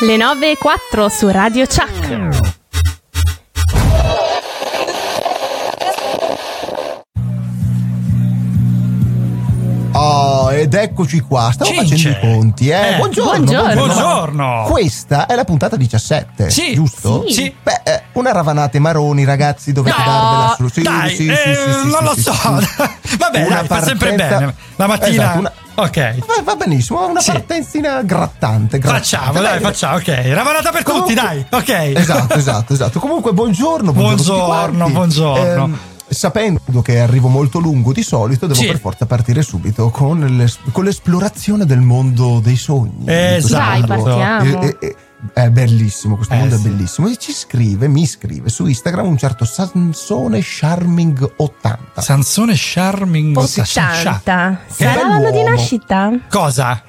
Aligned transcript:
Le 0.00 0.16
9 0.18 0.50
e 0.50 0.56
4 0.58 1.08
su 1.08 1.28
Radio 1.28 1.64
Chuck. 1.64 2.54
Oh, 9.92 10.52
ed 10.52 10.74
eccoci 10.74 11.20
qua. 11.20 11.50
Stavo 11.50 11.70
Cince. 11.70 11.96
facendo 11.96 12.18
i 12.18 12.20
conti, 12.20 12.68
eh. 12.68 12.94
Eh, 12.94 12.96
buongiorno, 12.96 13.44
buongiorno. 13.44 13.74
Buongiorno. 13.86 14.66
Questa 14.68 15.24
è 15.24 15.34
la 15.34 15.44
puntata 15.44 15.76
17. 15.76 16.50
Sì. 16.50 16.74
Giusto? 16.74 17.24
Sì. 17.26 17.32
Sì. 17.32 17.54
Beh, 17.62 17.80
eh, 17.82 18.02
una 18.12 18.32
ravanate 18.32 18.78
maroni, 18.78 19.24
ragazzi, 19.24 19.72
dovete 19.72 19.96
No, 19.96 20.04
darvela 20.04 20.54
su. 20.58 20.68
Sì, 20.68 20.82
Dai, 20.82 21.08
sì, 21.08 21.16
sì, 21.16 21.28
eh, 21.30 21.36
sì, 21.36 21.72
sì, 21.72 21.88
non 21.88 21.98
sì, 21.98 22.04
lo 22.04 22.14
sì, 22.14 22.20
so. 22.20 22.32
Vabbè, 23.32 23.46
Una 23.46 23.54
dai, 23.56 23.66
fa 23.66 23.82
sempre 23.82 24.08
partenza- 24.10 24.38
bene. 24.38 24.54
La 24.76 24.86
mattina. 24.86 25.08
Esatto, 25.22 25.38
una- 25.38 25.52
Ok. 25.78 26.14
Va, 26.20 26.42
va 26.42 26.56
benissimo, 26.56 27.06
una 27.06 27.20
Sì. 27.20 27.32
partenzina 27.32 28.00
grattante, 28.02 28.78
grattante. 28.78 29.04
Facciamo, 29.04 29.32
dai, 29.40 29.42
Bene. 29.42 29.60
facciamo, 29.60 29.96
ok. 29.96 30.06
Ravanata 30.32 30.70
per 30.70 30.82
tutti, 30.84 31.14
Comunque- 31.14 31.14
dai. 31.14 31.46
Ok. 31.50 31.96
Esatto, 31.98 32.34
esatto, 32.34 32.72
esatto. 32.72 32.98
Comunque, 33.00 33.32
buongiorno. 33.34 33.92
Buongiorno, 33.92 34.84
tutti 34.86 34.92
Buongiorno, 34.92 35.34
buongiorno. 35.34 35.64
Ehm, 35.64 35.78
sapendo 36.08 36.60
che 36.82 36.98
arrivo 37.00 37.28
molto 37.28 37.58
lungo 37.58 37.92
di 37.92 38.02
solito, 38.02 38.46
devo 38.46 38.58
Sì. 38.58 38.66
per 38.68 38.78
forza 38.80 39.04
partire 39.06 39.42
subito 39.42 39.90
con, 39.90 40.20
l'es- 40.20 40.58
con 40.72 40.84
l'esplorazione 40.84 41.66
del 41.66 41.80
mondo 41.80 42.40
dei 42.42 42.56
sogni. 42.56 43.04
Esatto. 43.04 43.54
Dai, 43.64 43.80
Questo 43.82 43.94
mondo- 43.96 44.16
partiamo. 44.24 44.62
e- 44.62 44.66
e- 44.80 44.86
e- 44.86 44.96
è 45.32 45.48
bellissimo, 45.50 46.16
questo 46.16 46.34
Eh, 46.34 46.38
mondo 46.38 46.56
sì. 46.56 46.66
è 46.66 46.68
bellissimo. 46.70 47.08
E 47.08 47.16
ci 47.16 47.32
scrive, 47.32 47.88
mi 47.88 48.06
scrive 48.06 48.48
su 48.48 48.66
Instagram 48.66 49.06
un 49.06 49.16
certo 49.16 49.44
Sansone 49.44 50.40
Charming 50.42 51.32
80. 51.36 52.00
Sansone 52.00 52.52
Charming 52.56 53.36
80. 53.36 54.60
Che 54.66 54.84
Sarà 54.84 55.08
l'anno 55.08 55.30
di 55.30 55.42
nascita? 55.42 56.12
Cosa? 56.30 56.82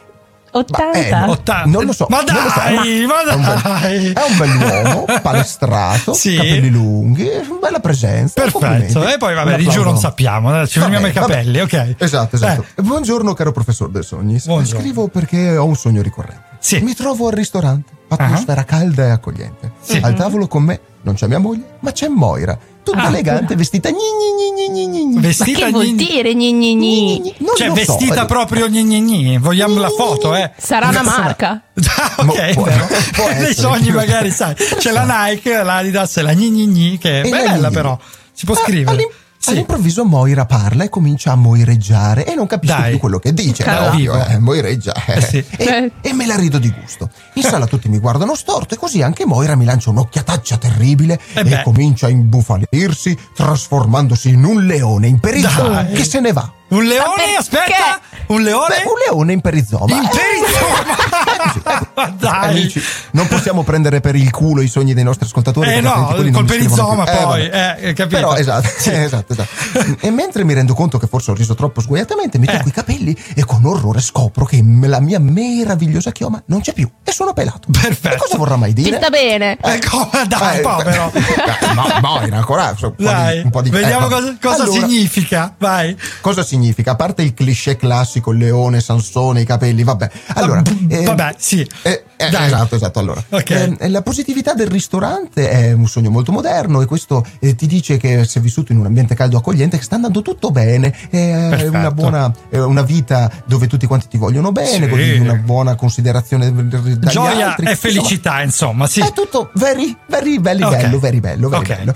80? 0.49 0.91
eh, 0.93 1.13
80. 1.13 1.63
Non 1.65 1.85
lo 1.85 1.93
so. 1.93 2.07
Ma 2.09 2.21
non 2.21 2.43
lo 2.43 2.49
so, 2.49 2.59
dai, 2.59 3.05
ma 3.05 3.21
è 3.21 3.33
un 3.35 3.41
bel- 3.43 3.61
dai. 3.61 4.11
È 4.13 4.21
un 4.29 4.37
bell'uomo, 4.37 5.05
palestrato, 5.21 6.13
Sì. 6.13 6.35
capelli 6.35 6.69
lunghi, 6.69 7.29
bella 7.61 7.79
presenza. 7.79 8.41
Perfetto. 8.41 9.07
E 9.07 9.17
poi, 9.17 9.35
vabbè, 9.35 9.55
di 9.57 9.67
giù 9.67 9.83
non 9.83 9.97
sappiamo. 9.97 10.65
Ci 10.65 10.79
fermiamo 10.79 11.07
i 11.07 11.11
capelli, 11.11 11.51
bene. 11.51 11.61
ok. 11.61 11.95
Esatto, 11.99 12.35
esatto. 12.37 12.65
Eh, 12.75 12.81
Buongiorno, 12.81 13.33
caro 13.33 13.51
professor 13.51 13.89
del 13.89 14.03
sogni. 14.03 14.41
Buongiorno. 14.43 14.79
Scrivo 14.79 15.07
perché 15.09 15.57
ho 15.57 15.65
un 15.65 15.75
sogno 15.75 16.01
ricorrente. 16.01 16.46
Sì. 16.67 16.79
Mi 16.81 16.93
trovo 16.93 17.27
al 17.27 17.33
ristorante, 17.33 17.93
atmosfera 18.09 18.65
calda 18.65 19.05
e 19.05 19.09
accogliente. 19.11 19.71
Sì. 19.81 19.99
Al 20.01 20.15
tavolo 20.15 20.47
con 20.47 20.63
me 20.63 20.79
non 21.03 21.15
c'è 21.15 21.27
mia 21.27 21.39
moglie, 21.39 21.77
ma 21.79 21.93
c'è 21.93 22.09
Moira, 22.09 22.57
tutta 22.83 23.03
Ah. 23.03 23.07
elegante, 23.07 23.55
vestita 23.55 23.89
gni 23.89 23.95
gni 23.97 24.53
gni 24.53 24.69
gni 24.71 24.89
gni 24.89 25.05
gni. 25.07 25.13
Ma 25.15 25.21
vestita 25.21 25.65
che 25.65 25.71
vuol 25.71 25.85
gni- 25.85 25.95
dire 25.95 26.33
gni 26.33 26.51
gni 26.51 26.75
Gni 26.75 27.19
gni? 27.21 27.35
gni. 27.37 27.47
Cioè, 27.55 27.67
so, 27.67 27.73
vestita 27.73 28.23
eh. 28.23 28.25
proprio 28.25 28.67
gni 28.67 28.83
gni 28.83 29.01
gni. 29.01 29.37
Vogliamo 29.37 29.79
la 29.79 29.89
foto, 29.89 30.35
eh? 30.35 30.51
Sarà 30.57 30.89
una 30.89 31.03
marca. 31.03 31.61
Ah, 32.17 32.23
Mo- 32.23 32.31
ok, 32.33 32.53
può- 32.53 32.63
però. 32.63 32.85
può 33.13 33.29
nei 33.39 33.53
sogni 33.53 33.91
magari 33.91 34.31
sa. 34.31 34.53
sai 34.57 34.77
c'è 34.77 34.91
la 34.91 35.05
Nike 35.29 35.63
l'Adidas 35.63 36.17
e 36.17 36.21
la 36.21 36.33
gni 36.33 36.49
gni 36.49 36.67
gni 36.67 36.97
che 36.97 37.21
è 37.21 37.25
E 37.25 37.29
la 37.29 37.37
bella 37.37 37.53
gni 37.53 37.61
gni. 37.67 37.73
però 37.73 37.97
si 38.33 38.45
può 38.45 38.55
Ah, 38.55 38.57
scrivere 38.57 38.91
all'im- 38.91 39.09
Sì. 39.47 39.53
All'improvviso 39.53 40.03
Moira 40.03 40.45
parla 40.45 40.83
e 40.83 40.89
comincia 40.89 41.31
a 41.31 41.35
moireggiare 41.35 42.25
e 42.25 42.35
non 42.35 42.47
capisco 42.47 42.75
Dai. 42.75 42.89
più 42.91 42.99
quello 42.99 43.17
che 43.19 43.33
dice. 43.33 43.63
Ovvio, 43.69 44.21
eh, 44.25 44.39
moireggia. 44.39 44.93
Eh 45.05 45.21
sì. 45.21 45.43
E, 45.55 45.91
e 46.01 46.13
me 46.13 46.25
la 46.25 46.35
rido 46.35 46.57
di 46.57 46.69
gusto. 46.69 47.09
In 47.35 47.43
sala 47.43 47.65
tutti 47.65 47.87
mi 47.87 47.99
guardano 47.99 48.35
storto 48.35 48.73
e 48.73 48.77
così 48.77 49.01
anche 49.01 49.25
Moira 49.25 49.55
mi 49.55 49.63
lancia 49.65 49.89
un'occhiataccia 49.91 50.57
terribile 50.57 51.19
Eh 51.33 51.39
e 51.39 51.43
beh. 51.43 51.61
comincia 51.63 52.07
a 52.07 52.09
imbufalirsi, 52.09 53.17
trasformandosi 53.35 54.29
in 54.29 54.43
un 54.43 54.65
leone 54.65 55.07
imperizoma 55.07 55.83
Dai. 55.83 55.93
che 55.93 56.03
se 56.03 56.19
ne 56.19 56.33
va. 56.33 56.51
Un 56.69 56.83
leone 56.83 57.15
perché? 57.15 57.37
aspetta 57.37 57.99
un 58.27 58.41
leone 58.41 58.75
Beh, 58.75 58.83
un 58.83 58.93
leone 59.07 59.33
imperizoma. 59.33 59.95
in 59.95 60.09
perizoma 60.09 61.85
ma 61.95 62.07
dai 62.09 62.49
Amici, 62.49 62.81
non 63.11 63.27
possiamo 63.27 63.63
prendere 63.63 64.01
per 64.01 64.15
il 64.15 64.29
culo 64.31 64.61
i 64.61 64.67
sogni 64.67 64.93
dei 64.93 65.03
nostri 65.03 65.25
ascoltatori. 65.25 65.71
Eh 65.73 65.81
no, 65.81 66.13
col 66.31 66.45
perizoma 66.45 67.03
più. 67.03 67.13
poi, 67.13 67.49
vabbè. 67.49 67.77
eh, 67.79 67.93
capito. 67.93 68.15
Però 68.17 68.35
esatto, 68.35 68.67
esatto, 68.89 69.33
esatto. 69.33 69.95
E 70.01 70.09
mentre 70.11 70.43
mi 70.43 70.53
rendo 70.53 70.73
conto 70.73 70.97
che 70.97 71.07
forse 71.07 71.31
ho 71.31 71.33
riso 71.33 71.55
troppo 71.55 71.81
sguaiatamente, 71.81 72.37
mi 72.37 72.45
tocco 72.45 72.65
Eh. 72.65 72.69
i 72.69 72.71
capelli 72.71 73.17
e 73.35 73.45
con 73.45 73.65
orrore 73.65 74.01
scopro 74.01 74.45
che 74.45 74.61
la 74.83 74.99
mia 74.99 75.19
meravigliosa 75.19 76.11
chioma 76.11 76.41
non 76.47 76.61
c'è 76.61 76.73
più 76.73 76.89
e 77.03 77.11
sono 77.11 77.33
pelato. 77.33 77.67
Perfetto. 77.71 78.15
E 78.15 78.17
cosa 78.17 78.37
vorrà 78.37 78.55
mai 78.57 78.73
Ci 78.75 78.83
dire? 78.83 78.97
sta 78.97 79.09
bene. 79.09 79.57
Ecco, 79.61 80.09
dai 80.27 80.57
Eh, 80.57 80.61
povero 80.61 81.11
eh, 81.13 81.73
No, 81.73 81.85
Moira, 82.01 82.37
ancora 82.37 82.75
un 82.79 82.93
po' 82.95 83.11
di- 83.31 83.41
un 83.43 83.49
po' 83.49 83.61
di 83.61 83.69
vediamo 83.69 84.07
eh, 84.07 84.09
cosa, 84.09 84.35
cosa 84.41 84.63
allora, 84.63 84.79
significa 84.79 85.53
vai 85.57 85.97
Cosa 86.21 86.43
significa? 86.43 86.55
A 86.87 86.95
parte 86.95 87.21
il 87.21 87.33
cliché 87.33 87.75
classico, 87.75 88.31
il 88.31 88.37
leone, 88.39 88.79
Sansone, 88.81 89.41
i 89.41 89.45
capelli, 89.45 89.83
vabbè. 89.83 90.09
Allora, 90.35 90.61
B- 90.61 91.03
vabbè, 91.03 91.35
sì. 91.37 91.67
eh, 91.83 92.03
eh, 92.17 92.25
esatto, 92.29 92.75
esatto. 92.75 92.99
Allora, 92.99 93.23
Ok. 93.29 93.75
Eh, 93.79 93.89
la 93.89 94.01
positività 94.01 94.53
del 94.53 94.67
ristorante 94.67 95.49
è 95.49 95.71
un 95.73 95.87
sogno 95.87 96.09
molto 96.09 96.31
moderno 96.31 96.81
e 96.81 96.85
questo 96.85 97.25
eh, 97.39 97.55
ti 97.55 97.67
dice 97.67 97.97
che 97.97 98.25
sei 98.25 98.41
vissuto 98.41 98.71
in 98.71 98.79
un 98.79 98.85
ambiente 98.85 99.13
caldo 99.15 99.37
accogliente, 99.37 99.77
che 99.77 99.83
sta 99.83 99.95
andando 99.95 100.21
tutto 100.21 100.49
bene, 100.51 100.95
è 101.09 101.67
una 101.67 101.91
buona 101.91 102.33
una 102.51 102.81
vita 102.81 103.31
dove 103.45 103.67
tutti 103.67 103.85
quanti 103.85 104.07
ti 104.07 104.17
vogliono 104.17 104.51
bene, 104.51 104.87
Sì. 104.89 105.19
una 105.19 105.35
buona 105.35 105.75
considerazione 105.75 106.51
dagli 106.53 106.97
gioia 106.99 107.49
altri. 107.49 107.67
e 107.67 107.75
felicità 107.75 108.41
insomma 108.41 108.87
sì 108.87 109.01
è 109.01 109.11
tutto 109.13 109.51
very, 109.55 109.95
very, 110.07 110.39
very 110.39 110.61
Ok. 110.63 110.75
bello, 110.77 110.99
very 110.99 111.19
bello, 111.19 111.49
very 111.49 111.63
Ok. 111.71 111.77
bello. 111.77 111.95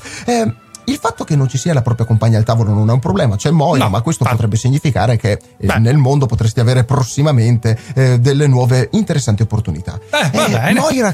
Eh, 0.91 0.93
il 0.93 0.99
fatto 0.99 1.23
che 1.23 1.35
non 1.35 1.47
ci 1.47 1.57
sia 1.57 1.73
la 1.73 1.81
propria 1.81 2.05
compagna 2.05 2.37
al 2.37 2.43
tavolo 2.43 2.73
non 2.73 2.89
è 2.89 2.93
un 2.93 2.99
problema, 2.99 3.35
c'è 3.35 3.49
Moira, 3.51 3.85
No, 3.85 3.89
ma 3.89 4.01
questo 4.01 4.23
infatti. 4.23 4.41
potrebbe 4.41 4.61
significare 4.61 5.17
che 5.17 5.31
eh, 5.31 5.65
Beh. 5.65 5.79
nel 5.79 5.97
mondo 5.97 6.25
potresti 6.25 6.59
avere 6.59 6.83
prossimamente 6.83 7.77
eh, 7.95 8.19
delle 8.19 8.47
nuove 8.47 8.89
interessanti 8.91 9.41
opportunità. 9.41 9.99
Eh, 10.11 10.29
va 10.37 10.47
bene. 10.47 10.79
Moira 10.79 11.13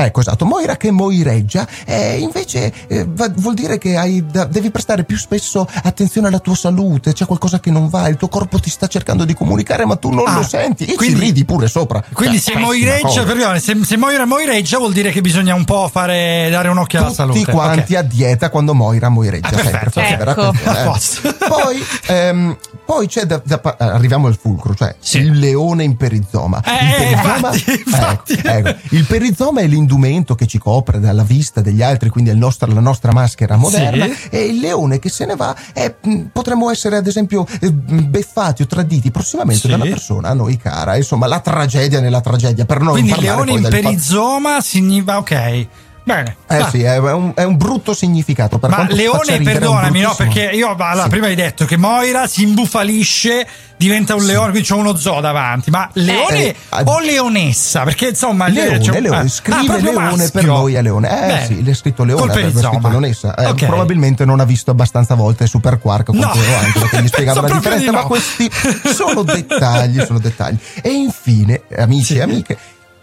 Ecco, 0.00 0.20
esatto. 0.20 0.44
Moira 0.46 0.76
che 0.76 0.92
moireggia, 0.92 1.66
eh, 1.84 2.18
invece 2.18 2.72
eh, 2.86 3.04
va- 3.08 3.30
vuol 3.34 3.54
dire 3.54 3.78
che 3.78 3.96
hai 3.96 4.24
da- 4.24 4.44
devi 4.44 4.70
prestare 4.70 5.02
più 5.02 5.16
spesso 5.18 5.68
attenzione 5.82 6.28
alla 6.28 6.38
tua 6.38 6.54
salute, 6.54 7.12
c'è 7.12 7.26
qualcosa 7.26 7.58
che 7.58 7.72
non 7.72 7.88
va, 7.88 8.06
il 8.06 8.16
tuo 8.16 8.28
corpo 8.28 8.60
ti 8.60 8.70
sta 8.70 8.86
cercando 8.86 9.24
di 9.24 9.34
comunicare, 9.34 9.84
ma 9.86 9.96
tu 9.96 10.10
non 10.10 10.26
Ah, 10.28 10.36
lo 10.36 10.42
senti 10.44 10.84
e 10.84 10.94
quindi- 10.94 11.16
ci 11.18 11.20
ridi 11.24 11.44
pure 11.44 11.66
sopra. 11.66 12.00
Quindi 12.12 12.40
Cioè, 12.40 12.54
se 12.54 12.60
moireggia, 12.60 13.24
perdone, 13.24 13.58
se, 13.58 13.76
se 13.84 13.96
Moira 13.96 14.24
moireggia 14.24 14.78
vuol 14.78 14.92
dire 14.92 15.10
che 15.10 15.20
bisogna 15.20 15.54
un 15.56 15.64
po' 15.64 15.88
fare, 15.92 16.48
dare 16.50 16.68
un 16.68 16.78
occhio 16.78 17.00
alla 17.00 17.08
tutti 17.08 17.20
salute. 17.20 17.50
quanti 17.50 17.94
Ok. 17.94 17.98
a 17.98 18.02
dieta 18.02 18.50
quando 18.50 18.74
Moira 18.74 19.08
moireggia 19.08 19.48
Ah, 19.48 19.62
sempre, 19.62 19.90
perfetto. 19.90 20.30
Ecco. 20.30 20.52
eh. 20.52 21.36
poi, 21.48 21.84
ehm, 22.06 22.56
poi 22.86 23.06
c'è 23.08 23.24
da, 23.24 23.40
da 23.44 23.60
arriviamo 23.78 24.28
al 24.28 24.38
fulcro 24.40 24.74
cioè 24.74 24.94
Sì. 24.98 25.18
il 25.18 25.38
leone 25.38 25.82
in 25.84 25.96
perizoma 25.96 26.62
Eh, 26.64 26.84
il 26.84 26.94
perizoma 26.94 27.34
infatti, 27.52 27.82
infatti. 27.84 28.32
ecco, 28.34 28.68
ecco. 28.68 28.78
il 28.94 29.04
perizoma 29.06 29.60
è 29.60 29.66
l'indumento 29.88 30.34
che 30.34 30.46
ci 30.46 30.58
copre 30.58 31.00
dalla 31.00 31.22
vista 31.22 31.62
degli 31.62 31.80
altri 31.82 32.10
quindi 32.10 32.34
nostro- 32.36 32.70
la 32.72 32.80
nostra 32.80 33.12
maschera 33.12 33.56
moderna 33.56 34.04
Sì. 34.06 34.28
e 34.30 34.44
il 34.46 34.58
leone 34.60 34.98
che 34.98 35.08
se 35.08 35.24
ne 35.24 35.34
va 35.34 35.56
è, 35.72 35.94
mh, 36.00 36.20
potremmo 36.32 36.70
essere 36.70 36.96
ad 36.96 37.06
esempio 37.06 37.46
eh, 37.60 37.72
beffati 37.72 38.62
o 38.62 38.66
traditi 38.66 39.10
prossimamente 39.10 39.62
Sì. 39.62 39.68
da 39.68 39.76
una 39.76 39.84
persona 39.84 40.28
a 40.28 40.34
noi 40.34 40.56
cara 40.58 40.96
insomma 40.96 41.26
la 41.26 41.40
tragedia 41.40 42.00
nella 42.00 42.20
tragedia 42.20 42.66
per 42.66 42.80
non 42.80 42.92
Quindi 42.92 43.14
leone 43.18 43.44
poi 43.46 43.54
in 43.56 43.62
del 43.62 43.72
fatto- 43.72 43.84
perizoma 43.88 44.60
significa 44.60 45.16
ok. 45.18 45.66
Bene. 46.08 46.36
eh 46.48 46.64
sì, 46.70 46.82
è 46.82 46.96
un, 46.98 47.32
è 47.34 47.42
un 47.42 47.58
brutto 47.58 47.92
significato. 47.92 48.58
Per 48.58 48.70
Ma 48.70 48.86
Leone, 48.88 49.42
perdonami, 49.42 50.00
no, 50.00 50.14
perché 50.16 50.44
io 50.54 50.70
allora, 50.74 51.02
Sì. 51.02 51.08
prima 51.10 51.26
hai 51.26 51.34
detto 51.34 51.66
che 51.66 51.76
Moira 51.76 52.26
si 52.26 52.44
imbufalisce, 52.44 53.46
diventa 53.76 54.14
un 54.14 54.24
leone, 54.24 54.50
quindi 54.50 54.66
c'è 54.66 54.74
uno 54.74 54.96
zoo 54.96 55.20
davanti. 55.20 55.70
Ma 55.70 55.86
leone 55.92 56.44
Eh, 56.46 56.56
ah, 56.70 56.82
o 56.86 57.00
leonessa? 57.00 57.82
Perché 57.84 58.08
insomma, 58.08 58.48
Leone, 58.48 58.78
un- 58.78 59.00
Leone, 59.02 59.16
ah, 59.18 59.28
scrive 59.28 59.74
ah, 59.74 59.76
Leone 59.80 60.04
maschio. 60.16 60.30
per 60.32 60.44
noi 60.46 60.76
a 60.76 60.80
Leone. 60.80 61.08
Eh 61.10 61.26
Bene. 61.26 61.44
sì, 61.46 61.62
l'ha 61.62 61.74
scritto 61.74 62.04
Leone, 62.04 62.32
perizoma. 62.32 62.68
scritto 62.70 62.88
Leonessa. 62.88 63.34
Eh, 63.34 63.46
Ok. 63.48 63.66
Probabilmente 63.66 64.24
non 64.24 64.40
ha 64.40 64.44
visto 64.44 64.70
abbastanza 64.70 65.14
volte 65.14 65.46
Super 65.46 65.78
Quark 65.78 66.08
No. 66.08 66.30
anche 66.30 66.78
perché 66.78 67.02
gli 67.02 67.06
spiegava 67.12 67.42
la 67.42 67.48
differenza, 67.50 67.84
di 67.84 67.90
ma 67.90 68.00
no. 68.00 68.06
questi 68.06 68.50
sono 68.94 69.22
dettagli, 69.24 70.02
sono 70.06 70.18
dettagli. 70.20 70.56
E 70.80 70.88
infine, 70.88 71.60
amici 71.76 72.14
Sì. 72.14 72.16
e 72.16 72.22
amiche, 72.22 72.58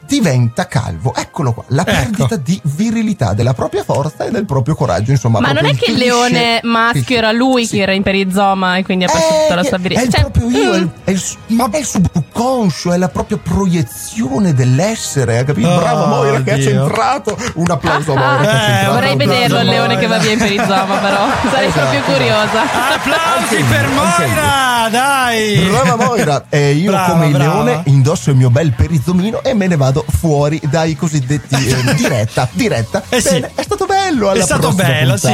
diventa 0.08 0.68
calvo. 0.68 1.14
Eccolo 1.16 1.54
qua, 1.54 1.64
la 1.70 1.84
Ecco. 1.86 1.92
perdita 2.28 2.36
di 2.38 2.60
virilità 2.64 3.34
della 3.34 3.54
propria 3.54 3.84
forza 3.84 4.26
e 4.26 4.32
del 4.32 4.46
proprio 4.46 4.76
coraggio, 4.76 5.12
insomma. 5.12 5.40
Ma 5.40 5.52
non 5.52 5.66
è 5.66 5.76
che 5.76 5.92
il 5.92 5.98
leone 5.98 6.60
maschio 6.64 7.02
cliché. 7.04 7.16
era 7.18 7.32
lui 7.32 7.66
Sì. 7.66 7.76
che 7.78 7.82
era 7.84 7.92
in 7.94 8.04
perizoma 8.04 8.78
e 8.78 8.84
quindi 8.84 9.06
ha 9.06 9.08
perso 9.12 9.28
tutta 9.42 9.56
la 9.56 9.64
sua 9.64 9.78
virilità? 9.78 10.18
È 10.18 10.22
Cioè, 10.22 10.32
proprio 10.32 10.50
io, 10.62 10.74
è 10.74 10.78
il, 10.78 10.84
mm. 10.86 10.90
è 11.04 11.12
il, 11.12 11.22
ma 11.48 11.70
è 11.72 11.78
il 11.78 11.86
subconscio, 11.86 12.94
è 12.94 12.98
la 12.98 13.10
propria 13.10 13.38
proiezione 13.38 14.54
dell'essere, 14.54 15.38
hai 15.40 15.46
capito? 15.46 15.68
Oh, 15.70 15.78
Bravo 15.80 16.06
Moira 16.06 16.42
che 16.42 16.52
ha 16.52 16.60
centrato. 16.62 17.38
Un 17.56 17.70
applauso 17.70 18.14
a 18.14 18.16
Moira 18.16 18.42
che 18.42 18.48
ha 18.48 18.82
Eh. 18.82 18.86
Vorrei 18.88 19.12
Applauso, 19.14 19.18
vederlo 19.34 19.60
il 19.60 19.66
leone 19.68 19.98
che 19.98 20.08
va 20.08 20.18
Moira. 20.18 20.22
via 20.24 20.32
in 20.34 20.40
perizoma, 20.40 20.96
però. 20.98 21.26
Sarei 21.52 21.68
Esatto. 21.68 21.90
proprio 21.90 22.02
curiosa. 22.02 22.62
Applausi 22.96 23.64
per. 23.64 23.88
Moira, 23.90 24.88
dai! 24.90 25.68
Brava 25.70 25.96
Moira, 25.96 26.44
e 26.50 26.72
io 26.74 26.92
Brava, 26.92 27.12
come 27.14 27.26
il 27.28 27.32
brava. 27.34 27.64
leone 27.64 27.82
indosso 27.86 28.30
il 28.30 28.36
mio 28.36 28.50
bel 28.50 28.74
perizomino 28.74 29.42
e 29.44 29.54
me 29.54 29.68
ne 29.68 29.76
vado 29.78 29.95
fuori 30.08 30.60
dai 30.64 30.96
cosiddetti 30.96 31.56
eh, 31.56 31.94
diretta, 31.96 32.48
diretta. 32.52 33.04
Eh 33.10 33.22
sì. 33.22 33.30
Bene, 33.34 33.52
è 33.56 33.64
stato 33.64 33.86
bello 33.86 34.30
alla 34.30 34.42
È 34.42 34.44
stato 34.44 34.74
bello, 34.74 35.18
sì. 35.18 35.34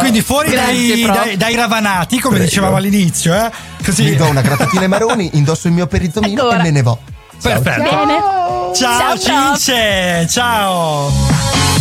Quindi 0.00 0.20
fuori 0.20 0.50
Grazie, 0.50 1.06
dai, 1.06 1.06
dai, 1.06 1.36
dai 1.36 1.54
ravanati, 1.54 2.18
come 2.18 2.34
Prego. 2.36 2.50
dicevamo 2.50 2.76
all'inizio, 2.76 3.34
eh? 3.34 3.50
Così. 3.84 4.04
Mi 4.04 4.16
do 4.16 4.26
una 4.26 4.40
gratatina 4.40 4.82
ai 4.82 4.88
maroni, 4.88 5.30
indosso 5.34 5.68
il 5.68 5.72
mio 5.72 5.86
perizomino 5.86 6.48
Ecco 6.48 6.58
e 6.58 6.62
me 6.62 6.70
ne 6.70 6.82
vo. 6.82 6.98
Perfetto. 7.40 7.82
Ciao, 7.84 8.72
Ciao, 8.74 9.14
prof. 9.14 9.56
Cince, 9.58 10.26
ciao. 10.28 11.73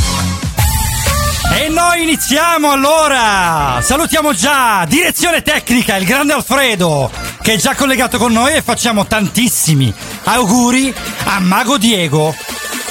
E 1.55 1.69
noi 1.69 2.01
iniziamo 2.01 2.71
allora! 2.71 3.79
Salutiamo 3.81 4.33
già 4.33 4.85
direzione 4.87 5.43
tecnica, 5.43 5.95
il 5.95 6.05
grande 6.05 6.33
Alfredo, 6.33 7.11
che 7.41 7.53
è 7.53 7.57
già 7.57 7.75
collegato 7.75 8.17
con 8.17 8.31
noi 8.31 8.55
e 8.55 8.61
facciamo 8.63 9.05
tantissimi 9.05 9.93
auguri 10.23 10.93
a 11.25 11.39
Mago 11.39 11.77
Diego, 11.77 12.35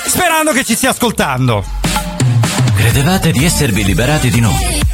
sperando 0.06 0.52
che 0.52 0.62
ci 0.62 0.76
stia 0.76 0.90
ascoltando. 0.90 1.64
Credevate 2.76 3.32
di 3.32 3.44
esservi 3.44 3.84
liberati 3.84 4.30
di 4.30 4.40
noi? 4.40 4.81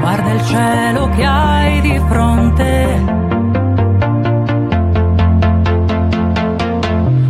Guarda 0.00 0.32
il 0.32 0.44
cielo 0.44 1.08
che 1.10 1.24
hai 1.24 1.80
di 1.80 2.00
fronte. 2.08 3.16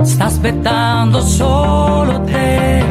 Sta 0.03 0.25
aspettando 0.25 1.21
solo 1.21 2.23
te. 2.23 2.85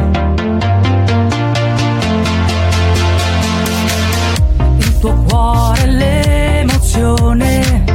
Il 4.78 4.98
tuo 4.98 5.14
cuore, 5.28 5.86
l'emozione. 5.86 7.87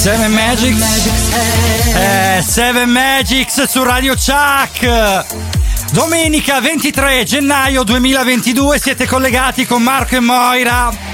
Seven 0.00 0.32
Magics. 0.32 0.80
Eh, 1.94 2.42
Seven 2.42 2.88
Magics 2.88 3.64
su 3.64 3.82
Radio 3.82 4.14
Chuck. 4.14 5.26
Domenica 5.92 6.58
23 6.58 7.22
gennaio 7.24 7.82
2022 7.82 8.78
siete 8.78 9.06
collegati 9.06 9.66
con 9.66 9.82
Marco 9.82 10.16
e 10.16 10.20
Moira. 10.20 11.09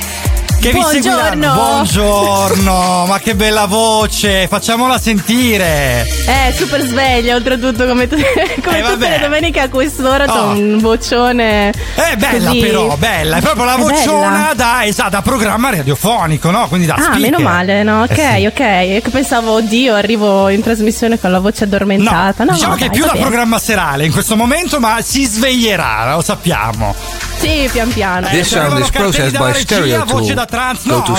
Che 0.66 0.72
vi 0.72 0.80
Buongiorno. 0.80 1.00
seguiranno. 1.30 1.54
Buongiorno, 1.54 3.06
ma 3.06 3.18
che 3.20 3.36
bella 3.36 3.66
voce, 3.66 4.48
facciamola 4.48 4.98
sentire. 4.98 6.04
Eh, 6.26 6.52
super 6.56 6.80
sveglia, 6.82 7.36
oltretutto, 7.36 7.86
come, 7.86 8.08
tu- 8.08 8.16
come 8.64 8.78
Eh, 8.80 8.82
tutte 8.82 9.08
le 9.08 9.18
domeniche 9.20 9.60
a 9.60 9.68
quest'ora 9.68 10.24
Oh. 10.26 10.48
un 10.50 10.78
vocione. 10.80 11.70
È 11.70 12.16
bella 12.16 12.48
così. 12.48 12.58
però, 12.60 12.96
bella, 12.96 13.36
è 13.36 13.40
proprio 13.42 13.64
la 13.64 13.76
È 13.76 13.78
vociona 13.80 14.28
bella. 14.38 14.54
da, 14.54 14.84
esatto, 14.84 15.10
da 15.10 15.22
programma 15.22 15.70
radiofonico, 15.70 16.50
no? 16.50 16.66
Quindi 16.66 16.86
da 16.88 16.94
Ah, 16.94 17.02
speaker. 17.02 17.20
meno 17.20 17.38
male, 17.38 17.82
no? 17.84 18.02
Ok, 18.02 18.18
Eh 18.18 18.34
sì. 18.38 18.46
ok. 18.46 18.54
Che 18.56 19.10
pensavo, 19.10 19.52
oddio, 19.52 19.94
arrivo 19.94 20.48
in 20.48 20.62
trasmissione 20.62 21.20
con 21.20 21.30
la 21.30 21.38
voce 21.38 21.62
addormentata. 21.62 22.42
No, 22.42 22.54
diciamo 22.54 22.74
che 22.74 22.86
è 22.86 22.88
dai, 22.88 22.96
più 22.96 23.06
va 23.06 23.12
da 23.12 23.20
programma 23.20 23.60
serale 23.60 24.04
in 24.04 24.10
questo 24.10 24.34
momento, 24.34 24.80
ma 24.80 24.98
si 25.00 25.24
sveglierà, 25.26 26.12
lo 26.12 26.22
sappiamo. 26.22 26.92
Sì, 27.38 27.68
pian 27.70 27.92
piano. 27.92 28.26
Eh, 28.28 28.30
This 28.30 28.48
sound 28.48 28.78
is 28.80 28.90
processed 28.90 29.36
by 29.36 29.52
regia, 29.52 30.04
voce 30.04 30.34
da 30.34 30.46
trans. 30.46 30.86
Go 30.86 30.96
No, 30.96 31.02
to 31.02 31.12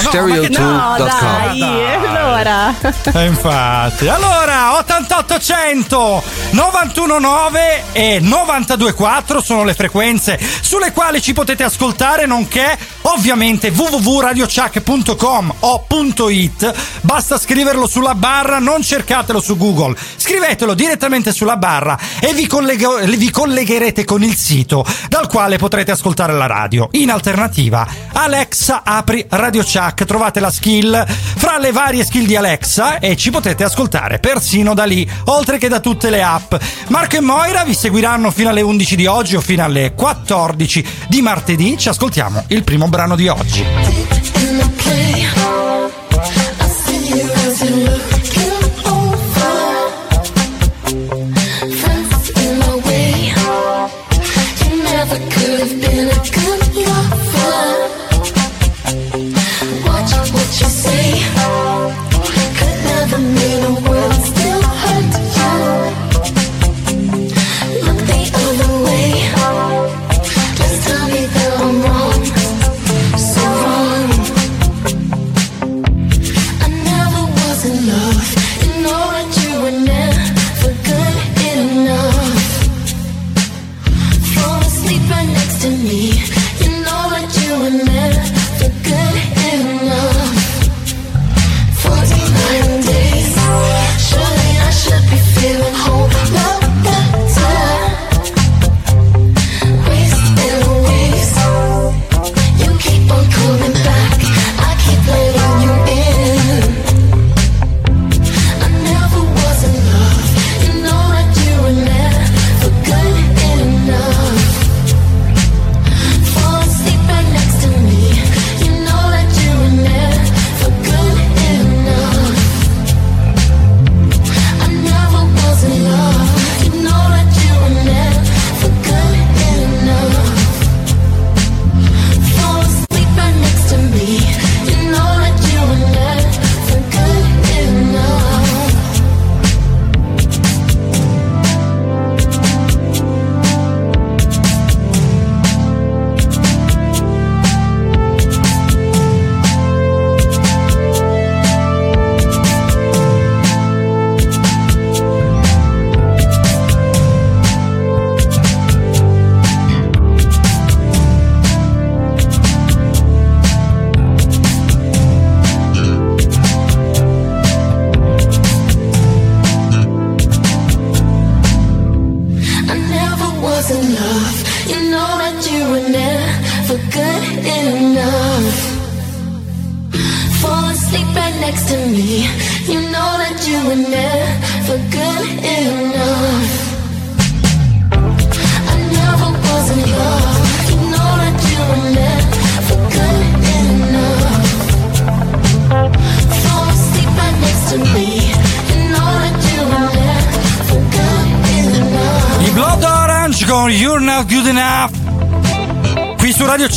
no, 0.60 0.96
allora. 2.08 2.74
Eh, 3.14 3.25
infatti. 3.25 4.08
Allora, 4.08 4.75
8800 4.78 6.24
919 6.52 7.84
e 7.94 8.19
924 8.19 9.42
sono 9.42 9.64
le 9.64 9.74
frequenze 9.75 10.40
sulle 10.62 10.92
quali 10.92 11.22
ci 11.22 11.34
potete 11.34 11.64
ascoltare, 11.64 12.25
nonché 12.25 12.78
ovviamente 13.04 13.69
www.radiochuck.com 13.69 15.54
o 15.60 15.86
.it. 16.30 16.74
Basta 17.02 17.38
scriverlo 17.38 17.88
sulla 17.88 18.16
barra, 18.16 18.58
non 18.60 18.81
cercatelo 18.81 19.40
su 19.40 19.56
Google. 19.56 19.96
Scrivetelo 20.18 20.74
direttamente 20.74 21.31
sulla 21.31 21.58
barra 21.58 21.98
e 22.19 22.34
vi, 22.34 22.48
collego- 22.48 22.98
vi 23.06 23.30
collegherete 23.30 24.04
con 24.04 24.24
il 24.24 24.36
sito 24.36 24.86
dal 25.10 25.28
quale 25.28 25.58
potrete 25.58 25.92
ascoltare 25.92 26.06
la 26.15 26.45
radio. 26.45 26.89
In 26.92 27.09
alternativa, 27.09 27.88
Alexa 28.13 28.81
apri 28.83 29.25
Radio 29.30 29.63
Chuck, 29.63 30.06
trovate 30.06 30.39
la 30.39 30.51
skill 30.51 31.06
fra 31.07 31.57
le 31.57 31.71
varie 31.71 32.06
skill 32.06 32.25
di 32.25 32.36
Alexa 32.36 33.00
e 33.00 33.15
ci 33.15 33.31
potete 33.31 33.63
ascoltare 33.63 34.19
persino 34.19 34.74
da 34.74 34.86
lì, 34.86 35.09
oltre 35.25 35.57
che 35.57 35.68
da 35.68 35.80
tutte 35.80 36.09
le 36.09 36.24
app. 36.24 36.56
Marco 36.89 37.18
e 37.18 37.21
Moira 37.21 37.63
vi 37.63 37.74
seguiranno 37.74 38.31
fino 38.31 38.50
alle 38.50 38.62
11 38.62 38.95
di 38.95 39.06
oggi 39.06 39.36
o 39.36 39.42
fino 39.42 39.63
alle 39.63 39.94
14 39.94 40.88
di 41.07 41.21
martedì. 41.21 41.77
Ci 41.77 41.89
ascoltiamo 41.89 42.45
il 42.48 42.63
primo 42.63 42.88
brano 42.88 43.15
di 43.15 43.27
oggi. 43.27 44.76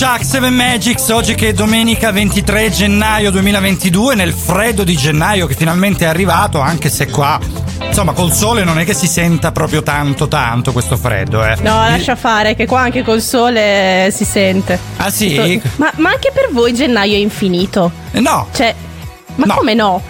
Chuck 0.01 0.25
7 0.25 0.49
Magics, 0.49 1.11
oggi 1.11 1.35
che 1.35 1.49
è 1.49 1.53
domenica 1.53 2.11
23 2.11 2.71
gennaio 2.71 3.31
2022, 3.31 4.15
nel 4.15 4.33
freddo 4.33 4.83
di 4.83 4.97
gennaio 4.97 5.47
che 5.47 5.53
finalmente 5.55 6.07
è 6.07 6.09
arrivato, 6.09 6.59
anche 6.59 6.89
se 6.89 7.09
qua, 7.11 7.39
insomma, 7.87 8.13
col 8.13 8.33
sole 8.33 8.65
non 8.65 8.79
è 8.79 8.87
che 8.87 8.95
si 8.95 9.07
senta 9.07 9.53
proprio 9.53 9.83
tanto 9.83 10.27
tanto 10.27 10.73
questo 10.73 10.97
freddo, 10.97 11.45
eh. 11.45 11.57
No, 11.57 11.75
lascia 11.87 12.17
fare, 12.17 12.55
che 12.57 12.65
qua 12.65 12.81
anche 12.81 13.03
col 13.05 13.21
sole 13.21 14.11
si 14.11 14.25
sente. 14.25 14.79
Ah 14.97 15.11
sì? 15.11 15.61
Ma, 15.77 15.93
ma 15.97 16.09
anche 16.09 16.31
per 16.33 16.49
voi 16.51 16.73
gennaio 16.73 17.15
è 17.15 17.19
infinito. 17.19 17.93
Eh, 18.13 18.21
No. 18.21 18.49
Cioè, 18.55 18.75
ma 19.35 19.45
No. 19.45 19.55
come 19.57 19.75
no? 19.75 20.03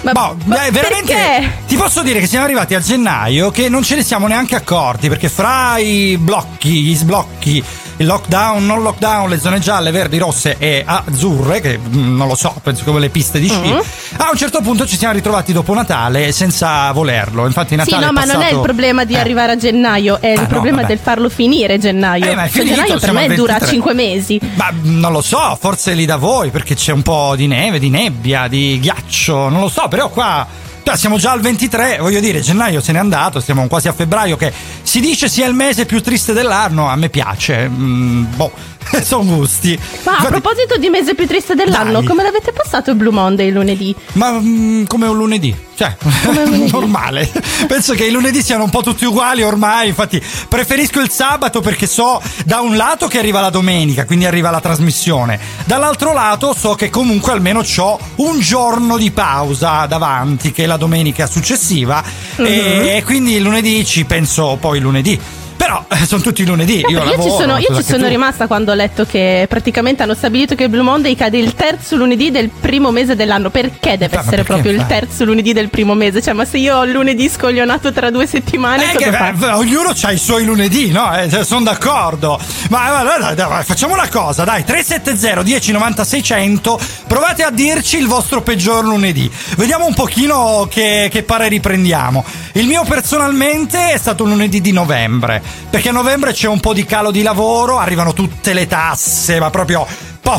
Ma, 0.00 0.10
Boh, 0.12 0.36
ma 0.44 0.64
eh, 0.66 0.70
veramente 0.72 1.14
perché? 1.14 1.52
ti 1.68 1.76
posso 1.76 2.02
dire 2.02 2.18
che 2.20 2.26
siamo 2.26 2.44
arrivati 2.44 2.74
a 2.74 2.80
gennaio 2.80 3.50
che 3.50 3.68
non 3.68 3.82
ce 3.82 3.94
ne 3.96 4.02
siamo 4.02 4.26
neanche 4.26 4.54
accorti 4.54 5.08
perché 5.08 5.28
fra 5.28 5.78
i 5.78 6.16
blocchi, 6.18 6.82
gli 6.82 6.94
sblocchi, 6.94 7.64
il 7.98 8.06
lockdown, 8.06 8.64
non 8.66 8.82
lockdown, 8.82 9.28
le 9.30 9.38
zone 9.40 9.58
gialle, 9.58 9.90
verdi, 9.90 10.18
rosse 10.18 10.56
e 10.58 10.82
azzurre, 10.84 11.60
che 11.60 11.78
mm, 11.78 12.16
non 12.16 12.28
lo 12.28 12.34
so, 12.34 12.54
penso 12.62 12.84
come 12.84 13.00
le 13.00 13.08
piste 13.08 13.38
di 13.38 13.48
sci, 13.48 13.54
Mm-hmm. 13.58 13.78
a 14.18 14.28
un 14.30 14.36
certo 14.36 14.60
punto 14.60 14.86
ci 14.86 14.96
siamo 14.96 15.14
ritrovati 15.14 15.52
dopo 15.52 15.72
Natale 15.74 16.30
senza 16.32 16.90
volerlo. 16.92 17.46
Infatti 17.46 17.70
Sì, 17.70 17.76
Natale 17.76 18.04
no, 18.04 18.10
è 18.10 18.12
ma 18.12 18.20
non 18.24 18.30
è 18.30 18.34
il 18.36 18.42
passato- 18.42 18.60
problema 18.60 19.04
di 19.04 19.14
Eh. 19.14 19.18
arrivare 19.18 19.52
a 19.52 19.56
gennaio, 19.56 20.20
è 20.20 20.28
Ah, 20.30 20.32
il 20.34 20.40
no, 20.42 20.46
problema 20.46 20.76
vabbè. 20.82 20.88
del 20.88 20.98
farlo 20.98 21.28
finire 21.28 21.78
gennaio. 21.78 22.30
Eh, 22.30 22.34
ma 22.34 22.44
è 22.44 22.48
Cioè, 22.50 22.60
finito, 22.62 22.74
gennaio 22.82 22.98
per 22.98 23.12
me 23.12 23.26
dura 23.34 23.52
23. 23.54 23.68
5 23.68 23.94
mesi. 23.94 24.40
Ma 24.54 24.70
mm, 24.72 24.98
non 25.00 25.12
lo 25.12 25.22
so, 25.22 25.56
forse 25.60 25.94
lì 25.94 26.04
da 26.04 26.16
voi 26.16 26.50
perché 26.50 26.74
c'è 26.74 26.92
un 26.92 27.02
po' 27.02 27.34
di 27.36 27.46
neve, 27.46 27.78
di 27.78 27.88
nebbia, 27.90 28.46
di 28.48 28.78
ghiaccio, 28.80 29.48
non 29.48 29.60
lo 29.60 29.68
so, 29.68 29.88
però 29.88 30.08
qua 30.10 30.46
cioè, 30.46 30.65
siamo 30.94 31.18
già 31.18 31.32
al 31.32 31.40
23, 31.40 31.98
voglio 31.98 32.20
dire, 32.20 32.40
gennaio 32.40 32.80
se 32.80 32.92
n'è 32.92 32.98
andato, 32.98 33.40
stiamo 33.40 33.66
quasi 33.66 33.88
a 33.88 33.92
febbraio 33.92 34.36
che 34.36 34.52
si 34.82 35.00
dice 35.00 35.28
sia 35.28 35.46
il 35.46 35.54
mese 35.54 35.84
più 35.84 36.00
triste 36.00 36.32
dell'anno, 36.32 36.88
a 36.88 36.94
me 36.94 37.08
piace, 37.08 37.68
mm, 37.68 38.24
boh, 38.36 38.52
sono 39.02 39.36
gusti. 39.36 39.78
Ma 40.04 40.18
a 40.18 40.24
proposito 40.24 40.76
di 40.78 40.88
mese 40.88 41.14
più 41.14 41.26
triste 41.26 41.54
dell'anno, 41.54 41.98
Dai. 41.98 42.04
come 42.06 42.22
l'avete 42.22 42.52
passato 42.52 42.90
il 42.90 42.96
Blue 42.96 43.12
Monday 43.12 43.50
lunedì? 43.50 43.94
Ma 44.12 44.32
mm, 44.32 44.84
come 44.84 45.06
un 45.06 45.16
lunedì, 45.16 45.54
cioè, 45.76 45.96
Come 46.24 46.42
un 46.42 46.50
lunedì. 46.50 46.70
normale. 46.72 47.30
Penso 47.66 47.94
che 47.94 48.04
i 48.06 48.10
lunedì 48.10 48.42
siano 48.42 48.64
un 48.64 48.70
po' 48.70 48.82
tutti 48.82 49.04
uguali 49.04 49.42
ormai. 49.42 49.88
Infatti, 49.88 50.22
preferisco 50.48 51.00
il 51.00 51.10
sabato 51.10 51.60
perché 51.60 51.86
so 51.86 52.20
da 52.44 52.60
un 52.60 52.76
lato 52.76 53.06
che 53.08 53.18
arriva 53.18 53.40
la 53.40 53.50
domenica, 53.50 54.04
quindi 54.04 54.24
arriva 54.26 54.50
la 54.50 54.60
trasmissione. 54.60 55.38
Dall'altro 55.64 56.12
lato 56.12 56.54
so 56.58 56.74
che 56.74 56.90
comunque 56.90 57.32
almeno 57.32 57.62
ho 57.78 57.98
un 58.16 58.40
giorno 58.40 58.96
di 58.96 59.10
pausa 59.10 59.86
davanti, 59.86 60.52
che 60.52 60.64
è 60.64 60.66
la 60.66 60.76
domenica 60.76 61.26
successiva. 61.26 62.02
Mhm. 62.36 62.44
E 62.46 63.02
quindi 63.04 63.34
il 63.34 63.42
lunedì 63.42 63.84
ci 63.84 64.04
penso 64.04 64.56
poi 64.60 64.80
lunedì. 64.80 65.18
Però 65.56 65.84
eh, 65.88 66.06
sono 66.06 66.20
tutti 66.22 66.44
lunedì. 66.44 66.80
Io 66.80 66.88
io 66.90 67.04
lavoro, 67.04 67.22
ci 67.22 67.28
sono, 67.30 67.56
io 67.58 67.74
ci 67.76 67.82
sono 67.82 68.04
tu. 68.04 68.08
rimasta 68.08 68.46
quando 68.46 68.72
ho 68.72 68.74
letto 68.74 69.04
che 69.04 69.46
praticamente 69.48 70.02
hanno 70.02 70.14
stabilito 70.14 70.54
che 70.54 70.64
il 70.64 70.68
Blue 70.68 70.82
Monday 70.82 71.14
cade 71.14 71.38
il 71.38 71.54
terzo 71.54 71.96
lunedì 71.96 72.30
del 72.30 72.48
primo 72.50 72.90
mese 72.90 73.16
dell'anno. 73.16 73.50
Perché 73.50 73.96
deve 73.96 74.14
Ma 74.16 74.20
essere 74.20 74.36
perché 74.36 74.52
proprio 74.52 74.72
il 74.72 74.80
fa? 74.80 74.84
terzo 74.86 75.24
lunedì 75.24 75.52
del 75.52 75.68
primo 75.70 75.94
mese? 75.94 76.20
Cioè, 76.22 76.34
ma 76.34 76.44
se 76.44 76.58
io 76.58 76.76
ho 76.76 76.84
il 76.84 76.92
lunedì 76.92 77.28
scoglionato 77.28 77.92
tra 77.92 78.10
due 78.10 78.26
settimane, 78.26 78.92
Eh, 78.92 78.96
che, 78.96 79.10
fa? 79.10 79.30
eh, 79.32 79.52
ognuno 79.52 79.92
ha 80.00 80.12
i 80.12 80.18
suoi 80.18 80.44
lunedì, 80.44 80.90
no? 80.90 81.16
Eh, 81.18 81.44
sono 81.44 81.62
d'accordo. 81.64 82.38
Ma 82.70 82.84
allora, 82.98 83.18
dai, 83.18 83.34
dai, 83.34 83.64
facciamo 83.64 83.94
una 83.94 84.08
cosa, 84.08 84.44
dai, 84.44 84.62
370 84.64 85.42
10 85.42 85.72
90 85.72 86.04
600, 86.04 86.80
provate 87.06 87.42
a 87.42 87.50
dirci 87.50 87.96
il 87.98 88.06
vostro 88.06 88.42
peggior 88.42 88.84
lunedì. 88.84 89.30
Vediamo 89.56 89.86
un 89.86 89.94
pochino 89.94 90.66
che, 90.70 91.08
che 91.10 91.22
pareri 91.22 91.60
prendiamo. 91.60 92.24
Il 92.52 92.66
mio 92.66 92.84
personalmente 92.84 93.92
è 93.92 93.96
stato 93.98 94.24
un 94.24 94.30
lunedì 94.30 94.60
di 94.60 94.72
novembre, 94.72 95.42
perché 95.70 95.88
a 95.88 95.92
novembre 95.92 96.32
c'è 96.32 96.48
un 96.48 96.60
po' 96.60 96.72
di 96.72 96.84
calo 96.84 97.10
di 97.10 97.22
lavoro, 97.22 97.78
arrivano 97.78 98.12
tutte 98.12 98.52
le 98.52 98.66
tasse, 98.66 99.38
ma 99.40 99.50
proprio 99.50 99.86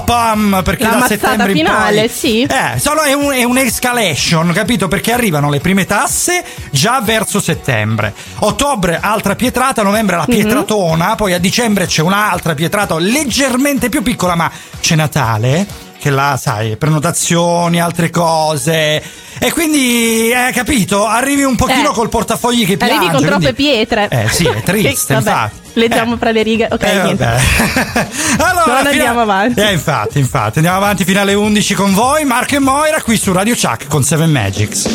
pam 0.04 0.62
perché 0.66 0.84
La 0.84 0.96
da 0.98 1.08
settembre 1.08 1.52
in 1.52 1.58
finale, 1.60 2.00
poi 2.02 2.10
sì. 2.10 2.42
eh, 2.44 2.78
solo 2.78 3.04
è, 3.04 3.14
un- 3.14 3.32
è 3.32 3.44
un'escalation, 3.46 4.52
capito? 4.54 4.90
Perché 4.90 5.14
arrivano 5.14 5.50
le 5.50 5.62
prime 5.62 5.86
tasse 5.86 6.44
già 6.72 7.00
verso 7.02 7.40
settembre. 7.40 8.14
Ottobre, 8.40 9.00
altra 9.02 9.36
pietrata, 9.36 9.84
novembre 9.84 10.18
la 10.18 10.26
Mhm. 10.28 10.34
pietratona, 10.36 11.16
poi 11.16 11.32
a 11.34 11.40
dicembre 11.40 11.86
c'è 11.86 12.02
un'altra 12.02 12.54
pietrata 12.54 12.98
leggermente 13.00 13.88
più 13.88 14.02
piccola, 14.04 14.36
ma 14.36 14.52
c'è 14.82 14.96
Natale, 14.96 15.66
che 16.08 16.14
là, 16.14 16.38
sai, 16.42 16.78
prenotazioni, 16.78 17.82
altre 17.82 18.10
cose. 18.10 19.02
E 19.40 19.52
quindi, 19.52 20.32
eh, 20.32 20.52
capito? 20.54 21.06
Arrivi 21.06 21.44
un 21.44 21.56
pochino 21.56 21.92
Eh. 21.92 21.94
col 21.94 22.10
portafogli 22.10 22.66
che 22.66 22.78
piange. 22.78 22.96
Arrivi 22.96 23.12
con 23.12 23.22
troppe 23.26 23.54
quindi- 23.54 23.72
pietre. 23.86 24.08
Eh 24.10 24.30
sì, 24.30 24.46
è 24.48 24.62
triste, 24.64 25.14
Vabbè, 25.16 25.30
infatti. 25.30 25.56
Leggiamo 25.74 26.16
Eh. 26.16 26.18
fra 26.18 26.32
le 26.32 26.44
righe. 26.44 26.68
Ok, 26.72 26.84
Eh, 26.84 26.90
allora, 27.00 28.66
Non 28.66 28.78
fino- 28.78 28.90
andiamo 28.90 29.22
avanti. 29.22 29.60
Eh, 29.60 29.72
infatti, 29.74 30.18
infatti. 30.20 30.58
Andiamo 30.60 30.78
avanti 30.78 31.04
fino 31.04 31.20
alle 31.20 31.34
11 31.34 31.74
con 31.76 31.94
voi. 31.94 32.24
Marco 32.26 32.56
e 32.56 32.60
Moira 32.60 33.02
qui 33.02 33.18
su 33.18 33.32
Radio 33.34 33.54
Chuck 33.56 33.88
con 33.88 34.04
Seven 34.04 34.32
Magics. 34.32 34.86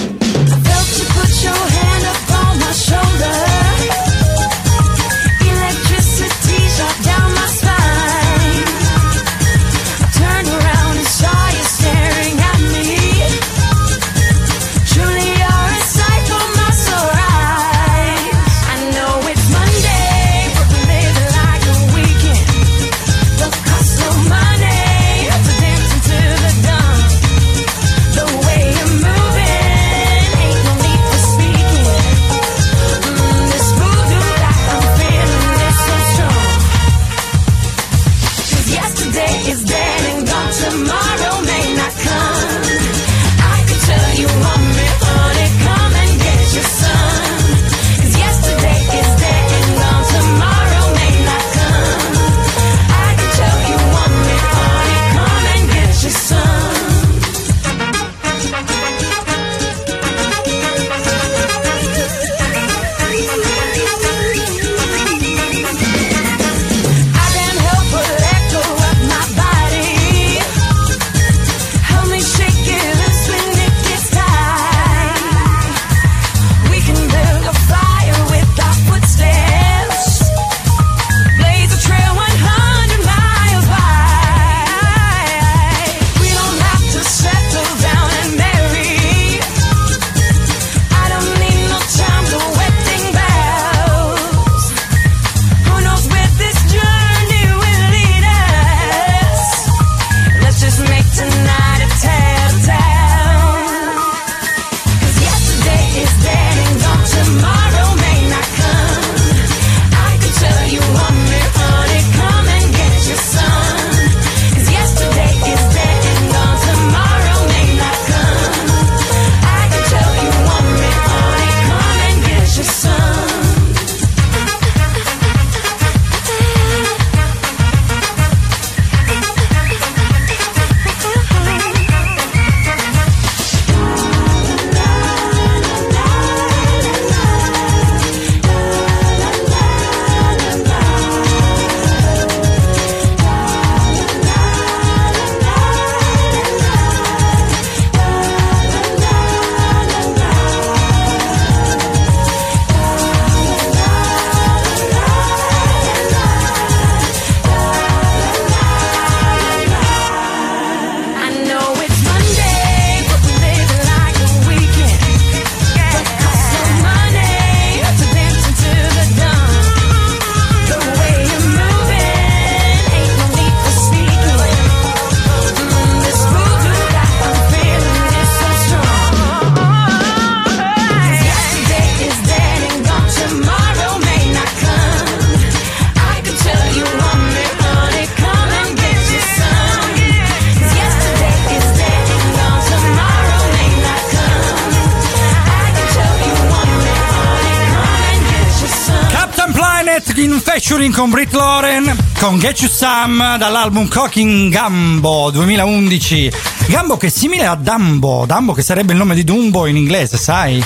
Featuring 200.64 200.94
con 200.94 201.10
Brit 201.10 201.32
Lauren 201.32 201.92
con 202.20 202.38
Get 202.38 202.60
You 202.60 202.70
Some 202.70 203.36
dall'album 203.36 203.88
Cooking 203.88 204.48
Gambo 204.48 205.28
2011. 205.32 206.30
Gambo 206.68 206.96
che 206.96 207.08
è 207.08 207.10
simile 207.10 207.46
a 207.46 207.56
Dumbo, 207.56 208.24
Dumbo 208.28 208.52
che 208.52 208.62
sarebbe 208.62 208.92
il 208.92 208.98
nome 208.98 209.16
di 209.16 209.24
Dumbo 209.24 209.66
in 209.66 209.74
inglese, 209.76 210.16
sai? 210.18 210.64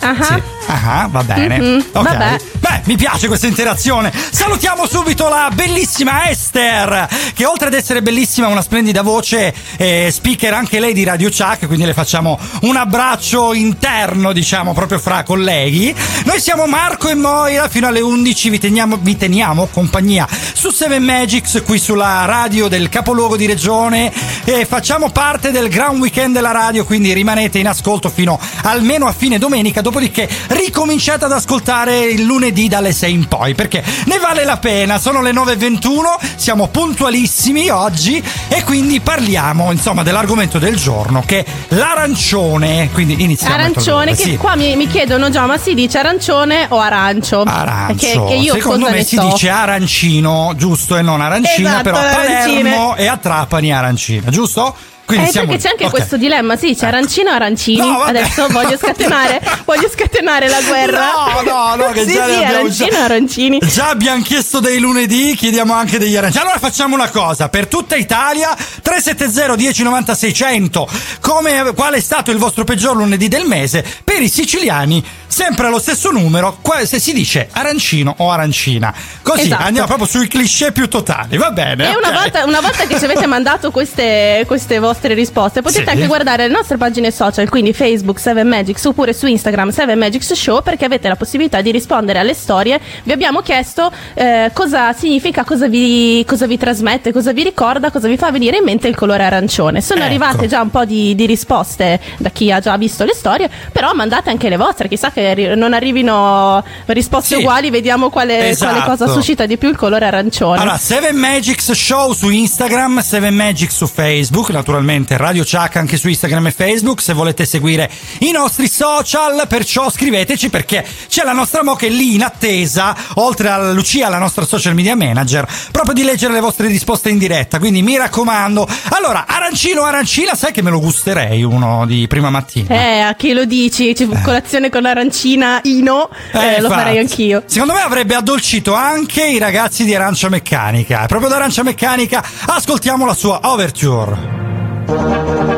Ah, 0.00 0.14
Sì. 0.22 0.42
Ah, 0.66 1.08
va 1.10 1.22
bene. 1.24 1.58
Mhm, 1.58 1.84
Ok. 1.92 2.02
vabbè. 2.04 2.40
Beh, 2.74 2.80
mi 2.86 2.96
piace 2.96 3.28
questa 3.28 3.46
interazione. 3.46 4.12
Salutiamo 4.12 4.88
subito 4.88 5.28
la 5.28 5.48
bellissima 5.54 6.28
Esther, 6.28 7.08
che 7.32 7.44
oltre 7.44 7.68
ad 7.68 7.74
essere 7.74 8.02
bellissima, 8.02 8.48
ha 8.48 8.50
una 8.50 8.62
splendida 8.62 9.02
voce, 9.02 9.54
è 9.76 10.08
speaker 10.10 10.52
anche 10.54 10.80
lei 10.80 10.92
di 10.92 11.04
Radio 11.04 11.28
Chuck, 11.28 11.66
quindi 11.66 11.84
le 11.84 11.94
facciamo 11.94 12.36
un 12.62 12.74
abbraccio 12.74 13.54
interno, 13.54 14.32
diciamo, 14.32 14.72
proprio 14.72 14.98
fra 14.98 15.22
colleghi. 15.22 15.94
Noi 16.24 16.40
siamo 16.40 16.66
Marco 16.66 17.08
e 17.08 17.14
Moira, 17.14 17.68
fino 17.68 17.86
alle 17.86 18.00
11 18.00 18.50
vi 18.50 18.58
teniamo, 18.58 18.98
vi 19.00 19.16
teniamo 19.16 19.66
compagnia 19.66 20.26
su 20.52 20.70
Seven 20.70 21.04
Magics, 21.04 21.62
qui 21.64 21.78
sulla 21.78 22.24
radio 22.24 22.66
del 22.66 22.88
capoluogo 22.88 23.36
di 23.36 23.46
regione 23.46 24.12
e 24.44 24.64
facciamo 24.64 25.10
parte 25.10 25.52
del 25.52 25.68
Grand 25.68 26.00
Weekend 26.00 26.34
della 26.34 26.50
radio, 26.50 26.84
quindi 26.84 27.12
rimanete 27.12 27.58
in 27.58 27.68
ascolto 27.68 28.08
fino 28.08 28.40
almeno 28.62 29.06
a 29.06 29.12
fine 29.12 29.38
domenica, 29.38 29.80
dopodiché 29.80 30.28
ricominciate 30.48 31.26
ad 31.26 31.32
ascoltare 31.32 32.00
il 32.06 32.22
lunedì 32.22 32.62
dalle 32.68 32.92
6 32.92 33.12
in 33.12 33.28
poi, 33.28 33.54
perché 33.54 33.82
ne 34.06 34.18
vale 34.18 34.44
la 34.44 34.56
pena, 34.58 34.98
sono 34.98 35.20
le 35.22 35.32
9.21, 35.32 36.34
siamo 36.36 36.68
puntualissimi 36.68 37.68
oggi 37.68 38.22
e 38.48 38.62
quindi 38.64 39.00
parliamo 39.00 39.70
insomma 39.72 40.02
dell'argomento 40.02 40.58
del 40.58 40.76
giorno 40.76 41.22
che 41.24 41.40
è 41.40 41.44
l'arancione, 41.74 42.90
quindi 42.92 43.22
iniziamo. 43.22 43.54
Arancione, 43.54 44.14
che 44.14 44.22
Sì. 44.24 44.36
qua 44.36 44.56
mi, 44.56 44.76
mi 44.76 44.86
chiedono 44.86 45.30
già, 45.30 45.46
ma 45.46 45.56
si 45.58 45.74
dice 45.74 45.98
arancione 45.98 46.66
o 46.70 46.80
arancio? 46.80 47.42
Arancio. 47.42 48.24
Che, 48.24 48.24
che 48.28 48.34
io 48.34 48.54
Secondo 48.54 48.90
me 48.90 49.02
si 49.04 49.16
so. 49.16 49.22
dice 49.22 49.48
arancino, 49.48 50.52
giusto? 50.56 50.96
E 50.96 51.02
non 51.02 51.20
arancina, 51.20 51.80
Esatto, 51.80 51.82
però 51.82 51.98
a. 51.98 52.02
Palermo 52.14 52.94
e 52.96 53.06
a 53.06 53.16
Trapani 53.16 53.72
arancina, 53.72 54.30
giusto? 54.30 54.74
Quindi 55.04 55.26
Eh, 55.26 55.30
siamo 55.30 55.46
perché 55.48 55.62
c'è 55.62 55.70
anche 55.70 55.84
ok. 55.84 55.90
questo 55.90 56.16
dilemma, 56.16 56.56
sì, 56.56 56.74
c'è 56.74 56.86
arancino 56.86 57.30
o 57.30 57.34
arancini. 57.34 57.76
No. 57.78 58.02
Adesso 58.02 58.46
voglio 58.48 58.76
scatenare, 58.78 59.40
voglio 59.64 59.88
scatenare 59.88 60.48
la 60.48 60.60
guerra. 60.62 61.06
No, 61.42 61.42
no, 61.42 61.74
no, 61.76 61.90
che 61.92 62.04
sì, 62.06 62.12
già 62.14 62.24
sì, 62.26 62.32
abbiamo 62.32 62.54
arancino 62.54 62.88
già- 62.90 63.04
arancini. 63.04 63.58
Già 63.60 63.88
abbiamo 63.88 64.22
chiesto 64.22 64.60
dei 64.60 64.78
lunedì, 64.78 65.34
chiediamo 65.36 65.74
anche 65.74 65.98
degli 65.98 66.16
arancioni. 66.16 66.44
Allora 66.44 66.58
facciamo 66.58 66.94
una 66.94 67.10
cosa, 67.10 67.48
per 67.48 67.66
tutta 67.66 67.96
Italia 67.96 68.56
370 68.82 69.56
1090 69.56 70.14
600. 70.14 70.88
Come 71.20 71.72
qual 71.74 71.94
è 71.94 72.00
stato 72.00 72.30
il 72.30 72.38
vostro 72.38 72.64
peggior 72.64 72.96
lunedì 72.96 73.28
del 73.28 73.44
mese? 73.46 73.84
Per 74.02 74.22
i 74.22 74.28
siciliani 74.28 75.04
sempre 75.26 75.66
allo 75.66 75.78
stesso 75.80 76.10
numero, 76.10 76.58
se 76.84 76.98
si 77.00 77.12
dice 77.12 77.48
arancino 77.52 78.14
o 78.18 78.30
arancina. 78.30 78.94
Così 79.22 79.42
Esatto. 79.42 79.62
andiamo 79.64 79.86
proprio 79.86 80.06
sui 80.06 80.28
cliché 80.28 80.72
più 80.72 80.88
totali, 80.88 81.36
va 81.36 81.50
bene? 81.50 81.90
E 81.90 81.96
una 81.96 82.08
ok. 82.08 82.14
volta, 82.14 82.44
una 82.44 82.60
volta 82.60 82.86
che 82.86 82.98
ci 82.98 83.04
avete 83.04 83.26
mandato 83.26 83.70
queste, 83.70 84.44
queste 84.46 84.78
vostre 84.78 84.92
risposte, 85.02 85.60
potete 85.62 85.82
Sì. 85.84 85.88
anche 85.88 86.06
guardare 86.06 86.46
le 86.46 86.52
nostre 86.54 86.76
pagine 86.76 87.10
social, 87.10 87.48
quindi 87.48 87.72
Facebook 87.72 88.18
7 88.18 88.42
Magics 88.44 88.84
oppure 88.84 89.12
su 89.12 89.26
Instagram 89.26 89.70
7 89.70 89.94
Magics 89.94 90.32
Show, 90.32 90.62
perché 90.62 90.84
avete 90.84 91.08
la 91.08 91.16
possibilità 91.16 91.60
di 91.60 91.70
rispondere 91.70 92.18
alle 92.20 92.34
storie. 92.34 92.80
Vi 93.02 93.12
abbiamo 93.12 93.40
chiesto 93.40 93.90
eh, 94.14 94.50
cosa 94.52 94.92
significa, 94.92 95.44
cosa 95.44 95.68
vi, 95.68 96.24
cosa 96.26 96.46
vi 96.46 96.56
trasmette, 96.58 97.12
cosa 97.12 97.32
vi 97.32 97.42
ricorda, 97.42 97.90
cosa 97.90 98.08
vi 98.08 98.16
fa 98.16 98.30
venire 98.30 98.58
in 98.58 98.64
mente 98.64 98.88
il 98.88 98.94
colore 98.94 99.24
arancione. 99.24 99.80
Sono 99.80 100.00
Ecco. 100.00 100.08
arrivate 100.08 100.46
già 100.46 100.60
un 100.60 100.70
po' 100.70 100.84
di, 100.84 101.14
di 101.14 101.26
risposte 101.26 102.00
da 102.18 102.30
chi 102.30 102.50
ha 102.52 102.60
già 102.60 102.76
visto 102.76 103.04
le 103.04 103.14
storie, 103.14 103.50
però 103.72 103.92
mandate 103.94 104.30
anche 104.30 104.48
le 104.48 104.56
vostre, 104.56 104.88
chissà 104.88 105.10
che 105.10 105.54
non 105.56 105.72
arrivino 105.72 106.62
risposte 106.86 107.34
Sì. 107.36 107.40
uguali, 107.40 107.70
vediamo 107.70 108.10
quale, 108.10 108.50
Esatto. 108.50 108.72
quale 108.80 108.86
cosa 108.96 109.12
suscita 109.12 109.46
di 109.46 109.56
più 109.56 109.68
il 109.68 109.76
colore 109.76 110.06
arancione. 110.06 110.60
Allora, 110.60 110.76
7 110.76 111.12
Magics 111.12 111.72
Show 111.72 112.12
su 112.12 112.28
Instagram, 112.30 113.00
7 113.00 113.30
Magics 113.30 113.74
su 113.74 113.86
Facebook, 113.86 114.50
naturalmente 114.50 114.83
Radio 115.16 115.44
Chuck 115.44 115.76
anche 115.76 115.96
su 115.96 116.08
Instagram 116.08 116.46
e 116.48 116.50
Facebook, 116.52 117.00
se 117.00 117.14
volete 117.14 117.46
seguire 117.46 117.90
i 118.20 118.30
nostri 118.30 118.68
social, 118.68 119.46
perciò 119.48 119.90
scriveteci 119.90 120.50
perché 120.50 120.84
c'è 121.08 121.24
la 121.24 121.32
nostra 121.32 121.62
mo 121.64 121.74
che 121.74 121.86
è 121.86 121.90
lì 121.90 122.14
in 122.14 122.22
attesa, 122.22 122.94
oltre 123.14 123.48
a 123.48 123.72
Lucia, 123.72 124.08
la 124.08 124.18
nostra 124.18 124.44
social 124.44 124.74
media 124.74 124.94
manager, 124.94 125.46
proprio 125.70 125.94
di 125.94 126.02
leggere 126.02 126.32
le 126.34 126.40
vostre 126.40 126.68
risposte 126.68 127.08
in 127.08 127.18
diretta, 127.18 127.58
quindi 127.58 127.82
mi 127.82 127.96
raccomando. 127.96 128.68
Allora, 128.90 129.24
arancino 129.26 129.82
arancina, 129.84 130.34
sai 130.34 130.52
che 130.52 130.62
me 130.62 130.70
lo 130.70 130.80
gusterei 130.80 131.42
uno 131.42 131.86
di 131.86 132.06
prima 132.06 132.30
mattina? 132.30 132.68
Eh, 132.68 132.98
a 133.00 133.14
chi 133.14 133.32
lo 133.32 133.44
dici? 133.44 133.94
Ci- 133.94 134.08
Colazione 134.22 134.70
con 134.70 134.84
arancina 134.86 135.60
Ino, 135.64 136.08
eh, 136.32 136.60
lo 136.60 136.66
infatti. 136.66 136.74
farei 136.74 136.98
anch'io. 136.98 137.42
Secondo 137.46 137.72
me 137.74 137.80
avrebbe 137.80 138.14
addolcito 138.14 138.74
anche 138.74 139.24
i 139.26 139.38
ragazzi 139.38 139.84
di 139.84 139.94
Arancia 139.94 140.28
Meccanica. 140.28 141.06
Proprio 141.06 141.28
da 141.28 141.36
Arancia 141.36 141.62
Meccanica 141.62 142.22
ascoltiamo 142.46 143.06
la 143.06 143.14
sua 143.14 143.40
overture. 143.42 144.53
E 144.86 145.53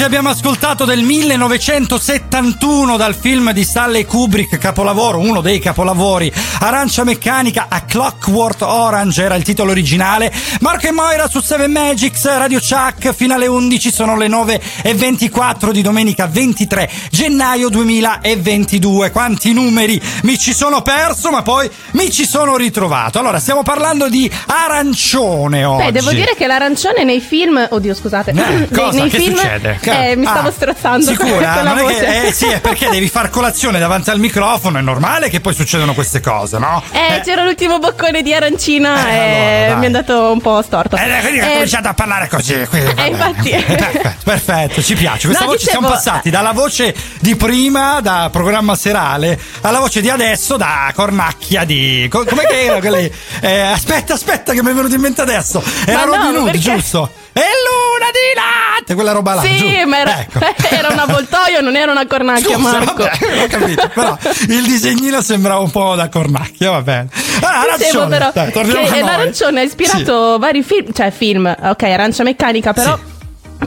che 0.00 0.06
abbiamo 0.06 0.30
ascoltato 0.30 0.86
del 0.86 1.02
1971 1.02 2.96
dal 2.96 3.14
film 3.14 3.52
di 3.52 3.62
Stanley 3.64 4.06
Kubrick, 4.06 4.56
capolavoro, 4.56 5.18
uno 5.18 5.42
dei 5.42 5.58
capolavori, 5.58 6.32
Arancia 6.60 7.04
Meccanica 7.04 7.66
a 7.68 7.82
Clockwork 7.82 8.62
Orange 8.62 9.22
era 9.22 9.34
il 9.34 9.42
titolo 9.42 9.72
originale. 9.72 10.32
Marco 10.60 10.86
e 10.86 10.92
Moira 10.92 11.28
su 11.28 11.42
7 11.42 11.66
Magics, 11.66 12.24
Radio 12.24 12.60
Chuck, 12.60 13.12
fino 13.12 13.34
alle 13.34 13.46
11 13.46 13.92
sono 13.92 14.16
le 14.16 14.28
9 14.28 14.62
e 14.82 14.94
24 14.94 15.70
di 15.70 15.82
domenica 15.82 16.26
23 16.26 16.90
gennaio 17.10 17.68
2022. 17.68 19.10
Quanti 19.10 19.52
numeri 19.52 20.00
mi 20.22 20.38
ci 20.38 20.54
sono 20.54 20.80
perso, 20.80 21.30
ma 21.30 21.42
poi 21.42 21.70
mi 21.92 22.10
ci 22.10 22.26
sono 22.26 22.56
ritrovato. 22.56 23.18
Allora, 23.18 23.38
stiamo 23.38 23.62
parlando 23.62 24.08
di 24.08 24.30
arancione 24.46 25.64
oggi. 25.64 25.84
Beh, 25.84 25.92
devo 25.92 26.12
dire 26.12 26.34
che 26.34 26.46
l'arancione 26.46 27.04
nei 27.04 27.20
film. 27.20 27.66
Oddio, 27.68 27.94
scusate. 27.94 28.30
Eh, 28.30 28.34
nei, 28.34 28.68
cosa? 28.72 29.00
nei 29.00 29.10
che 29.10 29.18
film. 29.18 29.36
succede? 29.36 29.78
Eh, 29.90 30.16
mi 30.16 30.24
stavo 30.26 30.48
Ah, 30.48 30.52
strozzando 30.52 31.06
Sicura? 31.06 31.62
Non 31.62 31.78
è 31.78 31.84
che- 31.86 32.26
eh, 32.26 32.32
sì, 32.32 32.46
è 32.46 32.60
perché 32.60 32.88
devi 32.88 33.08
far 33.08 33.30
colazione 33.30 33.78
davanti 33.78 34.10
al 34.10 34.18
microfono, 34.18 34.78
è 34.78 34.80
normale 34.82 35.28
che 35.28 35.40
poi 35.40 35.54
succedano 35.54 35.94
queste 35.94 36.20
cose, 36.20 36.58
no? 36.58 36.82
Eh, 36.92 37.20
c'era 37.24 37.44
l'ultimo 37.44 37.78
boccone 37.78 38.22
di 38.22 38.32
arancina 38.34 39.08
Eh, 39.08 39.12
e 39.14 39.62
allora, 39.64 39.76
mi 39.76 39.82
è 39.82 39.86
andato 39.86 40.32
un 40.32 40.40
po' 40.40 40.62
storto. 40.62 40.96
Eh, 40.96 41.18
quindi 41.20 41.40
ha 41.40 41.48
Eh, 41.50 41.52
cominciato 41.54 41.88
a 41.88 41.94
parlare 41.94 42.28
così. 42.28 42.66
quindi 42.68 42.92
va 42.94 43.04
eh, 43.04 43.08
infatti. 43.08 43.50
Perfetto, 43.50 44.12
perfetto, 44.24 44.82
ci 44.82 44.94
piace. 44.94 45.26
Questa 45.26 45.44
No, 45.44 45.50
voce 45.50 45.64
dicevo- 45.64 45.78
siamo 45.80 45.94
passati 45.94 46.30
dalla 46.30 46.52
voce 46.52 46.94
di 47.20 47.36
prima, 47.36 48.00
da 48.00 48.28
programma 48.32 48.74
serale, 48.76 49.38
alla 49.62 49.78
voce 49.80 50.00
di 50.00 50.08
adesso, 50.10 50.56
da 50.56 50.90
cornacchia 50.94 51.64
di. 51.64 52.06
co- 52.10 52.24
Com'è 52.24 52.46
che 52.46 52.64
era 52.64 52.78
quelle? 52.80 53.10
Eh, 53.40 53.60
aspetta, 53.60 54.14
aspetta, 54.14 54.52
che 54.52 54.62
mi 54.62 54.70
è 54.70 54.74
venuto 54.74 54.94
in 54.94 55.00
mente 55.00 55.20
adesso. 55.22 55.62
Era 55.84 56.04
no, 56.04 56.14
Robin 56.14 56.36
Hood, 56.36 56.44
perché- 56.50 56.58
giusto? 56.58 57.10
E 57.32 57.40
luna 57.40 58.10
di 58.10 58.34
latte, 58.34 58.94
quella 58.94 59.12
roba 59.12 59.34
là. 59.34 59.42
Sì, 59.42 59.84
ma 59.86 59.98
era, 59.98 60.20
Ecco. 60.20 60.38
era 60.74 60.88
un 60.88 60.98
avvoltoio, 60.98 61.60
non 61.60 61.76
era 61.76 61.92
una 61.92 62.06
cornacchia, 62.06 62.56
Scusa, 62.56 62.78
Marco. 62.78 63.02
vabbè, 63.04 63.42
ho 63.42 63.46
capito, 63.46 63.88
però 63.94 64.18
il 64.48 64.62
disegnino 64.64 65.20
sembrava 65.22 65.60
un 65.60 65.70
po' 65.70 65.94
da 65.94 66.08
cornacchia, 66.08 66.70
va 66.70 66.82
bene. 66.82 67.08
Dicevo 67.12 67.46
arancione, 67.46 68.08
però 68.08 68.30
dai, 68.34 68.50
che 68.90 69.00
l'arancione 69.00 69.60
ha 69.60 69.62
ispirato 69.62 70.38
vari 70.38 70.62
film, 70.62 70.92
cioè 70.92 71.10
film, 71.10 71.54
ok, 71.62 71.82
arancia 71.84 72.22
meccanica, 72.24 72.72
però 72.72 72.96
Sì. 72.96 73.09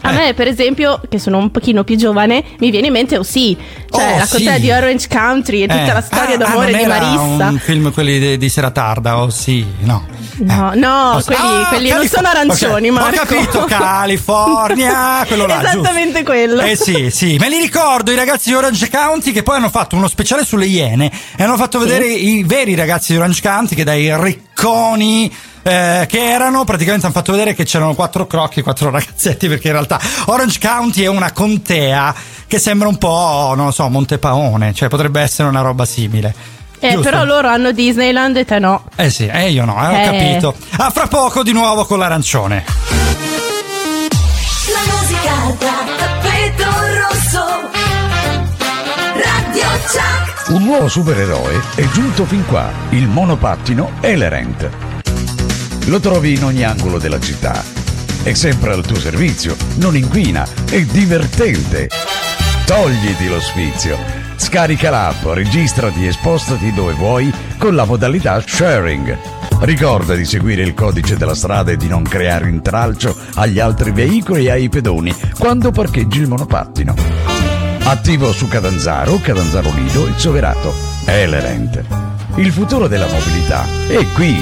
A 0.02 0.12
me, 0.12 0.34
per 0.34 0.48
esempio, 0.48 1.00
che 1.08 1.20
sono 1.20 1.38
un 1.38 1.52
pochino 1.52 1.84
più 1.84 1.96
giovane, 1.96 2.44
mi 2.60 2.72
viene 2.72 2.88
in 2.88 2.94
mente 2.94 3.18
Osì, 3.18 3.56
cioè 3.90 4.14
Oh, 4.14 4.18
la 4.18 4.28
contea 4.28 4.56
sì. 4.56 4.62
di 4.62 4.72
Orange 4.72 5.08
Country 5.08 5.62
e 5.64 5.68
tutta 5.68 5.90
Eh. 5.90 5.94
la 5.94 6.02
storia 6.02 6.36
Ah, 6.36 6.38
d'amore 6.38 6.68
ah, 6.68 6.72
non 6.72 6.82
di 6.82 6.88
Marissa. 6.88 7.48
un 7.50 7.60
film 7.60 7.92
quelli 7.94 8.20
di, 8.20 8.38
di 8.38 8.50
sera 8.50 8.72
tarda, 8.72 9.20
o 9.20 9.30
sì, 9.30 9.66
no. 9.82 10.06
No, 10.38 10.74
Eh. 10.74 10.78
no, 10.78 11.12
Oh, 11.16 11.22
quelli, 11.24 11.42
ah, 11.42 11.66
quelli 11.70 11.88
non 11.90 11.98
Calif- 12.00 12.14
sono 12.16 12.28
arancioni, 12.28 12.90
ok, 12.90 12.96
Marco. 13.00 13.22
Ho 13.22 13.26
capito, 13.26 13.66
California, 13.70 15.24
quello 15.28 15.46
là. 15.46 15.60
giusto. 15.62 15.80
Esattamente 15.80 16.24
quello. 16.24 16.62
Eh 16.62 16.76
sì, 16.76 17.10
sì, 17.12 17.38
me 17.40 17.50
li 17.50 17.58
ricordo 17.60 18.12
i 18.12 18.16
ragazzi 18.16 18.50
di 18.50 18.56
Orange 18.56 18.90
County 18.90 19.32
che 19.32 19.44
poi 19.44 19.58
hanno 19.58 19.70
fatto 19.70 19.96
uno 19.96 20.08
speciale 20.08 20.44
sulle 20.44 20.66
iene 20.66 21.12
e 21.38 21.44
hanno 21.44 21.56
fatto 21.58 21.80
vedere 21.80 22.08
i 22.08 22.44
veri 22.44 22.76
ragazzi 22.76 23.12
di 23.12 23.18
Orange 23.20 23.42
County 23.42 23.76
che 23.76 23.84
dai 23.84 24.12
ricconi 24.20 25.32
eh, 25.64 26.06
che 26.08 26.30
erano 26.30 26.64
praticamente 26.66 27.06
hanno 27.06 27.16
fatto 27.16 27.32
vedere 27.32 27.54
che 27.56 27.64
c'erano 27.64 27.94
quattro 27.96 28.28
crocchi, 28.28 28.62
quattro 28.62 28.90
ragazzetti 28.92 29.48
perché 29.48 29.68
in 29.68 29.74
realtà 29.74 30.00
Orange 30.26 30.60
County 30.60 31.04
è 31.04 31.08
una 31.08 31.32
contea 31.32 32.14
che 32.48 32.60
sembra 32.60 32.88
un 32.88 32.98
po', 32.98 33.54
non 33.56 33.66
lo 33.66 33.72
so, 33.72 33.88
Montepaone, 33.90 34.74
cioè 34.74 34.88
potrebbe 34.90 35.22
essere 35.22 35.48
una 35.50 35.62
roba 35.62 35.86
simile. 35.86 36.34
Eh, 36.80 36.98
però 37.00 37.24
loro 37.24 37.48
hanno 37.48 37.72
Disneyland 37.72 38.36
e 38.36 38.44
te 38.46 38.60
no. 38.60 38.84
Eh 38.98 39.10
sì, 39.10 39.26
eh 39.26 39.50
io 39.50 39.64
no, 39.64 39.76
eh, 39.82 39.88
ho 39.88 39.98
Eh. 39.98 40.04
capito. 40.04 40.56
A 40.78 40.90
fra 40.90 41.08
poco 41.08 41.42
di 41.42 41.54
nuovo 41.54 41.86
con 41.86 41.98
l'arancione. 41.98 42.66
La 44.68 44.92
musica 44.92 45.56
da 45.60 45.74
tappeto 45.98 46.64
rosso. 47.00 47.46
Radio 49.14 49.68
Chuck. 49.88 50.50
Un 50.50 50.64
nuovo 50.64 50.88
supereroe 50.90 51.62
è 51.76 51.88
giunto 51.90 52.26
fin 52.26 52.46
qua, 52.46 52.70
il 52.90 53.08
monopattino 53.08 53.92
Elerent. 54.02 54.70
Lo 55.88 56.00
trovi 56.00 56.34
in 56.34 56.44
ogni 56.46 56.64
angolo 56.64 56.98
della 56.98 57.20
città. 57.20 57.62
È 58.24 58.34
sempre 58.34 58.72
al 58.72 58.86
tuo 58.86 58.98
servizio, 58.98 59.56
non 59.76 59.98
inquina, 59.98 60.48
è 60.70 60.82
divertente. 60.84 61.90
Togliti 62.66 63.28
lo 63.28 63.42
sfizio. 63.42 63.98
Scarica 64.38 64.90
l'app, 64.90 65.26
registrati 65.26 66.08
e 66.08 66.14
spostati 66.14 66.74
dove 66.74 66.94
vuoi 66.94 67.32
con 67.58 67.76
la 67.76 67.84
modalità 67.84 68.42
sharing. 68.46 69.18
Ricorda 69.60 70.16
di 70.16 70.24
seguire 70.26 70.64
il 70.64 70.74
codice 70.74 71.18
della 71.18 71.36
strada 71.36 71.72
e 71.72 71.78
di 71.78 71.88
non 71.88 72.04
creare 72.04 72.50
intralcio 72.50 73.16
agli 73.36 73.60
altri 73.60 73.92
veicoli 73.92 74.46
e 74.46 74.52
ai 74.52 74.70
pedoni 74.70 75.14
quando 75.38 75.72
parcheggi 75.72 76.20
il 76.20 76.30
monopattino. 76.30 76.96
Attivo 77.84 78.32
su 78.32 78.48
Catanzaro, 78.48 79.20
Catanzaro 79.22 79.70
Lido 79.76 80.08
e 80.08 80.14
Soverato. 80.16 80.74
Elerent. 81.06 81.84
Il 82.36 82.52
futuro 82.54 82.88
della 82.88 83.08
mobilità 83.08 83.66
è 83.88 84.06
qui. 84.14 84.42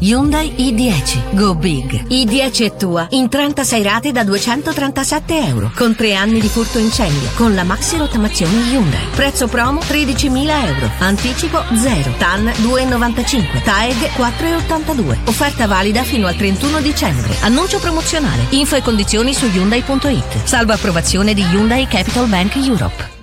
Hyundai 0.00 0.54
i10 0.56 1.34
Go 1.34 1.54
Big. 1.54 2.06
I10 2.06 2.64
è 2.64 2.76
tua 2.76 3.06
in 3.10 3.28
36 3.28 3.82
rate 3.82 4.12
da 4.12 4.22
237 4.22 5.46
euro 5.46 5.72
con 5.74 5.94
3 5.94 6.14
anni 6.14 6.40
di 6.40 6.48
furto 6.48 6.78
incendio 6.78 7.30
con 7.34 7.54
la 7.54 7.64
maxi 7.64 7.96
rottamazione 7.96 8.70
Hyundai. 8.70 9.06
Prezzo 9.14 9.48
promo 9.48 9.80
13.000 9.80 10.66
euro. 10.66 10.90
Anticipo 10.98 11.62
0 11.74 12.14
TAN 12.16 12.44
2,95 12.44 13.62
TAEG 13.62 14.10
4,82 14.16 15.16
offerta 15.26 15.66
valida 15.66 16.02
fino 16.04 16.26
al 16.26 16.36
31 16.36 16.80
dicembre. 16.80 17.34
Annuncio 17.40 17.78
promozionale. 17.78 18.46
Info 18.50 18.76
e 18.76 18.82
condizioni 18.82 19.34
su 19.34 19.46
Hyundai.it 19.46 20.44
salvo 20.44 20.72
approvazione 20.72 21.34
di 21.34 21.42
Hyundai 21.42 21.86
Capital 21.88 22.28
Bank 22.28 22.54
Europe 22.56 23.17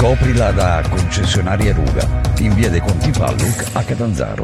Scoprila 0.00 0.50
da 0.50 0.82
concessionaria 0.88 1.74
Ruga 1.74 2.08
in 2.38 2.54
via 2.54 2.70
dei 2.70 2.80
Conti 2.80 3.10
Palluc 3.10 3.66
a 3.74 3.82
Catanzaro. 3.84 4.40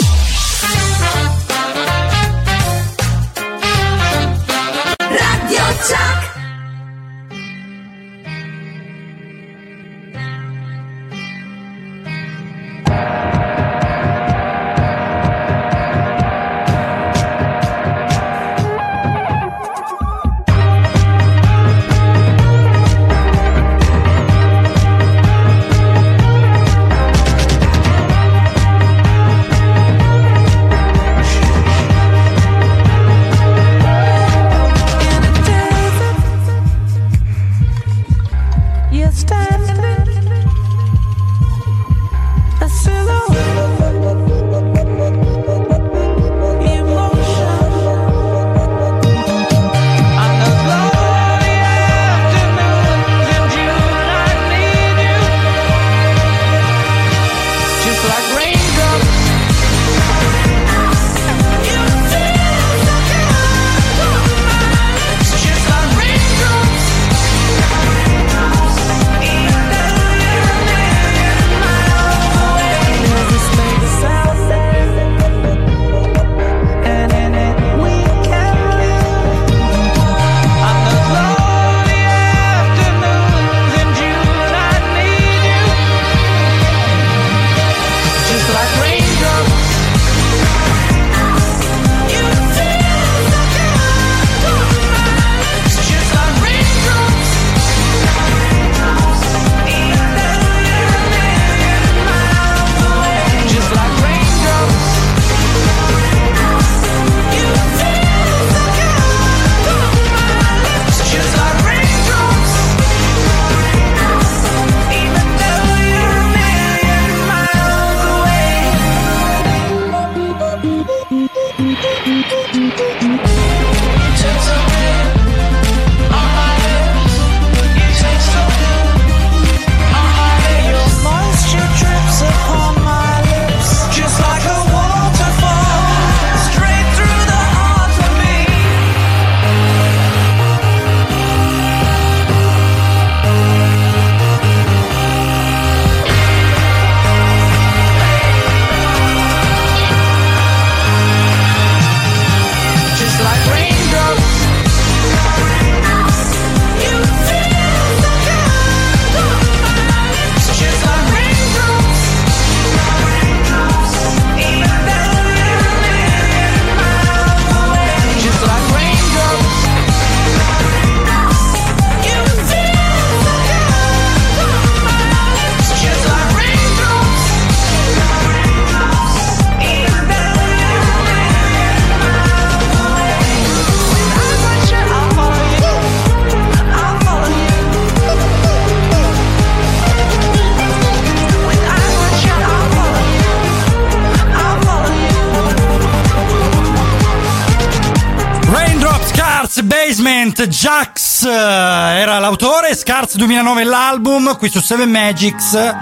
Basement 200.36 200.48
Jax 200.48 201.22
eh, 201.24 201.30
era 201.30 202.18
l'autore, 202.18 202.74
Scars 202.76 203.16
2009 203.16 203.64
l'album, 203.64 204.36
qui 204.36 204.50
su 204.50 204.60
Seven 204.60 204.90
Magics. 204.90 205.74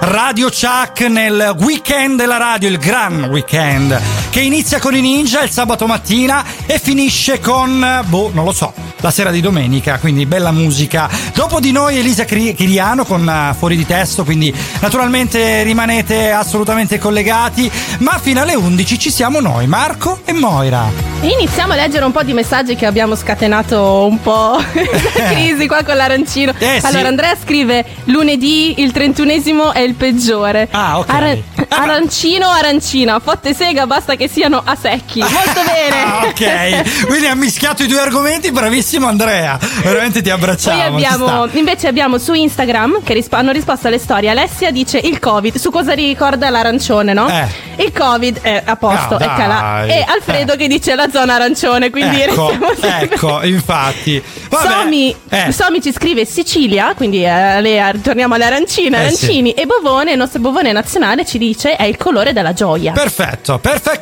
Radio 0.00 0.48
Chuck 0.48 1.00
nel 1.02 1.54
weekend 1.58 2.16
della 2.16 2.36
radio, 2.36 2.68
il 2.68 2.78
gran 2.78 3.24
weekend, 3.24 4.00
che 4.30 4.40
inizia 4.40 4.78
con 4.78 4.94
i 4.94 5.00
ninja 5.00 5.42
il 5.42 5.50
sabato 5.50 5.86
mattina 5.86 6.44
e 6.64 6.78
finisce 6.78 7.40
con, 7.40 7.82
eh, 7.82 8.04
boh, 8.06 8.30
non 8.32 8.44
lo 8.44 8.52
so, 8.52 8.72
la 9.00 9.10
sera 9.10 9.30
di 9.30 9.40
domenica, 9.40 9.98
quindi 9.98 10.24
bella 10.24 10.52
musica. 10.52 11.10
Dopo 11.34 11.58
di 11.58 11.72
noi 11.72 11.98
Elisa 11.98 12.24
Chiriano 12.24 13.04
con 13.04 13.28
eh, 13.28 13.54
Fuori 13.58 13.76
di 13.76 13.84
Testo, 13.84 14.22
quindi 14.24 14.54
naturalmente 14.80 15.64
rimanete 15.64 16.30
assolutamente 16.30 16.98
collegati, 16.98 17.70
ma 17.98 18.18
fino 18.18 18.40
alle 18.40 18.54
11 18.54 18.98
ci 18.98 19.10
siamo 19.10 19.40
noi, 19.40 19.66
Marco 19.66 20.20
e 20.24 20.32
Moira. 20.32 21.10
Iniziamo 21.22 21.74
a 21.74 21.76
leggere 21.76 22.04
un 22.06 22.12
po' 22.12 22.22
di 22.22 22.32
messaggi 22.32 22.76
che 22.76 22.86
abbiamo 22.86 23.14
scatenato 23.14 24.06
un 24.06 24.22
po' 24.22 24.56
la 25.16 25.24
crisi 25.24 25.66
qua 25.66 25.82
con 25.82 25.96
l'arancino. 25.96 26.54
Eh, 26.56 26.80
sì. 26.80 26.86
Allora, 26.86 27.08
Andrea 27.08 27.36
scrive: 27.42 27.84
lunedì 28.04 28.80
il 28.80 28.90
trentunesimo 28.90 29.72
è 29.72 29.80
il 29.80 29.94
peggiore. 29.94 30.68
Ah, 30.70 30.98
ok. 30.98 31.38
arancino, 31.68 32.48
arancina, 32.48 33.18
fotte 33.18 33.52
sega, 33.52 33.86
basta 33.86 34.16
che 34.20 34.28
siano 34.28 34.60
a 34.62 34.76
secchi. 34.78 35.20
Molto 35.20 35.62
bene. 35.64 35.98
Ah, 36.10 36.26
ok, 36.26 37.06
quindi 37.06 37.26
ha 37.26 37.34
mischiato 37.34 37.82
i 37.82 37.86
due 37.86 38.00
argomenti, 38.00 38.50
bravissimo 38.50 39.06
Andrea, 39.06 39.58
veramente 39.82 40.20
ti 40.22 40.28
abbracciamo. 40.30 40.76
Poi 40.96 41.04
abbiamo, 41.04 41.46
invece 41.52 41.86
abbiamo 41.88 42.18
su 42.18 42.32
Instagram 42.34 43.02
che 43.02 43.14
risp- 43.14 43.32
hanno 43.34 43.52
risposto 43.52 43.86
alle 43.86 43.98
storie. 43.98 44.28
Alessia 44.30 44.70
dice 44.70 44.98
il 44.98 45.18
Covid. 45.18 45.56
Su 45.56 45.70
cosa 45.70 45.92
ricorda 45.92 46.50
l'arancione, 46.50 47.12
no? 47.12 47.28
Eh. 47.28 47.46
Il 47.84 47.92
Covid 47.92 48.40
è 48.42 48.62
a 48.64 48.76
posto, 48.76 49.18
No, 49.18 49.18
è 49.18 49.24
calà. 49.24 49.84
E 49.86 50.04
Alfredo 50.06 50.52
Eh. 50.54 50.56
che 50.56 50.68
dice 50.68 50.94
la 50.94 51.08
zona 51.10 51.34
arancione, 51.34 51.90
quindi 51.90 52.20
ecco, 52.20 52.52
ecco, 52.80 53.42
infatti. 53.44 54.22
Somi, 54.50 55.14
eh. 55.28 55.52
Somi 55.52 55.80
ci 55.80 55.92
scrive 55.92 56.24
Sicilia, 56.24 56.92
quindi 56.94 57.24
eh, 57.24 57.60
le- 57.60 58.00
torniamo 58.02 58.34
alle 58.34 58.44
arancine, 58.46 58.96
Eh, 58.96 59.00
arancini 59.00 59.52
e 59.52 59.64
bovone, 59.66 60.12
il 60.12 60.18
nostro 60.18 60.40
bovone 60.40 60.72
nazionale 60.72 61.24
ci 61.24 61.38
dice 61.38 61.76
è 61.76 61.84
il 61.84 61.96
colore 61.96 62.32
della 62.32 62.52
gioia. 62.52 62.92
Perfetto, 62.92 63.58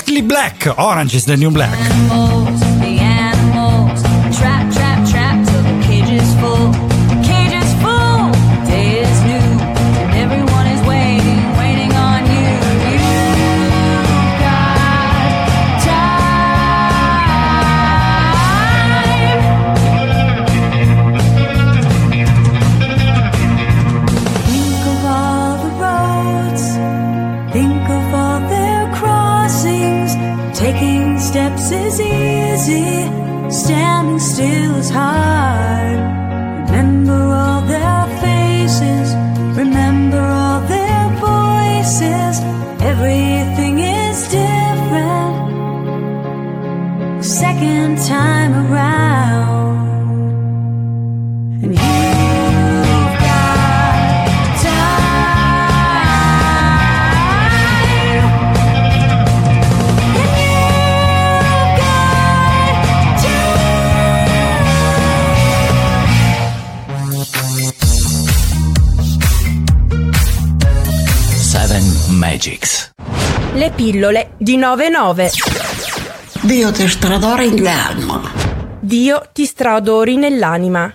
perfectly 0.09 0.23
black. 0.27 0.79
Orange 0.79 1.15
is 1.15 1.25
the 1.27 1.37
new 1.37 1.51
black. 1.51 2.68
Standing 33.69 34.19
still 34.19 34.77
is 34.77 34.89
hard. 34.89 35.28
Le 73.69 73.75
pillole 73.75 74.31
di 74.39 74.57
99. 74.57 75.31
Dio 76.41 76.73
ti 76.73 76.89
stradora 76.89 77.43
in 77.43 77.63
l'anima. 77.63 78.23
Dio 78.81 79.29
ti 79.31 79.45
straodori 79.45 80.17
nell'anima. 80.17 80.91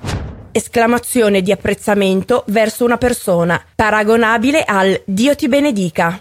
Esclamazione 0.51 1.43
di 1.43 1.51
apprezzamento 1.51 2.43
verso 2.47 2.83
una 2.83 2.97
persona, 2.97 3.63
paragonabile 3.75 4.63
al 4.63 4.99
Dio 5.05 5.35
ti 5.35 5.47
benedica. 5.47 6.19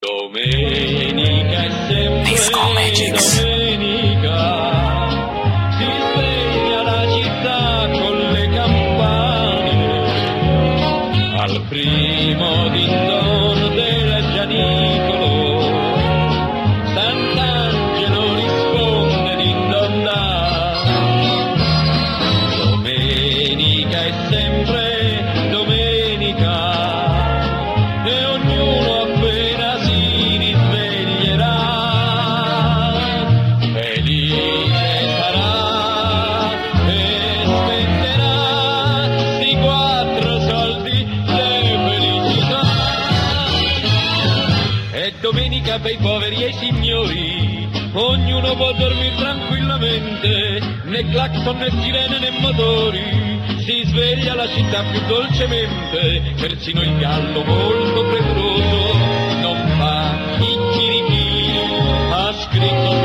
Domenica 0.00 1.62
è 1.62 1.70
sempre 1.88 2.22
Disco 2.24 2.60
Magics. 2.74 3.40
domenica. 3.40 4.70
Si 5.78 6.02
ognuno 48.52 48.56
può 48.56 48.72
dormire 48.72 49.14
tranquillamente 49.16 50.60
né 50.84 51.08
clacson 51.10 51.56
né 51.56 51.70
sirene 51.70 52.18
né 52.18 52.30
motori. 52.40 53.40
Si 53.64 53.82
sveglia 53.86 54.34
la 54.34 54.48
città 54.48 54.82
più 54.90 55.00
dolcemente 55.06 56.34
persino 56.40 56.82
il 56.82 56.96
gallo 56.98 57.44
molto 57.44 58.04
premuroso 58.04 58.96
non 59.40 59.68
fa 59.78 60.16
chicchirichì 60.38 61.50
ha 62.10 62.32
scritto 62.32 63.01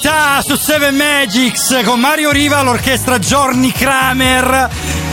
felicità 0.00 0.40
su 0.42 0.56
Seven 0.56 0.94
Magics 0.96 1.82
con 1.84 2.00
Mario 2.00 2.30
Riva, 2.30 2.62
l'orchestra 2.62 3.18
Johnny 3.18 3.70
Kramer. 3.70 4.68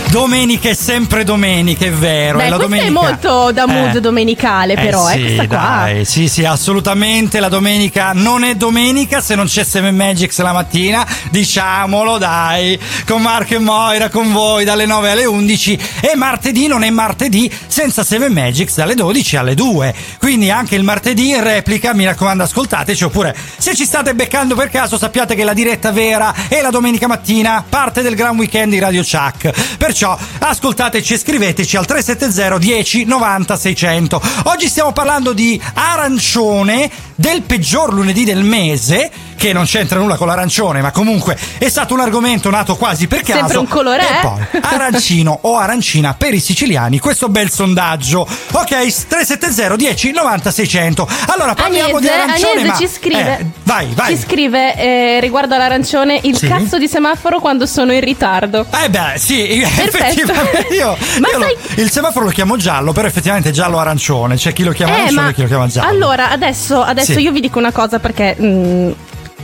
Domenica 0.09 0.69
è 0.69 0.73
sempre 0.73 1.25
domenica, 1.25 1.85
è 1.85 1.91
vero. 1.91 2.37
Beh, 2.37 2.45
è 2.45 2.49
la 2.49 2.55
domenica. 2.57 2.87
è 2.87 2.91
molto 2.91 3.51
da 3.51 3.67
mood 3.67 3.95
Eh. 3.95 3.99
domenicale, 3.99 4.75
però, 4.75 5.09
eh 5.09 5.13
sì, 5.13 5.19
questa 5.21 5.47
qua. 5.47 5.57
dai, 5.57 6.05
sì, 6.05 6.29
sì, 6.29 6.45
assolutamente. 6.45 7.41
La 7.41 7.49
domenica 7.49 8.11
non 8.13 8.45
è 8.45 8.55
domenica 8.55 9.19
se 9.19 9.35
non 9.35 9.47
c'è 9.47 9.65
Seven 9.65 9.93
Magics 9.95 10.39
la 10.39 10.53
mattina. 10.53 11.05
Diciamolo, 11.29 12.17
dai, 12.17 12.79
con 13.05 13.21
Marco 13.21 13.55
e 13.55 13.59
Moira, 13.59 14.07
con 14.09 14.31
voi 14.31 14.63
dalle 14.63 14.85
9 14.85 15.11
alle 15.11 15.25
11. 15.25 15.77
E 15.99 16.15
martedì 16.15 16.67
non 16.67 16.83
è 16.83 16.89
martedì 16.89 17.51
senza 17.77 18.03
Seven 18.03 18.33
Magics 18.33 18.73
dalle 18.73 18.95
12 18.95 19.37
alle 19.37 19.53
2. 19.53 19.93
Quindi 20.17 20.49
anche 20.49 20.73
il 20.73 20.81
martedì 20.81 21.29
in 21.29 21.43
replica, 21.43 21.93
mi 21.93 22.05
raccomando, 22.05 22.41
ascoltateci. 22.41 23.03
Oppure, 23.03 23.35
se 23.57 23.75
ci 23.75 23.85
state 23.85 24.15
beccando 24.15 24.55
per 24.55 24.71
caso, 24.71 24.97
sappiate 24.97 25.35
che 25.35 25.43
la 25.43 25.53
diretta 25.53 25.91
vera 25.91 26.33
è 26.47 26.59
la 26.61 26.71
domenica 26.71 27.05
mattina, 27.05 27.63
parte 27.69 28.01
del 28.01 28.15
Gran 28.15 28.35
Weekend 28.35 28.71
di 28.71 28.79
Radio 28.79 29.03
Chuck. 29.03 29.77
Perciò 29.77 30.17
ascoltateci 30.39 31.13
e 31.13 31.17
scriveteci 31.19 31.77
al 31.77 31.85
370 31.85 32.57
10 32.57 33.05
90 33.05 33.55
600. 33.55 34.21
Oggi 34.45 34.67
stiamo 34.69 34.91
parlando 34.91 35.33
di 35.33 35.61
arancione 35.75 36.89
del 37.13 37.43
peggior 37.43 37.93
lunedì 37.93 38.23
del 38.23 38.43
mese, 38.43 39.11
che 39.37 39.53
non 39.53 39.63
c'entra 39.65 39.99
nulla 39.99 40.15
con 40.17 40.27
l'arancione, 40.27 40.81
ma 40.81 40.91
comunque 40.91 41.37
è 41.57 41.69
stato 41.69 41.93
un 41.93 42.01
argomento 42.01 42.49
nato 42.49 42.75
quasi 42.75 43.07
per 43.07 43.21
caso. 43.21 43.39
Sempre 43.39 43.57
un 43.59 43.67
colore, 43.67 44.01
E 44.01 44.11
eh? 44.17 44.19
poi 44.21 44.61
arancino 44.61 45.37
o 45.43 45.57
arancina 45.57 46.13
per 46.15 46.33
i 46.33 46.39
siciliani, 46.39 46.99
questo 46.99 47.29
bel 47.29 47.49
sondaggio. 47.49 48.27
Ok, 48.51 48.67
370 48.67 49.75
10 49.75 50.11
90 50.11 50.51
600. 50.51 51.07
Allora 51.27 51.53
parliamo 51.53 51.99
di 51.99 52.07
Agnese, 52.07 52.21
arancione, 52.21 52.51
Agnese 52.61 52.67
ma 52.67 52.75
ci 52.77 52.87
scrive, 52.87 53.37
Eh, 53.39 53.45
vai, 53.63 53.87
vai. 53.93 54.15
ci 54.15 54.21
scrive 54.21 54.75
eh, 54.75 55.19
riguardo 55.19 55.55
all'arancione 55.55 56.19
il 56.23 56.35
Sì. 56.37 56.47
cazzo 56.47 56.77
di 56.77 56.87
semaforo 56.87 57.39
quando 57.39 57.65
sono 57.65 57.93
in 57.93 58.01
ritardo. 58.01 58.65
Eh 58.83 58.89
beh, 58.89 59.13
sì, 59.17 59.61
effettivamente 59.61 60.67
io, 60.71 60.97
Ma 61.19 61.29
io 61.29 61.37
lo- 61.37 61.43
sai- 61.43 61.81
il 61.83 61.91
semaforo 61.91 62.25
lo 62.25 62.31
chiamo 62.31 62.57
giallo, 62.57 62.91
però 62.91 63.07
effettivamente 63.07 63.49
è 63.49 63.51
giallo-arancione, 63.51 64.35
c'è 64.35 64.53
chi 64.53 64.63
lo 64.63 64.71
chiama 64.71 64.93
Eh, 64.95 64.99
arancione 65.01 65.29
e 65.29 65.33
chi 65.33 65.41
lo 65.41 65.47
chiama 65.47 65.67
giallo. 65.67 65.89
allora 65.89 66.29
adesso, 66.31 66.81
adesso 66.81 67.13
Sì. 67.13 67.19
io 67.21 67.31
vi 67.31 67.39
dico 67.41 67.59
una 67.59 67.71
cosa 67.71 67.99
perché 67.99 68.35
mm, 68.39 68.91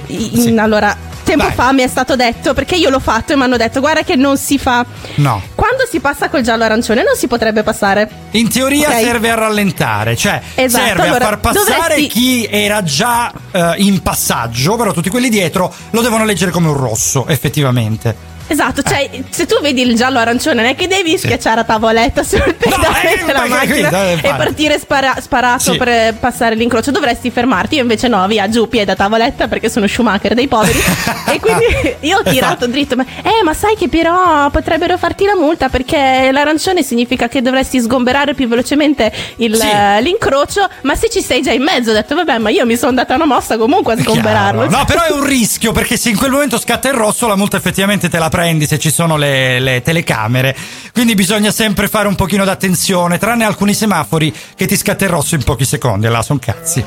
in- 0.07 0.39
Sì. 0.41 0.55
allora 0.57 0.95
tempo 1.23 1.45
Vai. 1.45 1.53
fa 1.53 1.71
mi 1.71 1.83
è 1.83 1.87
stato 1.87 2.17
detto 2.17 2.53
perché 2.53 2.75
io 2.75 2.89
l'ho 2.89 2.99
fatto 2.99 3.31
e 3.31 3.37
mi 3.37 3.43
hanno 3.43 3.55
detto 3.55 3.79
guarda 3.79 4.03
che 4.03 4.15
non 4.17 4.37
si 4.37 4.57
fa. 4.57 4.85
No. 5.15 5.41
Quando 5.55 5.85
si 5.89 5.99
passa 6.01 6.27
col 6.29 6.41
giallo 6.41 6.63
arancione 6.65 7.01
non 7.03 7.15
si 7.15 7.27
potrebbe 7.27 7.63
passare. 7.63 8.09
In 8.31 8.49
teoria 8.49 8.89
Ok. 8.89 8.99
serve 8.99 9.29
a 9.31 9.35
rallentare, 9.35 10.15
cioè 10.17 10.41
Esatto, 10.55 10.85
serve 10.85 11.01
allora, 11.03 11.25
a 11.25 11.29
far 11.29 11.39
passare 11.39 11.65
dovresti- 11.95 12.07
chi 12.07 12.45
era 12.51 12.83
già 12.83 13.31
eh, 13.51 13.73
in 13.77 14.01
passaggio, 14.01 14.75
però 14.75 14.91
tutti 14.91 15.09
quelli 15.09 15.29
dietro 15.29 15.73
lo 15.91 16.01
devono 16.01 16.25
leggere 16.25 16.51
come 16.51 16.67
un 16.67 16.75
rosso, 16.77 17.25
effettivamente. 17.27 18.31
Esatto, 18.47 18.82
cioè 18.84 19.10
se 19.29 19.45
tu 19.45 19.60
vedi 19.62 19.82
il 19.82 19.95
giallo 19.95 20.19
arancione 20.19 20.56
non 20.62 20.65
è 20.65 20.75
che 20.75 20.88
devi 20.88 21.17
schiacciare 21.17 21.62
a 21.62 21.63
tavoletta 21.63 22.21
sul 22.23 22.53
pedale 22.58 23.19
eh, 23.19 23.23
della 23.25 23.45
macchina 23.47 24.12
e 24.12 24.17
partire 24.21 24.77
spara- 24.79 25.15
sparato 25.19 25.71
Sì. 25.71 25.77
per 25.77 26.15
passare 26.15 26.56
l'incrocio, 26.56 26.91
dovresti 26.91 27.32
fermarti. 27.32 27.75
Io 27.75 27.82
invece 27.82 28.08
no, 28.08 28.25
via 28.27 28.47
giù 28.49 28.67
piede 28.67 28.91
a 28.91 28.95
tavoletta 28.95 29.47
perché 29.47 29.69
sono 29.69 29.88
Schumacher 29.88 30.34
dei 30.34 30.47
poveri. 30.47 30.77
e 31.32 31.39
quindi 31.39 31.63
io 32.01 32.17
ho 32.19 32.23
tirato 32.23 32.67
dritto. 32.67 32.95
Ma, 32.95 33.03
eh, 33.23 33.43
ma 33.43 33.53
sai 33.53 33.75
che 33.75 33.88
però 33.88 34.49
potrebbero 34.49 34.97
farti 34.97 35.25
la 35.25 35.36
multa 35.36 35.69
perché 35.69 36.29
l'arancione 36.32 36.84
significa 36.84 37.27
che 37.27 37.41
dovresti 37.41 37.79
sgomberare 37.79 38.34
più 38.34 38.47
velocemente 38.47 39.12
il- 39.38 39.56
Sì. 39.56 39.67
l'incrocio. 40.01 40.67
Ma 40.82 40.95
se 40.95 41.10
ci 41.10 41.21
sei 41.21 41.41
già 41.41 41.51
in 41.51 41.63
mezzo, 41.63 41.91
ho 41.91 41.93
detto, 41.93 42.13
vabbè, 42.15 42.38
ma 42.39 42.49
io 42.49 42.65
mi 42.65 42.75
sono 42.75 42.91
data 42.93 43.15
una 43.15 43.25
mossa 43.25 43.58
comunque 43.58 43.93
a 43.93 43.97
sgomberarlo. 43.97 44.67
Chiaro. 44.67 44.77
No, 44.77 44.86
però 44.86 45.03
è 45.03 45.12
un 45.12 45.23
rischio 45.25 45.71
perché 45.71 45.97
se 45.97 46.10
in 46.10 46.17
quel 46.17 46.32
momento 46.32 46.60
scatta 46.60 46.88
il 46.89 46.93
rosso, 46.93 47.27
la 47.27 47.36
multa 47.36 47.58
effettivamente 47.58 48.10
te 48.10 48.17
la 48.19 48.29
prendi 48.33 48.65
se 48.65 48.79
ci 48.79 48.89
sono 48.89 49.15
le, 49.15 49.59
le 49.59 49.83
telecamere. 49.83 50.55
Quindi 50.91 51.13
bisogna 51.13 51.51
sempre 51.51 51.87
fare 51.87 52.07
un 52.07 52.15
pochino 52.15 52.43
d'attenzione, 52.43 53.19
tranne 53.19 53.45
alcuni 53.45 53.75
semafori 53.75 54.33
che 54.55 54.65
ti 54.65 54.75
scatta 54.75 55.03
il 55.03 55.11
rosso 55.11 55.35
in 55.35 55.43
pochi 55.43 55.65
secondi. 55.65 56.07
Là, 56.07 56.23
son 56.23 56.39
cazzi. 56.39 56.79
I 56.79 56.83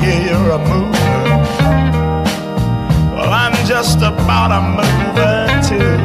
hear 0.00 0.30
you're 0.30 0.52
a 0.52 0.56
mover. 0.56 1.42
Well, 3.14 3.30
I'm 3.30 3.52
just 3.66 4.00
about 4.00 4.50
a 4.50 4.60
mover 4.62 5.60
too. 5.60 6.00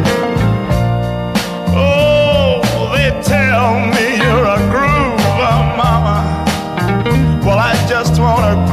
Oh, 1.77 2.91
they 2.93 3.09
tell 3.21 3.79
me 3.79 4.17
you're 4.17 4.45
a 4.45 4.57
groover, 4.67 5.77
mama. 5.77 6.43
Well, 7.41 7.57
I 7.57 7.73
just 7.87 8.19
wanna 8.19 8.68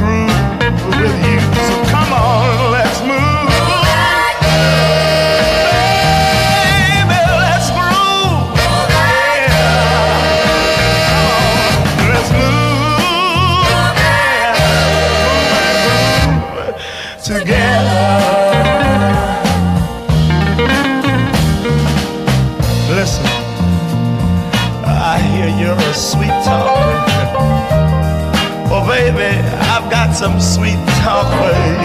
some 30.17 30.41
sweet 30.41 30.79
talk 31.03 31.27
for 31.37 31.76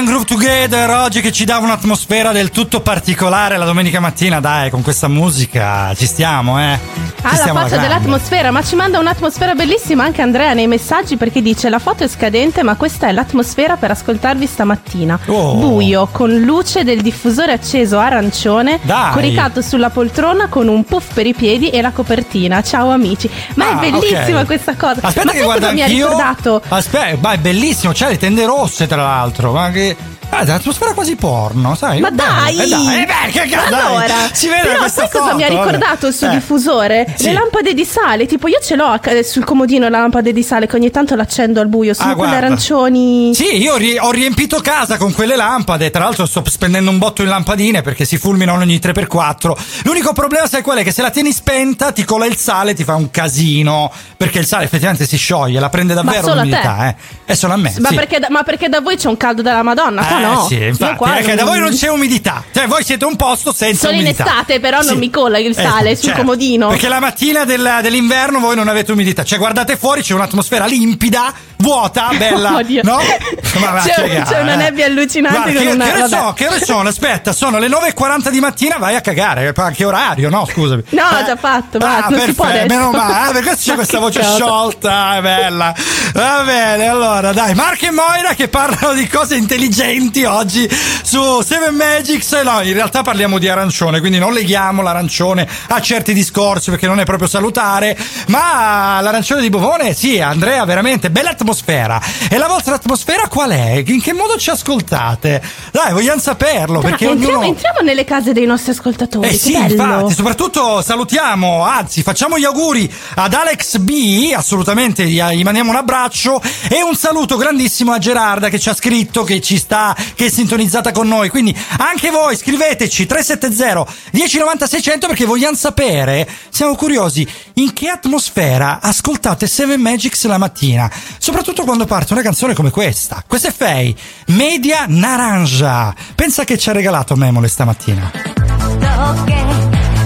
And 0.00 0.08
Groove 0.08 0.24
Together, 0.24 0.88
oggi 0.88 1.20
che 1.20 1.30
ci 1.30 1.44
dà 1.44 1.58
un'atmosfera 1.58 2.32
del 2.32 2.50
tutto 2.50 2.80
particolare 2.80 3.58
la 3.58 3.66
domenica 3.66 4.00
mattina, 4.00 4.40
dai, 4.40 4.70
con 4.70 4.80
questa 4.80 5.08
musica 5.08 5.92
ci 5.94 6.06
stiamo, 6.06 6.58
eh. 6.58 6.78
Ah, 7.22 7.30
alla 7.30 7.52
faccia 7.52 7.76
grande. 7.76 7.78
dell'atmosfera, 7.88 8.50
ma 8.50 8.62
ci 8.62 8.74
manda 8.76 8.98
un'atmosfera 8.98 9.54
bellissima 9.54 10.04
anche 10.04 10.22
Andrea 10.22 10.54
nei 10.54 10.66
messaggi 10.66 11.16
perché 11.16 11.42
dice 11.42 11.68
la 11.68 11.78
foto 11.78 12.04
è 12.04 12.08
scadente 12.08 12.62
ma 12.62 12.76
questa 12.76 13.08
è 13.08 13.12
l'atmosfera 13.12 13.76
per 13.76 13.90
ascoltarvi 13.90 14.46
stamattina. 14.46 15.18
Oh. 15.26 15.54
Buio, 15.54 16.08
con 16.10 16.34
luce 16.40 16.82
del 16.84 17.00
diffusore 17.02 17.52
acceso 17.52 17.98
arancione, 17.98 18.78
Dai. 18.82 19.12
coricato 19.12 19.60
sulla 19.60 19.90
poltrona 19.90 20.48
con 20.48 20.68
un 20.68 20.84
puff 20.84 21.12
per 21.12 21.26
i 21.26 21.34
piedi 21.34 21.68
e 21.70 21.80
la 21.82 21.90
copertina. 21.90 22.62
Ciao 22.62 22.90
amici. 22.90 23.28
Ma 23.54 23.68
Ah, 23.70 23.80
è 23.80 23.90
bellissima 23.90 24.40
ok. 24.40 24.46
questa 24.46 24.74
cosa. 24.76 25.00
Aspetta 25.02 25.26
ma 25.26 25.32
che 25.32 25.42
guarda 25.42 25.70
mi 25.72 25.82
ha 25.82 25.86
ricordato? 25.86 26.62
Aspetta, 26.68 27.16
ma 27.20 27.32
è 27.32 27.38
bellissimo, 27.38 27.92
c'è 27.92 28.08
le 28.08 28.16
tende 28.18 28.44
rosse 28.46 28.86
tra 28.86 29.02
l'altro, 29.02 29.52
ma 29.52 29.70
che 29.70 29.94
Ah, 30.32 30.44
l'atmosfera 30.44 30.94
quasi 30.94 31.16
porno, 31.16 31.74
sai? 31.74 32.00
Ma 32.00 32.08
dai! 32.10 32.56
Eh 32.60 32.66
dai, 32.68 33.02
eh 33.02 33.06
beh, 33.06 33.30
che 33.32 33.48
cazzo, 33.48 33.74
allora, 33.74 34.14
Si 34.32 34.48
vede 34.48 34.68
però 34.68 34.88
sai 34.88 35.08
cosa 35.10 35.34
mi 35.34 35.42
ha 35.42 35.46
foto, 35.48 35.58
vabbè. 35.58 35.70
ricordato 35.72 36.06
il 36.06 36.14
suo 36.14 36.28
Eh. 36.28 36.30
diffusore? 36.30 37.14
Sì. 37.16 37.24
Le 37.26 37.32
lampade 37.32 37.74
di 37.74 37.84
sale, 37.84 38.26
tipo 38.26 38.46
io 38.48 38.58
ce 38.62 38.76
l'ho 38.76 38.98
sul 39.24 39.44
comodino 39.44 39.84
le 39.88 39.90
lampade 39.90 40.32
di 40.32 40.42
sale 40.44 40.66
che 40.68 40.76
ogni 40.76 40.90
tanto 40.90 41.16
l'accendo 41.16 41.60
al 41.60 41.66
buio, 41.66 41.94
sono 41.94 42.12
Ah, 42.12 42.14
quelle 42.14 42.28
guarda. 42.30 42.46
arancioni. 42.46 43.34
Sì, 43.34 43.56
io 43.60 43.76
ri- 43.76 43.98
ho 43.98 44.10
riempito 44.12 44.60
casa 44.60 44.96
con 44.96 45.12
quelle 45.12 45.34
lampade. 45.36 45.90
Tra 45.90 46.04
l'altro, 46.04 46.24
sto 46.26 46.42
spendendo 46.46 46.90
un 46.90 46.98
botto 46.98 47.22
in 47.22 47.28
lampadine 47.28 47.82
perché 47.82 48.04
si 48.04 48.16
fulminano 48.16 48.62
ogni 48.62 48.78
3x4. 48.78 49.56
L'unico 49.82 50.12
problema, 50.12 50.46
sai 50.46 50.62
qual 50.62 50.78
è? 50.78 50.84
Che 50.84 50.92
se 50.92 51.02
la 51.02 51.10
tieni 51.10 51.32
spenta, 51.32 51.90
ti 51.92 52.04
cola 52.04 52.24
il 52.26 52.36
sale, 52.36 52.72
ti 52.74 52.84
fa 52.84 52.94
un 52.94 53.10
casino. 53.10 53.92
Perché 54.16 54.38
il 54.38 54.46
sale 54.46 54.64
effettivamente 54.64 55.06
si 55.06 55.16
scioglie, 55.16 55.58
la 55.60 55.68
prende 55.70 55.92
davvero 55.92 56.32
l'umidità, 56.34 56.88
eh. 56.88 56.94
È 57.24 57.34
solo 57.34 57.54
a 57.54 57.56
me. 57.56 57.74
Ma, 57.80 57.88
sì. 57.88 57.94
perché 57.96 58.18
da, 58.20 58.28
ma 58.30 58.42
perché 58.44 58.68
da 58.68 58.80
voi 58.80 58.96
c'è 58.96 59.08
un 59.08 59.16
caldo 59.16 59.42
della 59.42 59.62
Madonna? 59.62 60.18
Eh, 60.18 60.19
no. 60.20 60.46
sì, 60.48 60.62
infatti, 60.64 60.96
qua 60.96 61.10
perché 61.10 61.34
da 61.34 61.42
non- 61.42 61.50
voi 61.52 61.60
non 61.60 61.70
c'è 61.74 61.88
umidità. 61.88 62.44
Cioè, 62.52 62.66
voi 62.66 62.84
siete 62.84 63.04
un 63.04 63.16
posto 63.16 63.52
senza 63.52 63.86
Solo 63.86 63.92
in 63.98 64.00
umidità. 64.04 64.24
estate, 64.24 64.60
però 64.60 64.78
non 64.78 64.86
Sì. 64.92 64.96
mi 64.96 65.10
colla 65.10 65.38
il 65.38 65.54
sale 65.54 65.90
Eh, 65.90 65.94
sul 65.96 66.04
certo, 66.06 66.20
comodino. 66.20 66.68
Perché 66.68 66.88
la 66.88 67.00
mattina 67.00 67.44
del- 67.44 67.78
dell'inverno 67.82 68.38
voi 68.40 68.56
non 68.56 68.68
avete 68.68 68.92
umidità. 68.92 69.24
Cioè, 69.24 69.38
guardate 69.38 69.76
fuori, 69.76 70.02
c'è 70.02 70.14
un'atmosfera 70.14 70.66
limpida, 70.66 71.32
vuota, 71.58 72.10
bella. 72.16 72.56
Oddio. 72.56 72.82
no? 72.84 72.96
Ma 73.60 73.70
va 73.70 73.80
C'è- 73.80 73.94
cagare, 73.94 74.22
c'è 74.28 74.40
una 74.40 74.52
eh. 74.52 74.56
nebbia 74.56 74.86
allucinante 74.86 75.52
Guarda, 75.52 75.60
che, 75.60 75.66
una- 75.74 75.84
che 75.84 75.98
ore 75.98 76.08
sono? 76.08 76.32
Che 76.32 76.46
ore 76.46 76.64
sono? 76.64 76.88
Aspetta, 76.88 77.32
sono 77.32 77.58
le 77.58 77.68
9.40 77.68 78.28
di 78.30 78.40
mattina, 78.40 78.76
vai 78.78 78.94
a 78.96 79.00
cagare. 79.00 79.52
Che 79.74 79.84
orario? 79.84 80.28
No, 80.30 80.46
scusami. 80.50 80.82
No, 80.90 81.02
ho 81.04 81.24
già 81.24 81.36
fatto, 81.36 81.78
basta, 81.78 82.06
Ah, 82.06 82.08
perfetto, 82.08 82.66
meno 82.68 82.90
male. 82.90 83.32
Per 83.32 83.42
questo 83.42 83.62
c'è 83.62 83.68
Ma 83.70 83.74
questa 83.76 83.98
voce 83.98 84.22
sciolta, 84.22 85.16
è 85.16 85.20
bella. 85.20 85.74
Va 86.14 86.42
bene, 86.44 86.86
allora, 86.88 87.32
dai, 87.32 87.54
Marco 87.54 87.86
e 87.86 87.90
Moira 87.90 88.34
che 88.34 88.48
parlano 88.48 88.94
di 88.94 89.06
cose 89.06 89.36
intelligenti 89.36 90.09
oggi 90.18 90.68
su 91.02 91.40
Seven 91.42 91.74
Magics. 91.74 92.32
No, 92.42 92.60
in 92.62 92.72
realtà 92.72 93.02
parliamo 93.02 93.38
di 93.38 93.48
arancione, 93.48 94.00
quindi 94.00 94.18
non 94.18 94.32
leghiamo 94.32 94.82
l'arancione 94.82 95.48
a 95.68 95.80
certi 95.80 96.12
discorsi 96.12 96.70
perché 96.70 96.86
non 96.86 97.00
è 97.00 97.04
proprio 97.04 97.28
salutare. 97.28 97.96
Ma 98.26 99.00
l'arancione 99.00 99.40
di 99.40 99.48
Bovone, 99.48 99.94
sì, 99.94 100.20
Andrea, 100.20 100.64
veramente 100.64 101.10
bella 101.10 101.30
atmosfera. 101.30 102.00
E 102.28 102.36
la 102.38 102.46
vostra 102.48 102.74
atmosfera 102.74 103.28
qual 103.28 103.50
è? 103.50 103.82
In 103.86 104.02
che 104.02 104.12
modo 104.12 104.36
ci 104.36 104.50
ascoltate? 104.50 105.42
Dai, 105.70 105.92
vogliamo 105.92 106.20
saperlo 106.20 106.80
Dai, 106.80 106.90
perché 106.90 107.08
entriamo, 107.08 107.38
ognuno. 107.38 107.48
entriamo 107.48 107.80
nelle 107.80 108.04
case 108.04 108.32
dei 108.32 108.46
nostri 108.46 108.72
ascoltatori. 108.72 109.28
Eh 109.28 109.34
sì, 109.34 109.52
bello. 109.52 109.72
infatti, 109.72 110.14
soprattutto 110.14 110.82
salutiamo, 110.82 111.62
anzi 111.64 112.02
facciamo 112.02 112.38
gli 112.38 112.44
auguri 112.44 112.92
ad 113.14 113.32
Alex 113.32 113.78
B, 113.78 114.32
assolutamente 114.34 115.04
gli, 115.04 115.22
gli 115.22 115.42
mandiamo 115.42 115.70
un 115.70 115.76
abbraccio 115.76 116.40
e 116.68 116.82
un 116.82 116.94
saluto 116.94 117.36
grandissimo 117.36 117.92
a 117.92 117.98
Gerarda 117.98 118.48
che 118.48 118.58
ci 118.58 118.68
ha 118.68 118.74
scritto, 118.74 119.24
che 119.24 119.40
ci 119.40 119.56
sta, 119.56 119.94
che 120.14 120.26
è 120.26 120.30
sintonizzata 120.30 120.92
con 120.92 121.08
noi, 121.08 121.28
quindi 121.28 121.56
anche 121.78 122.10
voi 122.10 122.36
scriveteci 122.36 123.06
370 123.06 123.86
1090 124.12 124.66
600 124.66 125.06
perché 125.06 125.24
vogliamo 125.24 125.56
sapere, 125.56 126.28
siamo 126.50 126.74
curiosi, 126.74 127.26
in 127.54 127.72
che 127.72 127.88
atmosfera 127.88 128.80
ascoltate 128.80 129.46
Seven 129.46 129.80
Magics 129.80 130.24
la 130.26 130.38
mattina, 130.38 130.90
soprattutto 131.18 131.64
quando 131.64 131.86
parte 131.86 132.12
una 132.12 132.22
canzone 132.22 132.54
come 132.54 132.70
questa. 132.70 133.22
Questa 133.26 133.48
è 133.48 133.52
Fei, 133.52 133.96
Media 134.26 134.84
Naranja. 134.88 135.94
Pensa 136.14 136.44
che 136.44 136.58
ci 136.58 136.68
ha 136.68 136.72
regalato 136.72 137.16
Memole 137.16 137.48
stamattina. 137.48 138.10
Toqué 138.12 139.44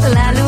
la 0.09 0.31
luna 0.33 0.44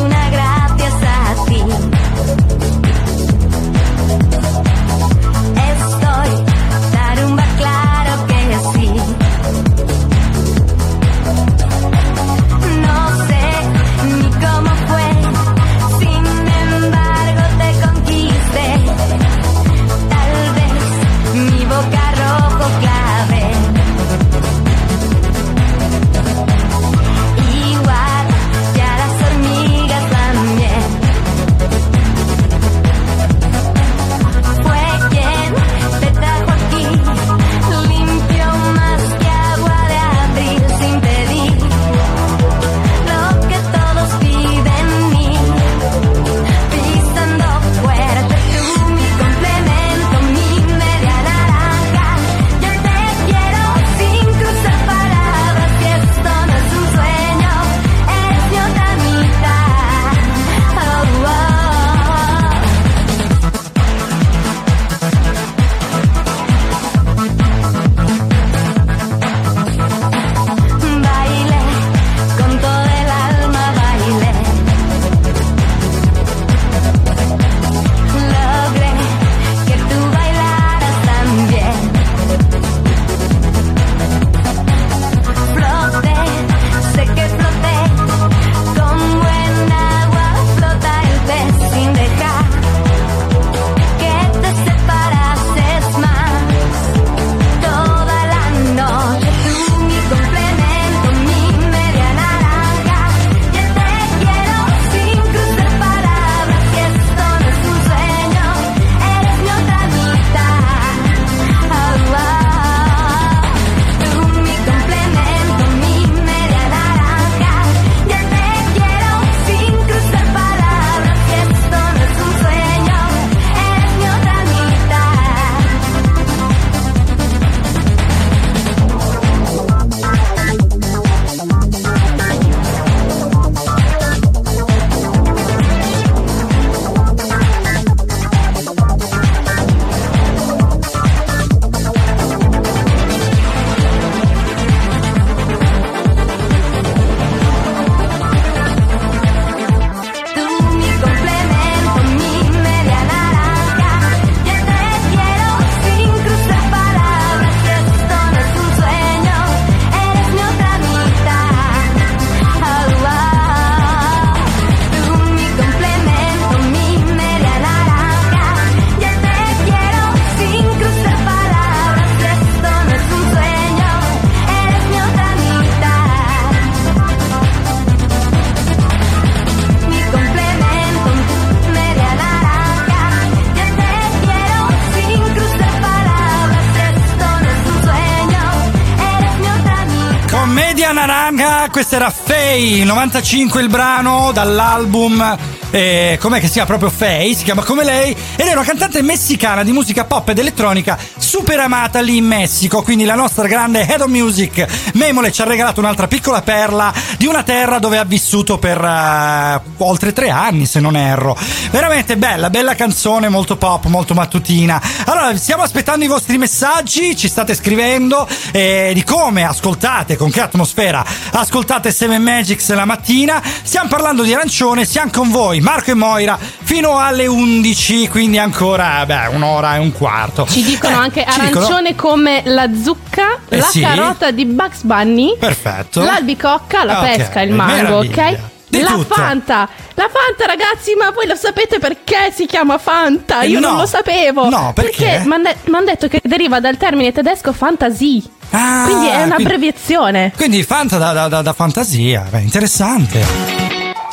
Questa 191.71 191.95
era 191.97 192.09
Faye, 192.09 192.83
95 192.83 193.61
il 193.61 193.69
brano 193.69 194.31
dall'album. 194.33 195.37
Eh, 195.69 196.17
com'è 196.19 196.39
che 196.39 196.47
si 196.47 196.53
chiama 196.53 196.67
proprio 196.67 196.89
Faye? 196.89 197.35
Si 197.35 197.43
chiama 197.43 197.61
come 197.63 197.83
lei 197.83 198.15
ed 198.35 198.47
è 198.47 198.53
una 198.53 198.63
cantante 198.63 199.01
messicana 199.01 199.63
di 199.63 199.73
musica 199.73 200.05
pop 200.05 200.29
ed 200.29 200.39
elettronica 200.39 200.97
super 201.17 201.59
amata 201.59 201.99
lì 201.99 202.17
in 202.17 202.25
Messico. 202.25 202.81
Quindi 202.81 203.03
la 203.03 203.15
nostra 203.15 203.47
grande 203.47 203.85
Head 203.85 204.01
of 204.01 204.07
Music 204.07 204.65
Memole 204.93 205.31
ci 205.31 205.41
ha 205.41 205.45
regalato 205.45 205.79
un'altra 205.79 206.07
piccola 206.07 206.41
perla 206.41 206.93
di 207.17 207.25
una 207.25 207.43
terra 207.43 207.79
dove 207.79 207.97
ha 207.97 208.05
vissuto 208.05 208.57
per 208.57 208.81
eh, 208.81 209.61
oltre 209.77 210.13
tre 210.13 210.29
anni, 210.29 210.65
se 210.65 210.79
non 210.79 210.95
erro. 210.95 211.37
Veramente 211.69 212.17
bella, 212.17 212.49
bella 212.49 212.75
canzone, 212.75 213.29
molto 213.29 213.57
pop, 213.57 213.85
molto 213.85 214.13
mattutina. 214.13 214.81
Allora, 215.05 215.35
stiamo 215.37 215.63
aspettando 215.63 216.05
i 216.05 216.07
vostri 216.07 216.37
messaggi, 216.37 217.15
ci 217.15 217.27
state 217.27 217.53
scrivendo 217.53 218.27
eh, 218.57 218.91
di 218.95 219.03
come 219.03 219.43
ascoltate, 219.43 220.15
con 220.17 220.31
che 220.31 220.41
atmosfera 220.41 221.05
ascoltate 221.31 221.91
Seven 221.91 222.21
Magics 222.23 222.73
la 222.73 222.85
mattina. 222.85 223.39
Stiamo 223.43 223.87
parlando 223.87 224.23
di 224.23 224.33
arancione, 224.33 224.83
siamo 224.83 225.11
con 225.11 225.29
voi, 225.29 225.59
Marco 225.59 225.91
e 225.91 225.93
Moira, 225.93 226.37
fino 226.39 226.97
alle 226.97 227.27
11, 227.27 228.07
quindi 228.07 228.39
ancora 228.39 229.05
beh, 229.05 229.27
un'ora 229.27 229.75
e 229.75 229.79
un 229.79 229.91
quarto. 229.91 230.47
Ci 230.49 230.63
dicono 230.63 230.95
Eh, 230.95 230.99
anche 230.99 231.25
ci 231.29 231.39
dicono- 231.39 231.65
arancione 231.65 231.95
come 231.95 232.41
la 232.45 232.67
zucca, 232.83 233.37
Eh 233.47 233.57
la 233.57 233.63
sì. 233.65 233.81
carota 233.81 234.31
di 234.31 234.45
Bugs 234.45 234.81
Bunny, 234.81 235.37
Perfetto. 235.37 236.01
l'albicocca, 236.03 236.83
la 236.83 236.97
Ah, 236.99 237.01
ok, 237.03 237.15
pesca, 237.15 237.41
il 237.41 237.51
mango, 237.53 237.99
meraviglia. 238.01 238.29
ok? 238.29 238.39
Di 238.69 238.81
la 238.81 238.89
tutto. 238.91 239.13
Fanta, 239.13 239.69
la 239.93 240.09
Fanta 240.11 240.45
ragazzi, 240.45 240.93
ma 240.95 241.09
voi 241.11 241.25
lo 241.25 241.35
sapete 241.35 241.79
perché 241.79 242.31
si 242.33 242.45
chiama 242.45 242.77
Fanta? 242.77 243.43
Io 243.43 243.59
no. 243.61 243.69
non 243.69 243.77
lo 243.77 243.85
sapevo. 243.85 244.49
No, 244.49 244.71
perché? 244.75 245.21
mi 245.25 245.33
hanno 245.33 245.85
detto 245.85 246.07
che 246.09 246.19
deriva 246.23 246.59
dal 246.59 246.75
termine 246.75 247.11
tedesco 247.13 247.53
fantasie. 247.53 248.21
Ah, 248.51 248.85
quindi 248.85 249.07
è 249.07 249.11
quindi- 249.15 249.23
un'abbreviazione. 249.35 250.31
Quindi 250.35 250.63
Fanta 250.63 250.97
da, 250.97 251.11
da- 251.13 251.27
da- 251.27 251.41
da 251.41 251.53
fantasia, 251.53 252.25
beh, 252.29 252.39
interessante. 252.41 253.21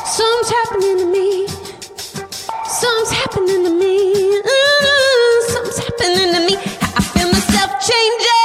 Something's 0.04 0.50
happening 0.62 0.98
to 0.98 1.06
me. 1.06 1.44
Something's 2.66 3.12
happening 3.22 3.64
to 3.64 3.70
me. 3.70 3.96
Uh, 4.44 5.52
something's 5.52 5.78
happening 5.78 6.32
to 6.34 6.40
me. 6.40 6.58
I 6.96 7.02
feel 7.12 7.28
myself 7.30 7.70
changing. 7.80 8.43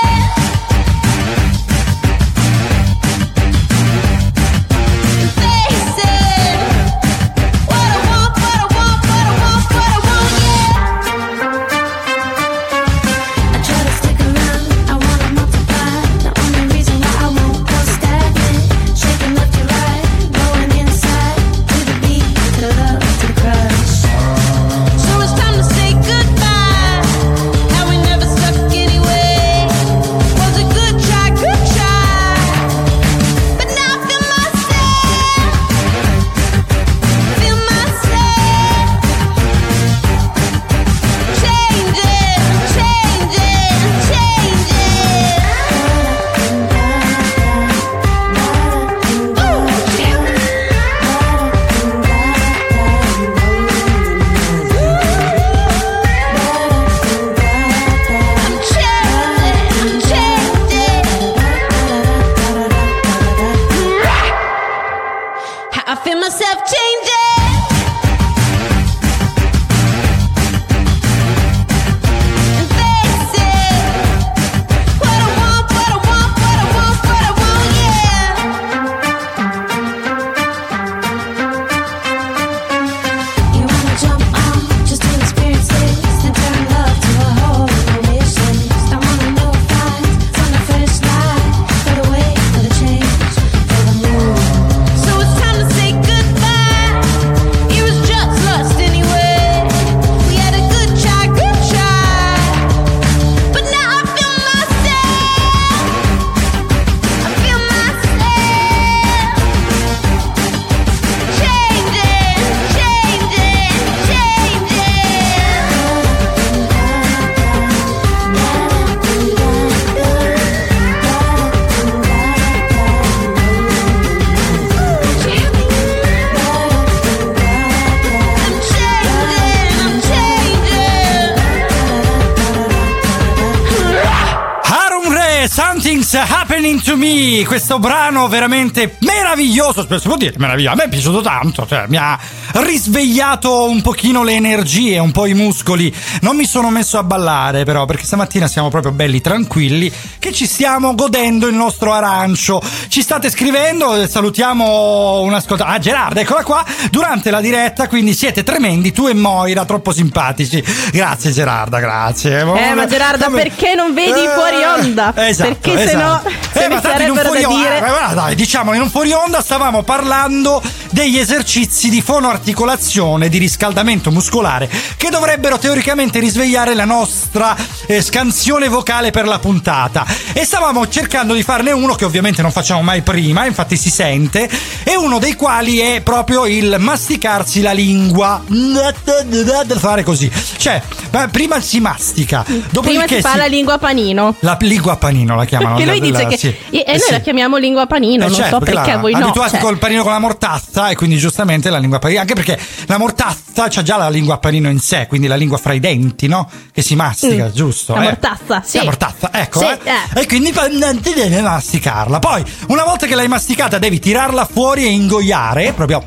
Questo 137.46 137.80
brano 137.80 138.28
veramente 138.28 138.98
meraviglioso, 139.00 139.86
si 140.00 140.08
può 140.08 140.18
dire 140.18 140.34
meraviglioso, 140.38 140.74
a 140.74 140.78
me 140.78 140.84
è 140.86 140.90
piaciuto 140.90 141.22
tanto, 141.22 141.66
cioè 141.68 141.86
mi 141.88 141.98
ha 141.98 142.18
risvegliato 142.54 143.70
un 143.70 143.82
pochino 143.82 144.24
le 144.24 144.34
energie, 144.34 144.98
un 145.00 145.12
po' 145.12 145.26
i 145.26 145.34
muscoli, 145.34 145.94
non 146.22 146.36
mi 146.36 146.46
sono 146.46 146.70
messo 146.70 146.98
a 146.98 147.04
ballare 147.04 147.64
però 147.64 147.86
perché 147.86 148.06
stamattina 148.06 148.48
siamo 148.48 148.70
proprio 148.70 148.92
belli 148.92 149.22
tranquilli 149.22 149.92
che 150.18 150.32
ci 150.32 150.46
stiamo 150.46 150.96
godendo 150.96 151.48
il 151.48 151.56
nostro 151.56 151.94
arancio, 151.94 152.62
ci 152.88 153.02
state 153.02 153.30
scrivendo, 153.30 154.08
salutiamo 154.08 155.22
un 155.22 155.34
ascoltatore, 155.34 155.76
ah 155.76 155.80
Gerarda, 155.80 156.22
eccola 156.22 156.44
qua, 156.44 156.66
durante 156.90 157.32
la 157.32 157.42
diretta, 157.42 157.88
quindi 157.88 158.14
siete 158.14 158.44
tremendi, 158.44 158.92
tu 158.92 159.08
e 159.08 159.14
Moira, 159.14 159.66
troppo 159.66 159.92
simpatici, 159.92 160.64
grazie 160.92 161.32
Gerarda, 161.32 161.80
grazie. 161.80 162.40
Eh, 162.40 162.74
ma 162.74 162.86
Gerarda, 162.86 163.26
Come- 163.26 163.42
perché 163.44 163.76
non 163.76 163.94
vedi 163.94 164.24
Eh, 164.24 164.30
fuori 164.30 164.64
onda? 164.64 165.14
Esatto, 165.16 165.50
perché 165.50 165.74
esatto. 165.74 165.90
sennò 165.90 166.22
se 166.60 166.66
Eh, 166.66 166.70
ma 166.70 166.82
tanto 166.82 167.02
in 167.02 167.10
un 167.12 167.18
fuori 167.18 167.44
onda, 167.44 167.58
dire. 167.58 167.78
eh, 168.12 168.14
dai, 168.14 168.36
diciamo 168.36 168.74
in 168.74 168.82
un 168.82 168.90
fuori 168.90 169.12
onda 169.12 169.42
stavamo 169.42 169.84
parlando 169.84 170.62
degli 170.92 171.18
esercizi 171.18 171.90
di 171.90 172.02
fonoarticolazione, 172.02 173.30
di 173.30 173.38
riscaldamento 173.38 174.12
muscolare 174.12 174.70
che 174.98 175.10
dovrebbero 175.10 175.58
teoricamente 175.58 176.20
risvegliare 176.20 176.74
la 176.74 176.86
nostra 176.86 177.56
eh, 177.86 178.02
scansione 178.02 178.68
vocale 178.68 179.12
per 179.12 179.26
la 179.26 179.40
puntata. 179.40 180.06
E 180.34 180.44
stavamo 180.46 180.88
cercando 180.90 181.34
di 181.34 181.44
farne 181.44 181.72
uno 181.72 181.96
che 181.96 182.06
ovviamente 182.06 182.42
non 182.42 182.52
facciamo 182.52 182.82
mai 182.82 183.02
prima, 183.02 183.46
infatti 183.46 183.78
si 183.78 183.90
sente, 183.90 184.50
e 184.84 184.96
uno 184.96 185.20
dei 185.20 185.36
quali 185.36 185.80
è 185.80 186.02
proprio 186.02 186.46
il 186.46 186.76
masticarsi 186.80 187.62
la 187.62 187.72
lingua. 187.72 188.42
Fare 189.80 190.04
così. 190.04 190.30
Cioè, 190.58 190.82
ma 191.12 191.28
prima 191.28 191.60
si 191.60 191.80
mastica, 191.80 192.44
Prima 192.44 192.64
dopodiché 192.72 193.16
si 193.16 193.22
fa 193.22 193.32
si- 193.34 193.38
la 193.38 193.46
lingua 193.48 193.78
panino. 193.78 194.36
la 194.40 194.58
lingua 194.62 194.96
panino 194.98 195.36
la 195.36 195.46
chiamano. 195.46 195.76
Perché 195.76 195.90
lui 195.92 196.00
la- 196.00 196.06
dice 196.06 196.24
la- 196.24 196.30
che. 196.30 196.38
sì. 196.38 196.48
E 196.70 196.84
Eh 196.86 196.92
noi 196.92 197.00
sì. 197.00 197.12
la 197.12 197.20
chiamiamo 197.20 197.58
lingua 197.58 197.86
panino, 197.88 198.26
Eh 198.26 198.28
non 198.28 198.36
certo, 198.36 198.58
so 198.58 198.60
perché 198.60 198.82
Clara, 198.84 198.98
voi 199.00 199.12
no. 199.14 199.20
abituati 199.26 199.50
cioè. 199.52 199.60
col 199.60 199.78
panino 199.78 200.04
con 200.04 200.12
la 200.12 200.20
mortazza 200.20 200.90
e 200.90 200.96
quindi 200.96 201.18
giustamente 201.18 201.70
la 201.70 201.78
lingua 201.78 202.00
panino 202.00 202.20
anche 202.22 202.34
perché 202.36 202.60
la 202.86 202.98
mortazza 202.98 203.68
c'ha 203.70 203.82
già 203.84 203.98
la 203.98 204.10
lingua 204.10 204.38
panino 204.38 204.70
in 204.70 204.80
sé 204.80 205.08
quindi 205.08 205.28
la 205.28 205.36
lingua 205.36 205.58
fra 205.58 205.74
i 205.74 205.80
denti 205.80 206.28
no? 206.28 206.50
che 206.72 206.82
si 206.82 206.96
mastica 206.96 207.46
Mm. 207.48 207.52
giusto 207.54 207.94
La 207.96 208.02
eh? 208.02 208.04
mortazza, 208.06 208.62
sì. 208.66 208.78
la 208.78 208.84
mortazza 208.86 209.30
ecco 209.34 209.60
Sì, 209.60 209.66
eh? 209.66 209.80
eh. 210.16 210.22
e 210.22 210.26
quindi 210.28 210.54
ti 211.02 211.14
deve 211.14 211.42
masticarla 211.42 212.20
poi 212.20 212.44
una 212.68 212.84
volta 212.84 213.06
che 213.08 213.16
l'hai 213.16 213.28
masticata 213.28 213.78
devi 213.78 214.00
tirarla 214.00 214.46
fuori 214.52 214.86
e 214.86 214.90
ingoiare 214.90 215.74
proprio 215.74 216.04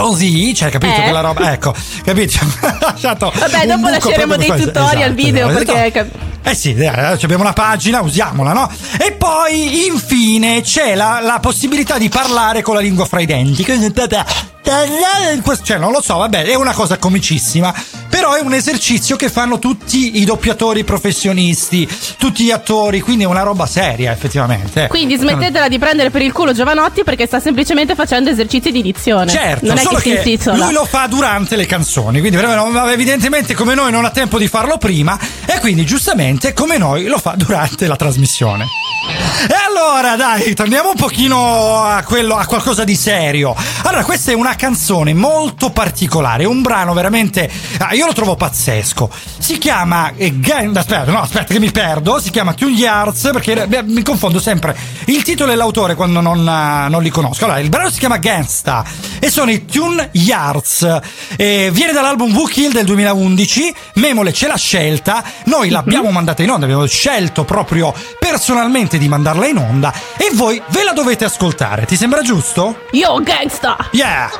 Così, 0.00 0.54
cioè, 0.54 0.70
capito 0.70 0.94
Eh? 0.98 1.02
quella 1.02 1.20
roba? 1.20 1.52
Ecco, 1.52 1.74
capito? 2.04 2.38
Vabbè, 3.00 3.66
dopo 3.66 3.88
lasceremo 3.88 4.36
dei 4.36 4.48
tutorial 4.48 4.96
Esatto, 4.96 5.14
video 5.14 5.48
esatto. 5.50 5.72
perché. 5.72 6.10
Eh 6.42 6.54
sì, 6.54 6.70
abbiamo 6.70 7.42
una 7.42 7.52
pagina, 7.52 8.00
usiamola, 8.00 8.52
no? 8.52 8.70
E 8.98 9.12
poi, 9.12 9.86
infine, 9.86 10.62
c'è 10.62 10.94
la, 10.94 11.20
la 11.22 11.38
possibilità 11.40 11.98
di 11.98 12.08
parlare 12.08 12.62
con 12.62 12.74
la 12.74 12.80
lingua 12.80 13.04
fra 13.04 13.20
i 13.20 13.26
denti. 13.26 13.64
Cioè, 15.62 15.78
non 15.78 15.90
lo 15.90 16.00
so, 16.00 16.16
vabbè, 16.18 16.44
è 16.44 16.54
una 16.54 16.72
cosa 16.72 16.96
comicissima. 16.98 17.74
Però 18.08 18.34
è 18.34 18.40
un 18.40 18.52
esercizio 18.52 19.16
che 19.16 19.28
fanno 19.28 19.58
tutti 19.58 20.20
i 20.20 20.24
doppiatori 20.24 20.84
professionisti, 20.84 21.88
tutti 22.18 22.44
gli 22.44 22.50
attori, 22.50 23.00
quindi 23.00 23.24
è 23.24 23.26
una 23.26 23.42
roba 23.42 23.66
seria, 23.66 24.10
effettivamente. 24.12 24.88
Quindi 24.88 25.16
smettetela 25.16 25.68
di 25.68 25.78
prendere 25.78 26.10
per 26.10 26.22
il 26.22 26.32
culo 26.32 26.52
Giovanotti 26.52 27.04
perché 27.04 27.26
sta 27.26 27.38
semplicemente 27.38 27.94
facendo 27.94 28.30
esercizi 28.30 28.72
di 28.72 28.82
dizione. 28.82 29.30
Certo, 29.30 29.66
non 29.66 29.78
è 29.78 29.82
solo 29.82 29.98
che 29.98 30.02
si 30.02 30.22
che 30.22 30.30
intitola. 30.30 30.64
lui 30.64 30.72
lo 30.72 30.84
fa 30.84 31.06
durante 31.06 31.54
le 31.54 31.66
canzoni, 31.66 32.20
quindi 32.20 32.36
evidentemente 32.36 33.54
come 33.54 33.74
noi 33.74 33.92
non 33.92 34.04
ha 34.04 34.10
tempo 34.10 34.38
di 34.38 34.48
farlo 34.48 34.76
prima 34.76 35.18
e 35.46 35.60
quindi 35.60 35.84
giustamente 35.84 36.29
come 36.54 36.78
noi 36.78 37.06
lo 37.06 37.18
fa 37.18 37.34
durante 37.36 37.86
la 37.86 37.96
trasmissione. 37.96 38.66
E 39.48 39.54
allora 39.66 40.16
dai, 40.16 40.54
torniamo 40.54 40.90
un 40.90 40.94
pochino 40.94 41.82
a 41.82 42.02
quello 42.02 42.36
a 42.36 42.44
qualcosa 42.44 42.84
di 42.84 42.94
serio. 42.94 43.56
Allora, 43.84 44.04
questa 44.04 44.30
è 44.30 44.34
una 44.34 44.54
canzone 44.54 45.14
molto 45.14 45.70
particolare, 45.70 46.44
un 46.44 46.60
brano 46.60 46.92
veramente 46.92 47.50
ah, 47.78 47.94
io 47.94 48.06
lo 48.06 48.12
trovo 48.12 48.36
pazzesco. 48.36 49.10
Si 49.38 49.58
chiama 49.58 50.12
eh, 50.16 50.34
aspetta, 50.74 51.10
no, 51.10 51.20
aspetta 51.20 51.54
che 51.54 51.58
mi 51.58 51.70
perdo, 51.70 52.20
si 52.20 52.30
chiama 52.30 52.52
Tune 52.52 52.72
Yards 52.72 53.30
perché 53.32 53.66
eh, 53.68 53.82
mi 53.82 54.02
confondo 54.02 54.38
sempre 54.38 54.76
il 55.06 55.22
titolo 55.22 55.52
e 55.52 55.54
l'autore 55.54 55.94
quando 55.94 56.20
non, 56.20 56.46
ah, 56.46 56.88
non 56.88 57.02
li 57.02 57.10
conosco. 57.10 57.44
Allora, 57.44 57.60
il 57.60 57.70
brano 57.70 57.90
si 57.90 57.98
chiama 57.98 58.18
Gangsta 58.18 58.84
e 59.18 59.30
sono 59.30 59.50
i 59.50 59.64
Tune 59.64 60.10
Yards. 60.12 61.00
Eh, 61.36 61.70
viene 61.72 61.92
dall'album 61.92 62.34
Who 62.34 62.44
Kill 62.44 62.72
del 62.72 62.84
2011. 62.84 63.74
Memole 63.94 64.32
ce 64.32 64.46
l'ha 64.46 64.56
scelta. 64.56 65.24
Noi 65.44 65.70
l'abbiamo 65.70 66.10
mandata 66.20 66.42
in 66.42 66.50
onda, 66.50 66.64
abbiamo 66.66 66.86
scelto 66.86 67.44
proprio 67.44 67.94
personalmente 68.18 68.98
di 68.98 69.08
mandarla 69.08 69.46
in 69.46 69.56
onda 69.56 69.92
e 70.18 70.30
voi 70.34 70.62
ve 70.68 70.84
la 70.84 70.92
dovete 70.92 71.24
ascoltare. 71.24 71.86
Ti 71.86 71.96
sembra 71.96 72.20
giusto? 72.20 72.84
Yo, 72.90 73.20
gangsta! 73.22 73.88
Yeah! 73.92 74.30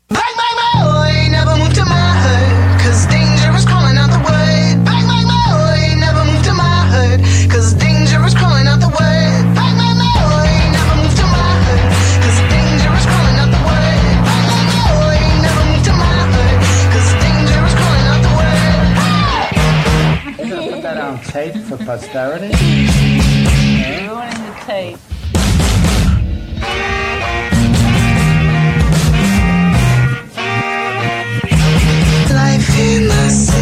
Bang 0.08 0.34
bang 0.38 0.56
my 0.60 0.72
boy, 0.82 1.28
never 1.30 1.54
move 1.56 1.74
to 1.74 1.84
my 1.84 2.10
hood, 2.22 2.80
'cause 2.80 3.06
danger 3.06 3.54
is 3.54 3.64
crawling 3.64 3.96
out 3.96 4.10
the 4.10 4.18
wood. 4.18 4.84
Bang 4.84 5.06
bang 5.06 5.26
my 5.26 5.42
boy, 5.50 5.94
never 5.98 6.24
move 6.24 6.42
to 6.42 6.52
my 6.54 6.86
hood, 6.90 7.20
'cause 7.50 7.74
danger 7.74 8.24
is 8.26 8.34
crawling 8.34 8.66
out 8.66 8.80
the 8.80 8.88
wood. 8.88 9.54
Bang 9.54 9.76
bang 9.78 9.96
my 9.96 10.10
boy, 10.18 10.50
never 10.74 10.94
move 10.98 11.14
to 11.14 11.26
my 11.26 11.50
hood, 11.64 11.90
'cause 12.22 12.40
danger 12.50 12.92
is 12.98 13.06
crawling 13.06 13.38
out 13.38 13.50
the 13.54 13.62
wood. 13.68 14.16
Bang 14.26 14.44
bang 14.50 14.66
my 14.70 14.80
boy, 14.90 15.18
never 15.44 15.64
move 15.70 15.82
to 15.88 15.92
my 15.92 16.14
hood, 16.34 16.58
'cause 16.90 17.10
danger 17.22 17.60
is 17.66 17.74
crawling 17.78 18.06
out 18.12 18.20
the 18.26 18.32
wood. 18.38 18.88
Put 20.70 20.82
that 20.82 20.98
on 20.98 21.14
tape 21.22 21.56
for 21.68 21.78
posterity. 21.78 22.50
Ruining 24.08 24.42
the 24.46 24.54
tape. 24.66 24.98
In 32.80 33.08
the 33.08 33.28
city, 33.28 33.59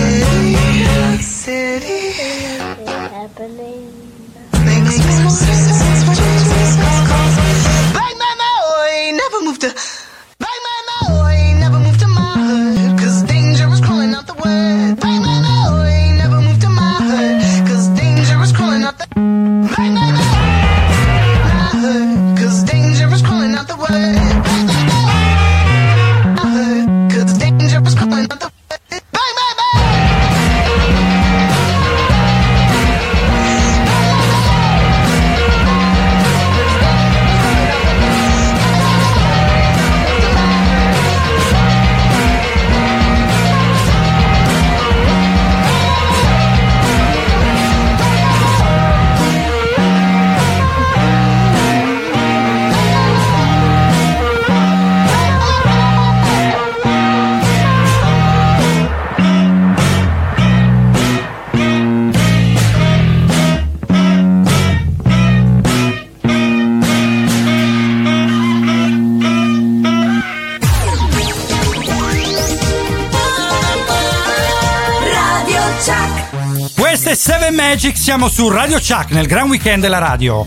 Magic, 77.78 77.96
siamo 77.96 78.28
su 78.28 78.48
Radio 78.48 78.78
Chuck 78.78 79.12
nel 79.12 79.28
gran 79.28 79.48
weekend 79.48 79.82
della 79.82 79.98
radio. 79.98 80.44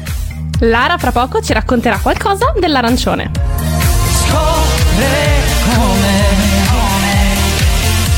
Lara 0.59 0.97
fra 0.97 1.13
poco 1.13 1.39
ci 1.39 1.53
racconterà 1.53 1.97
qualcosa 1.99 2.51
dell'arancione. 2.59 3.31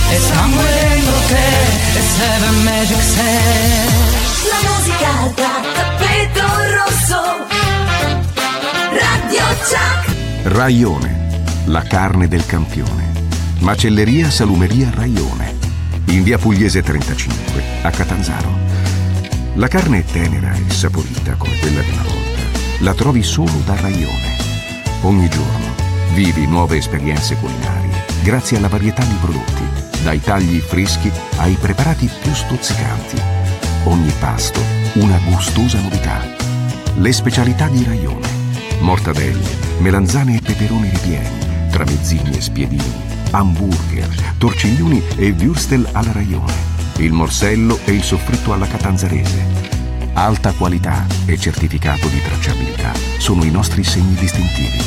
E 0.10 0.18
sangue 0.18 0.64
dentro 0.64 1.14
te, 1.28 2.00
e 2.00 2.02
Seven 2.02 2.64
Magic 2.64 2.98
La 4.50 4.68
musica 4.68 5.12
da 5.36 5.62
tappeto 5.76 6.48
rosso. 6.74 7.22
Radio 8.90 9.44
Chuck. 9.60 10.56
Raione, 10.56 11.42
la 11.66 11.84
carne 11.84 12.28
del 12.28 12.48
campione. 12.48 13.12
Macelleria 13.60 14.32
Salumeria 14.32 14.90
Raione. 14.92 15.56
In 16.06 16.24
via 16.24 16.40
Pugliese 16.40 16.82
35, 16.82 17.64
a 17.84 17.92
Catanzaro. 17.92 18.63
La 19.56 19.68
carne 19.68 20.00
è 20.00 20.04
tenera 20.04 20.52
e 20.54 20.72
saporita 20.72 21.36
come 21.36 21.56
quella 21.60 21.82
di 21.82 21.92
una 21.92 22.02
volta. 22.02 22.42
La 22.80 22.94
trovi 22.96 23.22
solo 23.22 23.52
da 23.64 23.80
Raione. 23.80 24.36
Ogni 25.02 25.30
giorno 25.30 25.76
vivi 26.16 26.48
nuove 26.48 26.78
esperienze 26.78 27.36
culinarie. 27.36 28.04
grazie 28.24 28.58
alla 28.58 28.68
varietà 28.68 29.04
di 29.04 29.16
prodotti, 29.22 29.64
dai 30.02 30.20
tagli 30.22 30.60
freschi 30.60 31.12
ai 31.38 31.54
preparati 31.54 32.10
più 32.22 32.34
stuzzicanti. 32.34 33.22
Ogni 33.84 34.12
pasto 34.20 34.60
una 34.94 35.20
gustosa 35.30 35.80
novità. 35.82 36.26
Le 36.96 37.12
specialità 37.12 37.68
di 37.68 37.84
Raione. 37.84 38.28
Mortadelle, 38.80 39.58
melanzane 39.80 40.38
e 40.38 40.42
peperoni 40.42 40.90
ripieni, 40.90 41.70
tramezzini 41.70 42.36
e 42.36 42.42
spiedini, 42.42 42.92
hamburger, 43.32 44.08
torciglioni 44.38 45.04
e 45.16 45.32
würstel 45.32 45.88
alla 45.92 46.12
Raione, 46.12 46.73
il 46.98 47.12
morsello 47.12 47.80
e 47.86 47.92
il 47.92 48.04
soffritto 48.04 48.54
alla 48.54 48.68
catanzarese. 48.68 49.72
Alta 50.14 50.54
qualità 50.54 51.06
e 51.26 51.38
certificato 51.38 52.08
di 52.08 52.22
tracciabilità 52.22 52.94
sono 53.18 53.44
i 53.44 53.52
nostri 53.52 53.84
segni 53.84 54.16
distintivi. 54.16 54.80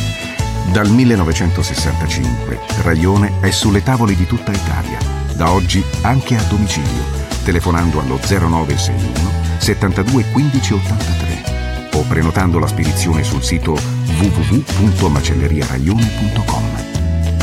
Dal 0.73 0.91
1965 0.91 2.59
Raione 2.83 3.41
è 3.41 3.51
sulle 3.51 3.83
tavole 3.83 4.15
di 4.15 4.27
tutta 4.27 4.53
Italia, 4.53 4.99
da 5.35 5.51
oggi 5.51 5.83
anche 6.03 6.37
a 6.37 6.43
domicilio, 6.43 7.03
telefonando 7.45 8.01
allo 8.01 8.19
0961 8.19 9.45
72 9.59 10.25
15 10.33 10.75
83 10.75 11.91
o 11.95 12.03
prenotando 12.03 12.59
la 12.59 12.67
spedizione 12.67 13.25
sul 13.25 13.43
sito 13.43 13.73
www.macelleriaraione.com. 13.73 16.65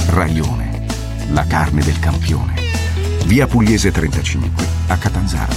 Raione, 0.07 0.86
la 1.32 1.45
carne 1.45 1.84
del 1.84 1.97
campione. 1.99 2.53
Via 3.26 3.47
Pugliese 3.47 3.91
35 3.91 4.65
a 4.88 4.97
Catanzaro. 4.97 5.53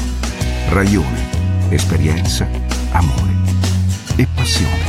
Raione, 0.68 1.28
esperienza, 1.68 2.48
amore 2.92 3.34
e 4.16 4.26
passione. 4.34 4.84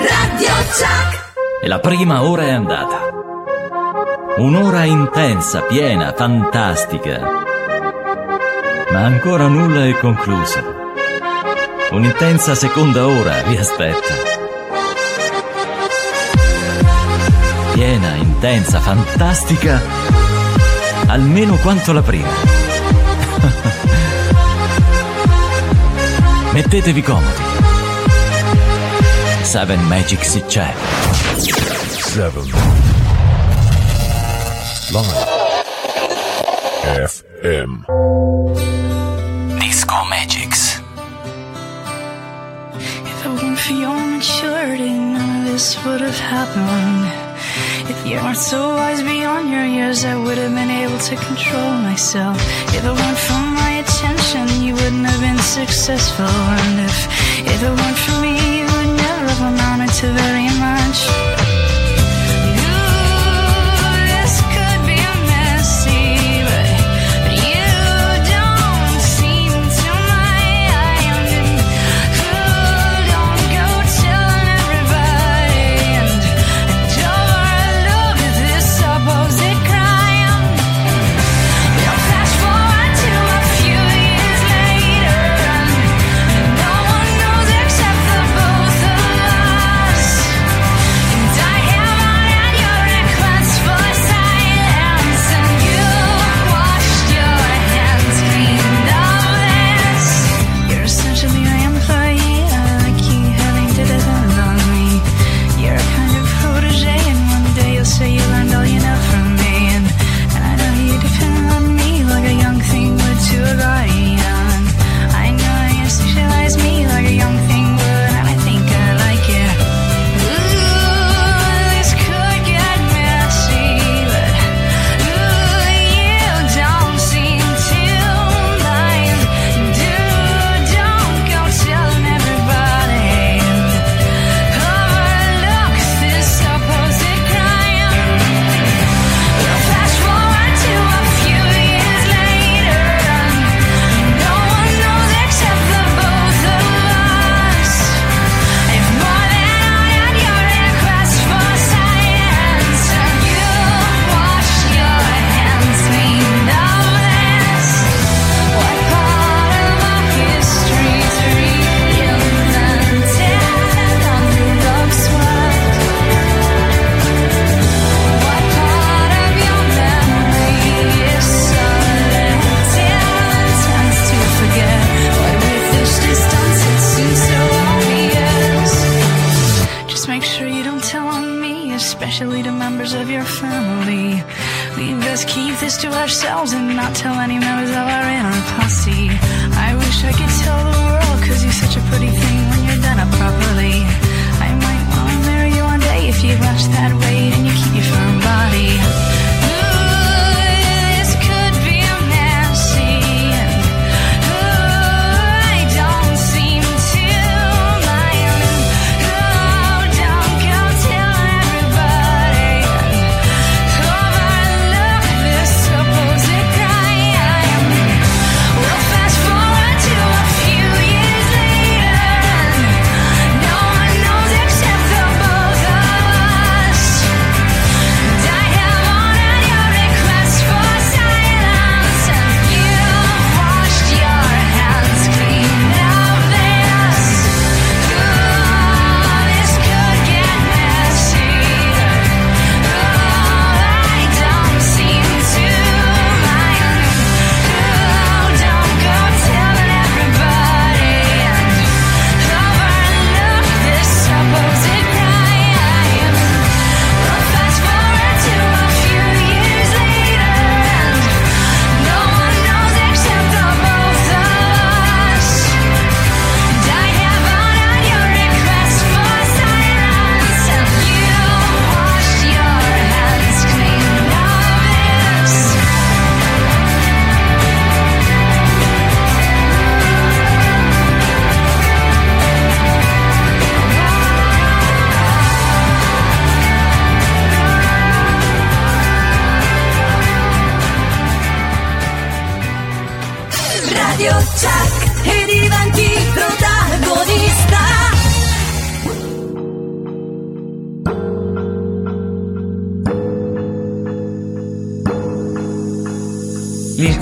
Radio 0.00 0.54
Chuck. 0.72 1.62
E 1.62 1.68
la 1.68 1.78
prima 1.80 2.22
ora 2.22 2.42
è 2.42 2.50
andata. 2.50 2.98
Un'ora 4.38 4.84
intensa, 4.84 5.62
piena, 5.62 6.12
fantastica. 6.16 7.20
Ma 8.90 9.04
ancora 9.04 9.46
nulla 9.46 9.86
è 9.86 9.96
concluso. 9.98 10.74
Un'intensa 11.90 12.54
seconda 12.54 13.06
ora 13.06 13.42
vi 13.42 13.56
aspetta. 13.56 14.45
Piena, 17.76 18.16
intensa, 18.16 18.80
fantastica, 18.80 19.78
almeno 21.08 21.56
quanto 21.56 21.92
la 21.92 22.00
prima. 22.00 22.30
Mettetevi 26.52 27.02
comodi. 27.02 27.42
Seven 29.42 29.86
Magics 29.88 30.42
c'è. 30.46 30.72
Seven. 31.98 32.50
Live. 34.88 35.26
FM. 37.04 37.84
Disco 39.58 40.02
Magics. 40.08 40.80
If 42.78 43.26
it 43.26 43.28
weren't 43.28 43.58
for 43.58 43.74
your 43.74 44.00
maturity, 44.00 44.94
none 44.98 45.40
of 45.40 45.52
this 45.52 45.76
would 45.84 46.00
have 46.00 46.18
happened. 46.18 47.25
You 48.06 48.18
weren't 48.18 48.36
so 48.36 48.68
wise 48.68 49.02
beyond 49.02 49.50
your 49.50 49.66
years, 49.66 50.04
I 50.04 50.14
would 50.14 50.38
have 50.38 50.54
been 50.54 50.70
able 50.70 50.96
to 50.96 51.16
control 51.16 51.72
myself. 51.82 52.36
If 52.68 52.84
it 52.84 52.94
weren't 52.98 53.18
for 53.18 53.42
my 53.60 53.82
attention, 53.82 54.62
you 54.62 54.74
wouldn't 54.74 55.06
have 55.06 55.20
been 55.20 55.38
successful. 55.40 56.24
And 56.24 56.86
if, 56.88 56.96
if 57.52 57.62
it 57.64 57.68
weren't 57.68 57.98
for 57.98 58.20
me, 58.22 58.60
you 58.60 58.64
would 58.64 58.92
never 58.96 59.26
have 59.26 59.42
amounted 59.52 59.92
to 59.98 60.06
very 60.12 60.50
much. 60.60 61.55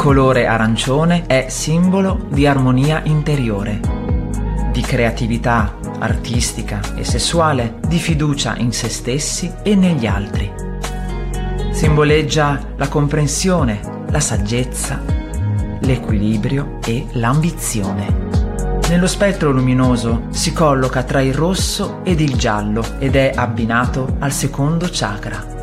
Colore 0.04 0.46
arancione 0.46 1.24
è 1.24 1.46
simbolo 1.48 2.26
di 2.28 2.46
armonia 2.46 3.00
interiore, 3.04 3.80
di 4.70 4.82
creatività 4.82 5.78
artistica 5.98 6.80
e 6.94 7.04
sessuale, 7.04 7.76
di 7.88 7.96
fiducia 7.96 8.54
in 8.58 8.70
se 8.70 8.90
stessi 8.90 9.50
e 9.62 9.74
negli 9.74 10.04
altri. 10.04 10.52
Simboleggia 11.70 12.74
la 12.76 12.88
comprensione, 12.88 14.04
la 14.10 14.20
saggezza, 14.20 15.00
l'equilibrio 15.78 16.80
e 16.84 17.06
l'ambizione. 17.12 18.28
Nello 18.90 19.06
spettro 19.06 19.52
luminoso 19.52 20.24
si 20.28 20.52
colloca 20.52 21.02
tra 21.04 21.22
il 21.22 21.32
rosso 21.32 22.00
ed 22.04 22.20
il 22.20 22.36
giallo 22.36 22.84
ed 22.98 23.16
è 23.16 23.32
abbinato 23.34 24.16
al 24.18 24.32
secondo 24.32 24.86
chakra. 24.90 25.53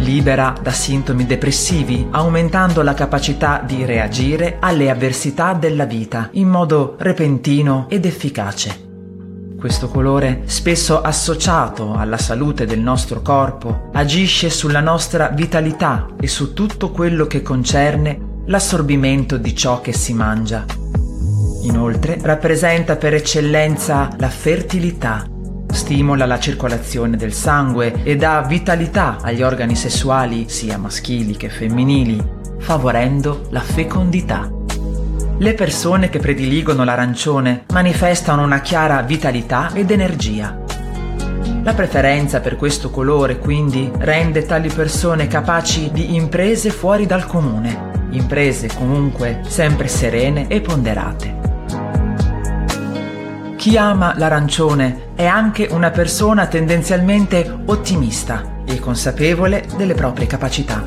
Libera 0.00 0.54
da 0.60 0.70
sintomi 0.70 1.26
depressivi, 1.26 2.06
aumentando 2.10 2.80
la 2.80 2.94
capacità 2.94 3.62
di 3.64 3.84
reagire 3.84 4.56
alle 4.58 4.88
avversità 4.88 5.52
della 5.52 5.84
vita 5.84 6.30
in 6.32 6.48
modo 6.48 6.96
repentino 6.98 7.86
ed 7.90 8.06
efficace. 8.06 8.88
Questo 9.58 9.88
colore, 9.88 10.40
spesso 10.46 11.02
associato 11.02 11.92
alla 11.92 12.16
salute 12.16 12.64
del 12.64 12.80
nostro 12.80 13.20
corpo, 13.20 13.90
agisce 13.92 14.48
sulla 14.48 14.80
nostra 14.80 15.28
vitalità 15.28 16.08
e 16.18 16.26
su 16.28 16.54
tutto 16.54 16.90
quello 16.90 17.26
che 17.26 17.42
concerne 17.42 18.18
l'assorbimento 18.46 19.36
di 19.36 19.54
ciò 19.54 19.82
che 19.82 19.92
si 19.92 20.14
mangia. 20.14 20.64
Inoltre 21.64 22.18
rappresenta 22.22 22.96
per 22.96 23.12
eccellenza 23.12 24.08
la 24.16 24.30
fertilità, 24.30 25.26
stimola 25.72 26.26
la 26.26 26.38
circolazione 26.38 27.16
del 27.16 27.32
sangue 27.32 28.02
e 28.02 28.16
dà 28.16 28.42
vitalità 28.42 29.18
agli 29.20 29.42
organi 29.42 29.74
sessuali 29.74 30.48
sia 30.48 30.78
maschili 30.78 31.36
che 31.36 31.48
femminili, 31.48 32.22
favorendo 32.58 33.46
la 33.50 33.60
fecondità. 33.60 34.50
Le 35.38 35.54
persone 35.54 36.10
che 36.10 36.18
prediligono 36.18 36.84
l'arancione 36.84 37.64
manifestano 37.72 38.42
una 38.42 38.60
chiara 38.60 39.00
vitalità 39.02 39.72
ed 39.72 39.90
energia. 39.90 40.58
La 41.62 41.74
preferenza 41.74 42.40
per 42.40 42.56
questo 42.56 42.90
colore 42.90 43.38
quindi 43.38 43.90
rende 43.98 44.44
tali 44.44 44.68
persone 44.68 45.28
capaci 45.28 45.90
di 45.92 46.14
imprese 46.14 46.70
fuori 46.70 47.06
dal 47.06 47.26
comune, 47.26 48.08
imprese 48.10 48.68
comunque 48.74 49.40
sempre 49.46 49.88
serene 49.88 50.46
e 50.48 50.60
ponderate. 50.60 51.39
Chi 53.60 53.76
ama 53.76 54.14
l'arancione 54.16 55.10
è 55.14 55.26
anche 55.26 55.68
una 55.70 55.90
persona 55.90 56.46
tendenzialmente 56.46 57.58
ottimista 57.66 58.62
e 58.64 58.78
consapevole 58.78 59.66
delle 59.76 59.92
proprie 59.92 60.26
capacità. 60.26 60.82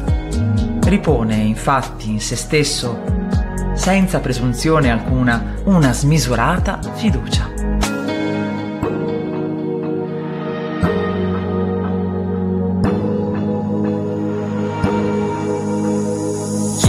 Ripone 0.81 1.35
infatti 1.35 2.09
in 2.09 2.19
se 2.19 2.35
stesso 2.35 3.03
senza 3.75 4.19
presunzione 4.21 4.89
alcuna, 4.89 5.53
una 5.65 5.93
smisurata 5.93 6.79
fiducia. 6.95 7.47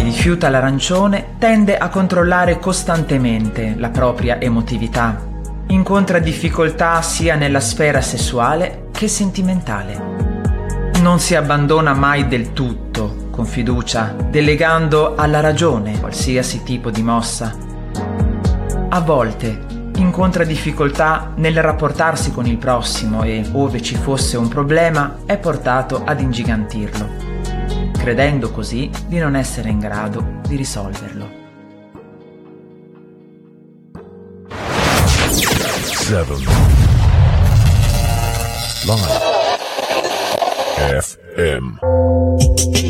Rifiuta 0.02 0.48
l'arancione 0.48 1.34
tende 1.36 1.76
a 1.76 1.90
controllare 1.90 2.58
costantemente 2.58 3.74
la 3.76 3.90
propria 3.90 4.40
emotività, 4.40 5.32
incontra 5.74 6.20
difficoltà 6.20 7.02
sia 7.02 7.34
nella 7.34 7.58
sfera 7.58 8.00
sessuale 8.00 8.86
che 8.92 9.08
sentimentale. 9.08 10.92
Non 11.00 11.18
si 11.18 11.34
abbandona 11.34 11.92
mai 11.92 12.28
del 12.28 12.52
tutto 12.52 13.26
con 13.30 13.44
fiducia, 13.44 14.14
delegando 14.30 15.16
alla 15.16 15.40
ragione 15.40 15.98
qualsiasi 15.98 16.62
tipo 16.62 16.90
di 16.90 17.02
mossa. 17.02 17.52
A 18.88 19.00
volte 19.00 19.66
incontra 19.96 20.44
difficoltà 20.44 21.32
nel 21.36 21.60
rapportarsi 21.60 22.30
con 22.30 22.46
il 22.46 22.56
prossimo 22.56 23.24
e, 23.24 23.44
ove 23.52 23.82
ci 23.82 23.96
fosse 23.96 24.36
un 24.36 24.46
problema, 24.46 25.18
è 25.26 25.36
portato 25.38 26.02
ad 26.04 26.20
ingigantirlo, 26.20 27.08
credendo 27.98 28.52
così 28.52 28.88
di 29.08 29.18
non 29.18 29.34
essere 29.34 29.70
in 29.70 29.80
grado 29.80 30.38
di 30.46 30.54
risolverlo. 30.54 31.43
Seven. 36.04 36.36
Live. 38.86 39.22
FM. 40.76 42.83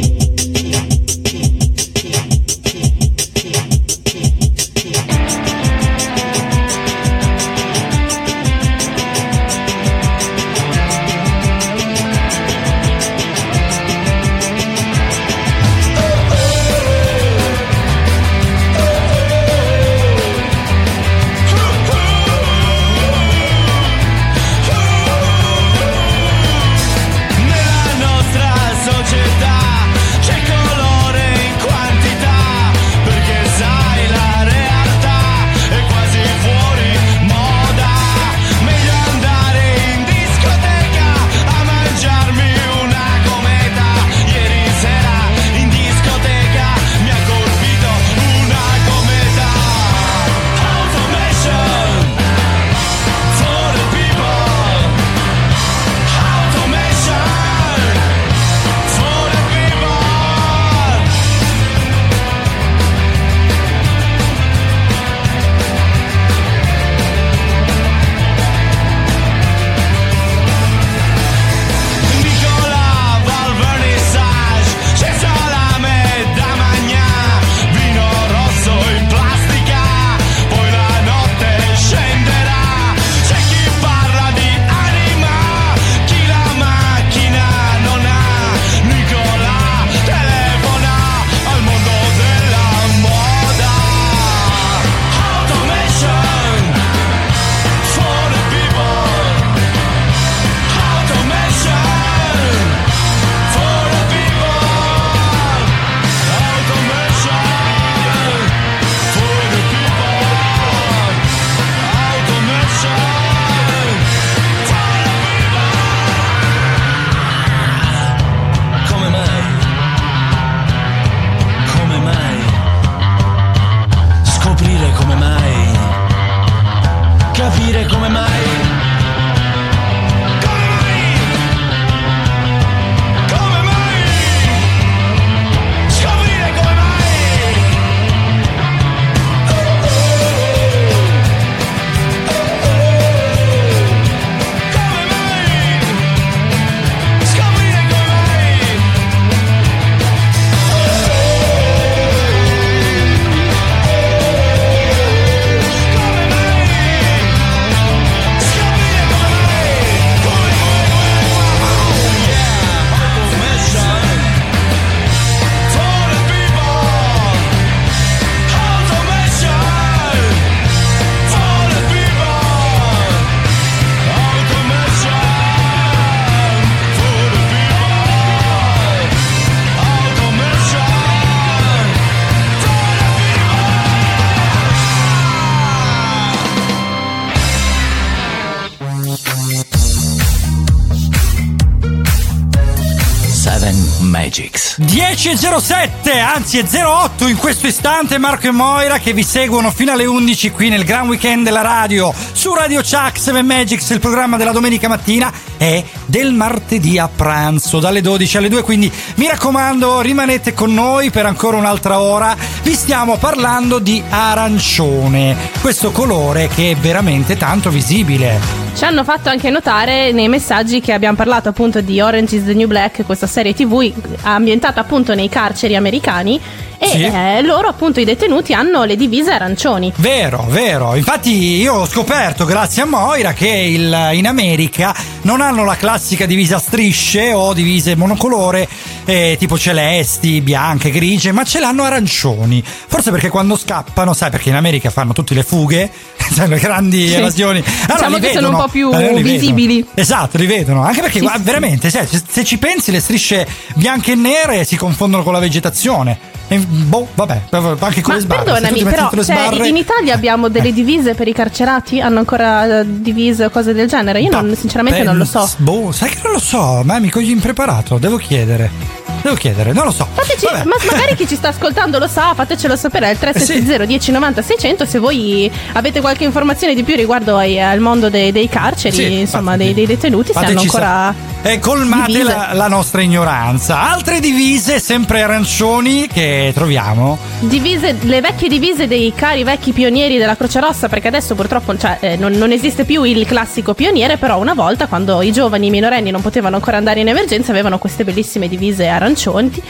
10.07, 195.24 196.20
anzi 196.20 196.58
è 196.58 196.84
08 196.84 197.28
in 197.28 197.38
questo 197.38 197.66
istante 197.66 198.18
Marco 198.18 198.48
e 198.48 198.50
Moira 198.50 198.98
che 198.98 199.14
vi 199.14 199.22
seguono 199.22 199.70
fino 199.70 199.90
alle 199.90 200.04
11 200.04 200.50
qui 200.50 200.68
nel 200.68 200.84
Gran 200.84 201.08
Weekend 201.08 201.44
della 201.44 201.62
radio 201.62 202.12
su 202.32 202.52
Radio 202.52 202.82
Chuck 202.82 203.18
7 203.18 203.40
Magics, 203.40 203.88
il 203.88 204.00
programma 204.00 204.36
della 204.36 204.52
domenica 204.52 204.86
mattina 204.86 205.32
e 205.56 205.82
del 206.04 206.34
martedì 206.34 206.98
a 206.98 207.08
pranzo 207.08 207.80
dalle 207.80 208.02
12 208.02 208.36
alle 208.36 208.50
2, 208.50 208.62
quindi 208.62 208.92
mi 209.14 209.26
raccomando 209.26 210.02
rimanete 210.02 210.52
con 210.52 210.74
noi 210.74 211.08
per 211.08 211.24
ancora 211.24 211.56
un'altra 211.56 212.00
ora. 212.00 212.36
Vi 212.62 212.74
stiamo 212.74 213.16
parlando 213.16 213.78
di 213.78 214.02
arancione, 214.06 215.34
questo 215.62 215.90
colore 215.90 216.48
che 216.48 216.72
è 216.72 216.76
veramente 216.76 217.38
tanto 217.38 217.70
visibile. 217.70 218.63
Ci 218.74 218.84
hanno 218.84 219.04
fatto 219.04 219.28
anche 219.28 219.50
notare 219.50 220.10
nei 220.10 220.28
messaggi 220.28 220.80
che 220.80 220.92
abbiamo 220.92 221.16
parlato 221.16 221.48
appunto 221.48 221.80
di 221.80 222.00
Orange 222.00 222.36
is 222.36 222.44
the 222.44 222.54
New 222.54 222.66
Black, 222.66 223.04
questa 223.06 223.28
serie 223.28 223.54
TV 223.54 223.92
ambientata 224.22 224.80
appunto 224.80 225.14
nei 225.14 225.28
carceri 225.28 225.76
americani 225.76 226.40
e 226.76 226.86
Sì. 226.88 227.02
eh, 227.04 227.40
loro 227.42 227.68
appunto 227.68 228.00
i 228.00 228.04
detenuti 228.04 228.52
hanno 228.52 228.82
le 228.82 228.96
divise 228.96 229.30
arancioni. 229.30 229.92
Vero, 229.96 230.44
vero. 230.50 230.96
Infatti 230.96 231.30
io 231.30 231.74
ho 231.74 231.86
scoperto, 231.86 232.44
grazie 232.44 232.82
a 232.82 232.84
Moira, 232.84 233.32
che 233.32 233.46
il- 233.48 234.10
in 234.14 234.26
America 234.26 234.94
non 235.22 235.40
hanno 235.40 235.64
la 235.64 235.76
classica 235.76 236.26
divisa 236.26 236.56
a 236.56 236.58
strisce 236.58 237.32
o 237.32 237.54
divise 237.54 237.94
monocolore, 237.94 238.68
eh, 239.04 239.36
tipo 239.38 239.56
celesti, 239.56 240.40
bianche, 240.40 240.90
grigie, 240.90 241.30
ma 241.32 241.44
ce 241.44 241.60
l'hanno 241.60 241.84
arancioni. 241.84 242.62
Forse 242.64 243.12
perché 243.12 243.28
quando 243.30 243.56
scappano, 243.56 244.12
sai, 244.12 244.30
perché 244.30 244.48
in 244.50 244.56
America 244.56 244.90
fanno 244.90 245.12
tutte 245.12 245.32
le 245.32 245.44
fughe, 245.44 245.90
cioè 246.34 246.48
le 246.48 246.58
grandi 246.58 247.06
Sì. 247.08 247.14
evasioni. 247.14 247.62
Diciamo 247.62 248.16
li 248.16 248.20
che 248.22 248.32
sono 248.32 248.48
un 248.48 248.52
vedono. 248.54 248.63
Po' 248.64 248.70
più 248.70 248.90
Eh, 248.92 248.96
vedono. 248.96 249.20
visibili. 249.20 249.86
Esatto, 249.94 250.38
li 250.38 250.46
vedono. 250.46 250.82
Anche 250.82 251.00
perché, 251.00 251.18
Sì, 251.20 251.28
veramente, 251.40 251.90
se, 251.90 252.06
se 252.28 252.44
ci 252.44 252.58
pensi, 252.58 252.90
le 252.90 253.00
strisce 253.00 253.46
bianche 253.74 254.12
e 254.12 254.14
nere 254.14 254.64
si 254.64 254.76
confondono 254.76 255.22
con 255.22 255.32
la 255.32 255.38
vegetazione. 255.38 256.32
E, 256.46 256.58
boh, 256.58 257.08
vabbè, 257.14 257.40
anche 257.50 258.02
con 258.02 258.12
Ma 258.12 258.14
le 258.16 258.20
sbarre. 258.20 258.42
perdonami, 258.44 258.82
però 258.84 259.10
cioè, 259.10 259.22
sbarre- 259.22 259.66
in 259.68 259.76
Italia 259.76 260.14
abbiamo 260.14 260.48
delle 260.48 260.72
divise 260.74 261.14
per 261.14 261.26
i 261.26 261.32
carcerati? 261.32 262.00
Hanno 262.02 262.18
ancora 262.18 262.80
eh, 262.80 262.84
divise 262.86 263.46
o 263.46 263.50
cose 263.50 263.72
del 263.72 263.88
genere? 263.88 264.20
Io 264.20 264.30
non- 264.30 264.54
sinceramente 264.54 265.02
non 265.02 265.16
lo 265.16 265.24
so. 265.24 265.48
Boh, 265.58 265.90
sai 265.92 266.10
che 266.10 266.18
non 266.22 266.32
lo 266.32 266.38
so, 266.40 266.82
ma 266.84 266.98
mi 266.98 267.08
cogli 267.08 267.30
impreparato, 267.30 267.96
devo 267.98 268.16
chiedere. 268.18 269.02
Devo 269.24 269.36
chiedere, 269.36 269.72
non 269.72 269.84
lo 269.86 269.90
so. 269.90 270.06
Fateci- 270.12 270.44
Vabbè. 270.44 270.64
ma 270.64 270.76
magari 270.90 271.14
chi 271.16 271.26
ci 271.26 271.34
sta 271.34 271.48
ascoltando 271.48 271.98
lo 271.98 272.06
sa, 272.06 272.34
fatecelo 272.34 272.76
sapere 272.76 273.08
al 273.08 273.16
370 273.18 273.86
1090 273.86 274.42
600 274.42 274.84
se 274.84 274.98
voi 274.98 275.50
avete 275.72 276.02
qualche 276.02 276.24
informazione 276.24 276.74
di 276.74 276.82
più 276.82 276.94
riguardo 276.94 277.38
ai- 277.38 277.58
al 277.58 277.80
mondo 277.80 278.10
dei, 278.10 278.32
dei 278.32 278.50
carceri, 278.50 278.94
Sì, 278.94 279.12
insomma, 279.20 279.56
dei, 279.56 279.72
dei 279.72 279.86
detenuti, 279.86 280.32
se 280.34 280.38
hanno 280.38 280.60
ancora 280.60 281.14
sa- 281.42 281.48
E 281.50 281.58
colmate 281.58 282.22
la, 282.22 282.50
la 282.52 282.68
nostra 282.68 283.00
ignoranza. 283.02 283.80
Altre 283.90 284.20
divise, 284.20 284.78
sempre 284.78 285.22
arancioni, 285.22 286.06
che 286.06 286.52
troviamo. 286.54 287.16
divise, 287.40 287.96
le 288.02 288.20
vecchie 288.20 288.48
divise 288.48 288.86
dei 288.86 289.12
cari 289.14 289.42
vecchi 289.42 289.72
pionieri 289.72 290.18
della 290.18 290.36
Croce 290.36 290.60
Rossa, 290.60 290.88
perché 290.88 291.08
adesso 291.08 291.34
purtroppo 291.34 291.76
cioè, 291.78 291.96
eh, 292.00 292.16
non, 292.16 292.32
non 292.32 292.50
esiste 292.52 292.84
più 292.84 293.02
il 293.04 293.24
classico 293.26 293.72
pioniere, 293.74 294.16
però 294.18 294.38
una 294.38 294.54
volta 294.54 294.86
quando 294.86 295.22
i 295.22 295.32
giovani 295.32 295.70
minorenni 295.70 296.10
non 296.10 296.20
potevano 296.20 296.56
ancora 296.56 296.76
andare 296.76 297.00
in 297.00 297.08
emergenza 297.08 297.50
avevano 297.52 297.78
queste 297.78 298.04
bellissime 298.04 298.48
divise 298.48 298.86
arancioni, 298.88 299.12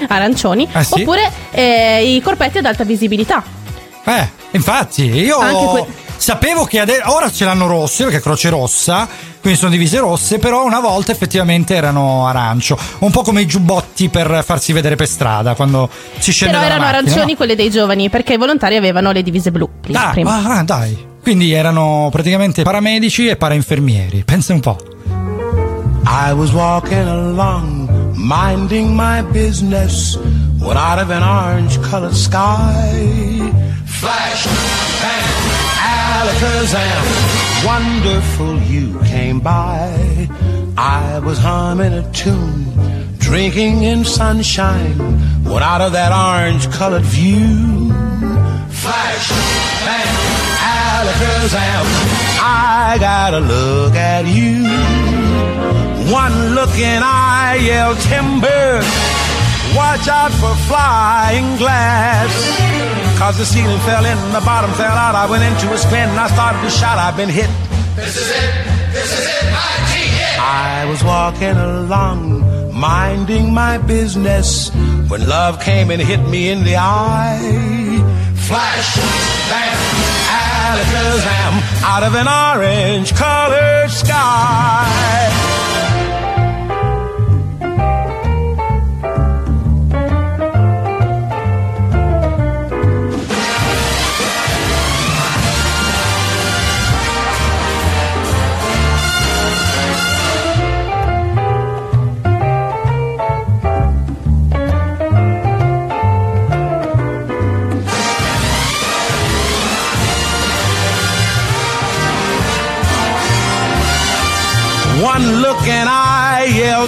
arancioni 0.08 0.68
Ah, 0.72 0.82
sì? 0.82 1.00
oppure 1.00 1.30
eh, 1.50 2.14
i 2.14 2.20
corpetti 2.20 2.58
ad 2.58 2.64
alta 2.66 2.84
visibilità. 2.84 3.42
Eh, 4.04 4.28
infatti, 4.52 5.04
io 5.04 5.38
que- 5.38 5.86
sapevo 6.16 6.64
che 6.64 6.80
ade- 6.80 7.02
ora 7.06 7.30
ce 7.30 7.44
l'hanno 7.44 7.66
rosse, 7.66 8.04
perché 8.04 8.18
è 8.18 8.22
Croce 8.22 8.48
Rossa, 8.50 9.08
quindi 9.40 9.58
sono 9.58 9.70
divise 9.70 9.98
rosse, 9.98 10.38
però 10.38 10.64
una 10.64 10.80
volta 10.80 11.12
effettivamente 11.12 11.74
erano 11.74 12.26
arancio. 12.26 12.78
Un 13.00 13.10
po' 13.10 13.22
come 13.22 13.42
i 13.42 13.46
giubbotti 13.46 14.08
per 14.10 14.42
farsi 14.44 14.72
vedere 14.72 14.94
per 14.96 15.06
strada 15.08 15.54
quando 15.54 15.88
si 16.18 16.32
scende 16.32 16.54
Però 16.54 16.64
erano 16.66 16.82
macchina, 16.82 16.98
arancioni 16.98 17.30
no? 17.32 17.36
quelle 17.36 17.56
dei 17.56 17.70
giovani, 17.70 18.08
perché 18.10 18.34
i 18.34 18.38
volontari 18.38 18.76
avevano 18.76 19.10
le 19.12 19.22
divise 19.22 19.50
blu. 19.50 19.68
Ah, 19.92 20.10
prima. 20.10 20.42
ah, 20.58 20.62
dai. 20.62 21.12
Quindi 21.22 21.52
erano 21.52 22.08
praticamente 22.12 22.62
paramedici 22.62 23.26
e 23.28 23.36
parainfermieri. 23.36 24.24
Pensa 24.24 24.52
un 24.52 24.60
po'. 24.60 24.76
I 26.06 26.32
was 26.32 26.50
walking 26.52 27.06
along, 27.08 27.88
minding 28.24 28.96
my 28.96 29.20
business, 29.32 30.16
when 30.58 30.76
out 30.78 30.98
of 30.98 31.10
an 31.10 31.22
orange 31.22 31.76
colored 31.82 32.14
sky, 32.14 33.52
flash, 33.86 34.46
bang, 35.02 35.28
alakazam, 36.16 37.04
wonderful 37.66 38.58
you 38.62 38.98
came 39.00 39.40
by. 39.40 40.28
I 40.78 41.18
was 41.18 41.38
humming 41.38 41.92
a 41.92 42.10
tune, 42.12 42.64
drinking 43.18 43.82
in 43.82 44.04
sunshine, 44.04 44.98
when 45.44 45.62
out 45.62 45.82
of 45.82 45.92
that 45.92 46.12
orange 46.12 46.70
colored 46.70 47.02
view, 47.02 47.90
flash, 48.70 49.28
bang, 49.84 50.16
alakazam, 50.64 51.84
I 52.40 52.96
gotta 52.98 53.40
look 53.40 53.94
at 53.94 54.24
you. 54.24 55.03
One 56.12 56.54
look 56.54 56.74
and 56.78 57.02
I 57.04 57.56
yell 57.56 57.94
timber. 57.96 58.82
Watch 59.76 60.06
out 60.08 60.32
for 60.32 60.54
flying 60.68 61.56
glass. 61.56 62.30
Cause 63.18 63.38
the 63.38 63.44
ceiling 63.44 63.80
fell 63.80 64.04
in, 64.04 64.18
the 64.32 64.42
bottom 64.44 64.70
fell 64.72 64.92
out. 64.92 65.14
I 65.14 65.28
went 65.28 65.44
into 65.44 65.72
a 65.72 65.78
spin 65.78 66.08
and 66.08 66.20
I 66.20 66.28
started 66.28 66.60
to 66.62 66.70
shout, 66.70 66.98
I've 66.98 67.16
been 67.16 67.28
hit. 67.28 67.50
This 67.96 68.16
is 68.16 68.30
it. 68.30 68.92
This 68.92 69.10
is 69.18 69.26
it. 69.26 69.44
I 69.54 69.84
I 70.84 70.86
was 70.86 71.02
walking 71.02 71.56
along, 71.56 72.74
minding 72.78 73.54
my 73.54 73.78
business, 73.78 74.70
when 75.08 75.26
love 75.26 75.58
came 75.62 75.90
and 75.90 76.02
hit 76.02 76.20
me 76.28 76.50
in 76.50 76.62
the 76.62 76.76
eye. 76.76 77.40
Flash, 78.46 78.96
bam, 79.48 79.78
alakazam, 80.28 81.54
out 81.82 82.02
of 82.02 82.14
an 82.14 82.28
orange 82.28 83.14
colored 83.14 83.90
sky. 83.90 85.33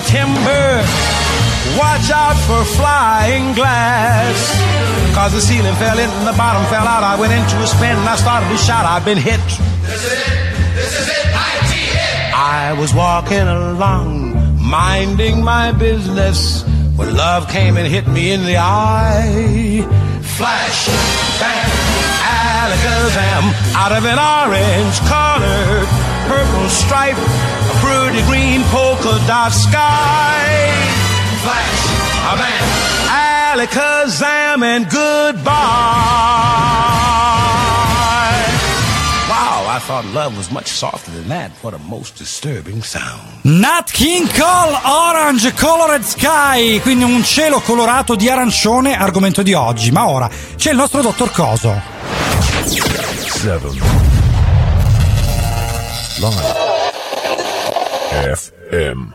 Timber. 0.09 0.83
Watch 1.79 2.09
out 2.11 2.39
for 2.47 2.63
flying 2.79 3.55
glass. 3.55 4.39
Cause 5.15 5.33
the 5.33 5.41
ceiling 5.41 5.75
fell 5.77 5.99
in 5.99 6.09
and 6.09 6.27
the 6.27 6.37
bottom 6.37 6.65
fell 6.67 6.87
out. 6.87 7.03
I 7.03 7.19
went 7.19 7.33
into 7.33 7.57
a 7.63 7.67
spin 7.67 7.97
and 7.97 8.09
I 8.09 8.17
started 8.17 8.49
to 8.49 8.59
shout, 8.59 8.85
I've 8.85 9.05
been 9.05 9.19
hit. 9.19 9.41
This 9.83 10.05
is 10.05 10.13
it. 10.13 10.75
This 10.75 10.93
is 11.01 11.09
it. 11.09 11.27
I 11.35 11.57
I 12.39 12.75
was 12.75 12.93
walking 12.93 13.49
along, 13.49 14.61
minding 14.61 15.43
my 15.43 15.73
business, 15.73 16.65
when 16.97 17.17
love 17.17 17.49
came 17.49 17.79
and 17.79 17.87
hit 17.87 18.07
me 18.07 18.33
in 18.33 18.45
the 18.45 18.59
eye. 18.59 19.81
Flash, 20.37 20.87
bang, 21.41 21.71
alakazam, 22.29 23.45
out 23.75 23.93
of 23.93 24.05
an 24.05 24.19
orange 24.19 24.99
colored 25.09 25.89
purple 26.29 26.69
stripe, 26.69 27.17
a 27.87 28.11
pretty 28.11 28.23
green 28.27 28.63
polka 28.71 29.19
dot 29.27 29.53
sky. 29.53 30.73
Flash, 31.43 31.83
a 32.31 32.37
bang, 32.37 32.67
alakazam, 33.53 34.63
and 34.63 34.89
goodbye. 34.91 35.53
Wow, 39.29 39.67
I 39.69 39.79
thought 39.81 40.05
love 40.13 40.37
was 40.37 40.51
much 40.51 40.67
softer 40.67 41.11
than 41.13 41.29
that. 41.29 41.51
What 41.63 41.75
a 41.75 41.79
most 41.79 42.17
disturbing 42.17 42.83
sound. 42.83 43.23
Nat 43.45 43.91
King 43.93 44.29
Cole 44.29 44.79
Orange 44.85 45.53
Colored 45.55 46.03
Sky, 46.03 46.81
quindi 46.81 47.05
un 47.05 47.23
cielo 47.25 47.61
colorato 47.61 48.15
di 48.17 48.29
arancione, 48.29 48.97
argomento 48.97 49.43
di 49.43 49.55
oggi. 49.55 49.91
Ma 49.91 50.09
ora 50.09 50.29
c'è 50.57 50.71
il 50.71 50.77
nostro 50.77 51.03
dottor 51.03 51.31
Coso. 51.31 51.81
7 52.65 53.61
Live 56.19 56.66
FM 58.17 59.13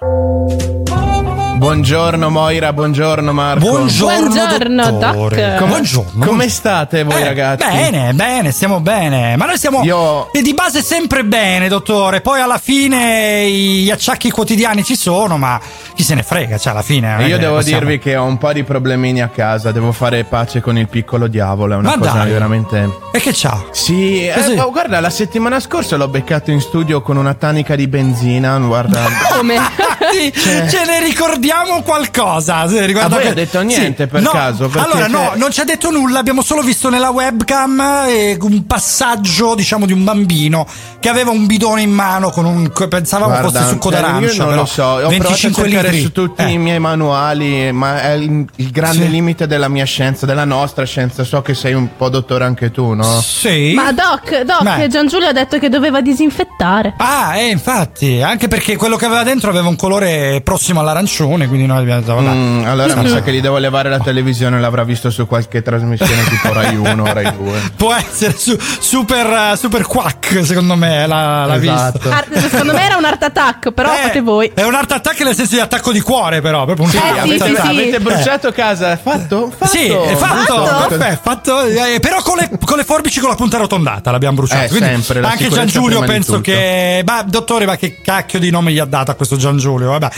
Buongiorno 1.66 2.32
Moira, 2.32 2.74
buongiorno 2.74 3.32
Marco. 3.34 3.60
Buongiorno, 3.70 4.30
Buongiorno, 4.30 4.90
dottore. 5.00 5.36
Doc. 5.36 5.56
Come, 5.60 5.70
Buongiorno. 5.70 6.26
come 6.26 6.50
state 6.50 7.04
voi 7.04 7.22
Eh, 7.22 7.24
ragazzi? 7.26 7.68
Bene, 7.70 8.14
bene, 8.14 8.50
stiamo 8.52 8.80
bene. 8.80 9.36
Ma 9.36 9.46
noi 9.46 9.58
stiamo 9.58 9.84
Io- 9.84 10.34
e 10.34 10.42
di 10.42 10.56
base 10.56 10.82
sempre 10.82 11.24
bene, 11.24 11.68
dottore. 11.68 12.22
Poi 12.22 12.42
alla 12.42 12.58
fine 12.58 13.48
gli 13.48 13.92
acciacchi 13.92 14.32
quotidiani 14.32 14.84
ci 14.84 14.96
sono, 14.96 15.38
ma 15.38 15.62
chi 15.94 16.02
se 16.02 16.16
ne 16.16 16.24
frega, 16.24 16.58
cioè 16.58 16.72
alla 16.74 16.82
fine. 16.82 17.28
Io 17.28 17.38
devo 17.38 17.58
possiamo- 17.58 17.80
dirvi 17.82 18.00
che 18.00 18.16
ho 18.16 18.24
un 18.24 18.40
po' 18.40 18.54
di 18.54 18.64
problemini 18.64 19.22
a 19.22 19.28
casa, 19.28 19.72
devo 19.72 19.92
fare 19.92 20.24
pace 20.24 20.62
con 20.62 20.80
il 20.80 20.88
piccolo 20.88 21.28
diavolo, 21.28 21.76
è 21.76 21.78
una 21.78 21.90
Ma 21.90 21.98
cosa 22.00 22.12
dai. 22.24 22.32
veramente... 22.32 22.90
E 23.14 23.20
che 23.20 23.34
c'ha? 23.36 23.66
Sì, 23.70 24.26
eh, 24.26 24.60
oh, 24.60 24.72
guarda, 24.72 25.00
la 25.00 25.12
settimana 25.12 25.60
scorsa 25.60 25.96
l'ho 25.96 26.08
beccato 26.08 26.50
in 26.50 26.60
studio 26.60 27.04
con 27.04 27.18
una 27.18 27.36
tanica 27.36 27.76
di 27.76 27.88
benzina, 27.88 28.58
guarda... 28.58 29.00
Come? 29.38 29.60
Sì, 30.12 30.30
Ce 30.34 30.84
ne 30.86 31.00
ricordiamo 31.06 31.50
qualcosa. 31.84 32.68
Se 32.68 32.86
riguarda 32.86 33.16
Ah, 33.16 33.20
voi 33.20 33.22
que- 33.22 33.30
ha 33.32 33.34
detto 33.34 33.62
niente, 33.62 34.08
per 34.08 34.22
no, 34.22 34.30
caso, 34.32 34.70
allora, 34.74 35.08
no, 35.08 35.32
non 35.36 35.52
ci 35.52 35.60
ha 35.62 35.64
detto 35.64 35.90
nulla. 35.92 36.20
Abbiamo 36.20 36.42
solo 36.42 36.62
visto 36.62 36.90
nella 36.90 37.10
webcam 37.10 37.80
eh, 38.08 38.38
un 38.42 38.66
passaggio, 38.66 39.56
diciamo, 39.56 39.86
di 39.86 39.94
un 39.94 40.04
bambino 40.04 40.66
che 41.00 41.10
aveva 41.10 41.32
un 41.32 41.46
bidone 41.46 41.82
in 41.82 41.92
mano 41.92 42.30
con 42.30 42.46
un. 42.46 42.72
Pensavamo 42.90 43.32
Guarda, 43.40 43.60
fosse 43.60 43.70
succo 43.72 43.92
cioè, 43.92 44.02
d'arancia. 44.02 44.32
Io 44.32 44.38
non 44.38 44.48
però 44.48 44.62
lo 44.62 44.66
so, 44.66 44.84
ho 44.84 44.88
provato 44.96 45.06
a 45.08 45.10
25 45.10 45.64
cercare 45.64 45.88
litri. 45.90 46.02
su 46.04 46.12
tutti 46.12 46.42
Eh. 46.44 46.50
i 46.50 46.58
miei 46.58 46.80
manuali, 46.80 47.72
ma 47.72 48.02
è 48.02 48.12
il, 48.14 48.46
il 48.56 48.72
grande 48.72 49.04
Sì. 49.06 49.10
limite 49.10 49.48
della 49.48 49.68
mia 49.68 49.86
scienza, 49.86 50.26
della 50.26 50.46
nostra 50.46 50.86
scienza. 50.86 51.24
So 51.24 51.42
che 51.42 51.54
sei 51.54 51.74
un 51.74 51.90
po' 51.98 52.10
dottore 52.10 52.46
anche 52.46 52.72
tu, 52.72 52.94
no? 52.94 53.22
Sì. 53.22 53.74
Ma 53.76 53.92
Doc, 53.92 54.42
Doc, 54.44 54.64
Beh. 54.64 54.88
Gian 54.88 55.08
Giulio 55.08 55.28
ha 55.28 55.34
detto 55.34 55.58
che 55.60 55.70
doveva 55.70 56.02
disinfettare. 56.02 56.94
Ah, 56.98 57.38
eh, 57.38 57.50
infatti, 57.50 58.22
anche 58.22 58.48
perché 58.48 58.76
quello 58.76 58.96
che 58.96 59.06
aveva 59.06 59.24
dentro 59.24 59.50
aveva 59.50 59.68
un 59.68 59.76
colore 59.76 60.42
prossimo 60.44 60.80
all'arancione, 60.80 61.41
quindi 61.48 61.66
noi 61.66 61.80
abbiamo 61.80 62.00
detto, 62.02 62.16
vabbè. 62.16 62.30
Mm, 62.34 62.66
allora 62.66 62.96
mi 62.96 63.08
sa 63.10 63.22
che 63.24 63.32
gli 63.32 63.42
devo 63.42 63.58
levare 63.58 63.90
la 63.90 64.00
televisione, 64.00 64.60
l'avrà 64.60 64.84
visto 64.84 65.10
su 65.10 65.26
qualche 65.28 65.62
trasmissione 65.62 66.24
tipo 66.26 66.52
Rai 66.54 66.76
1 66.76 67.14
Rai 67.14 67.34
2. 67.36 67.62
Può 67.76 67.94
essere 67.94 68.36
su- 68.38 68.58
super, 68.80 69.58
super 69.58 69.84
quack, 69.86 70.46
secondo 70.46 70.76
me, 70.76 71.06
l'ha, 71.08 71.46
l'ha 71.46 71.56
Esatto. 71.56 72.00
visto. 72.00 72.16
Ar- 72.16 72.50
secondo 72.50 72.74
me 72.74 72.84
era 72.86 72.98
un 72.98 73.06
art 73.06 73.24
attack, 73.24 73.72
però 73.72 73.94
Eh, 73.94 73.98
fate 74.04 74.22
voi. 74.22 74.52
È 74.54 74.64
un 74.64 74.74
art 74.76 74.92
attack 74.92 75.22
nel 75.22 75.36
senso 75.36 75.56
di 75.56 75.62
attacco 75.62 75.92
di 75.92 76.02
cuore, 76.02 76.42
però. 76.42 76.66
Proprio 76.66 76.86
un 76.86 76.92
Sì, 76.92 76.98
art 76.98 77.24
sì, 77.24 77.34
attack. 77.36 77.56
sì, 77.56 77.62
sì. 77.62 77.68
Avete 77.68 78.00
bruciato 78.00 78.52
casa? 78.52 78.98
Fatto? 78.98 79.52
Fatto? 79.56 79.72
Sì, 79.72 79.88
è 79.88 80.16
fatto, 80.16 80.66
Fatto? 80.66 80.88
perfetto, 80.96 81.20
fatto, 81.24 81.62
eh, 81.64 82.00
però 82.00 82.22
con 82.22 82.38
le, 82.38 82.50
con 82.66 82.78
le 82.78 82.84
forbici 82.84 83.20
con 83.20 83.30
la 83.30 83.36
punta 83.36 83.58
arrotondata 83.58 84.12
l'abbiamo 84.12 84.36
bruciato. 84.36 84.66
Eh, 84.66 84.68
Quindi 84.70 84.90
sempre, 84.90 85.22
la 85.22 85.30
anche 85.30 85.50
Gian 85.50 85.68
Giulio 85.68 86.02
penso 86.02 86.42
che. 86.42 87.04
Ma 87.06 87.24
dottore, 87.24 87.66
ma 87.66 87.76
che 87.76 88.00
cacchio 88.02 88.40
di 88.40 88.50
nome 88.50 88.72
gli 88.72 88.80
ha 88.80 88.86
dato 88.86 89.12
a 89.12 89.14
questo 89.16 89.36
Gian 89.38 89.58
Giulio? 89.58 89.90
Vabbè. 89.90 90.10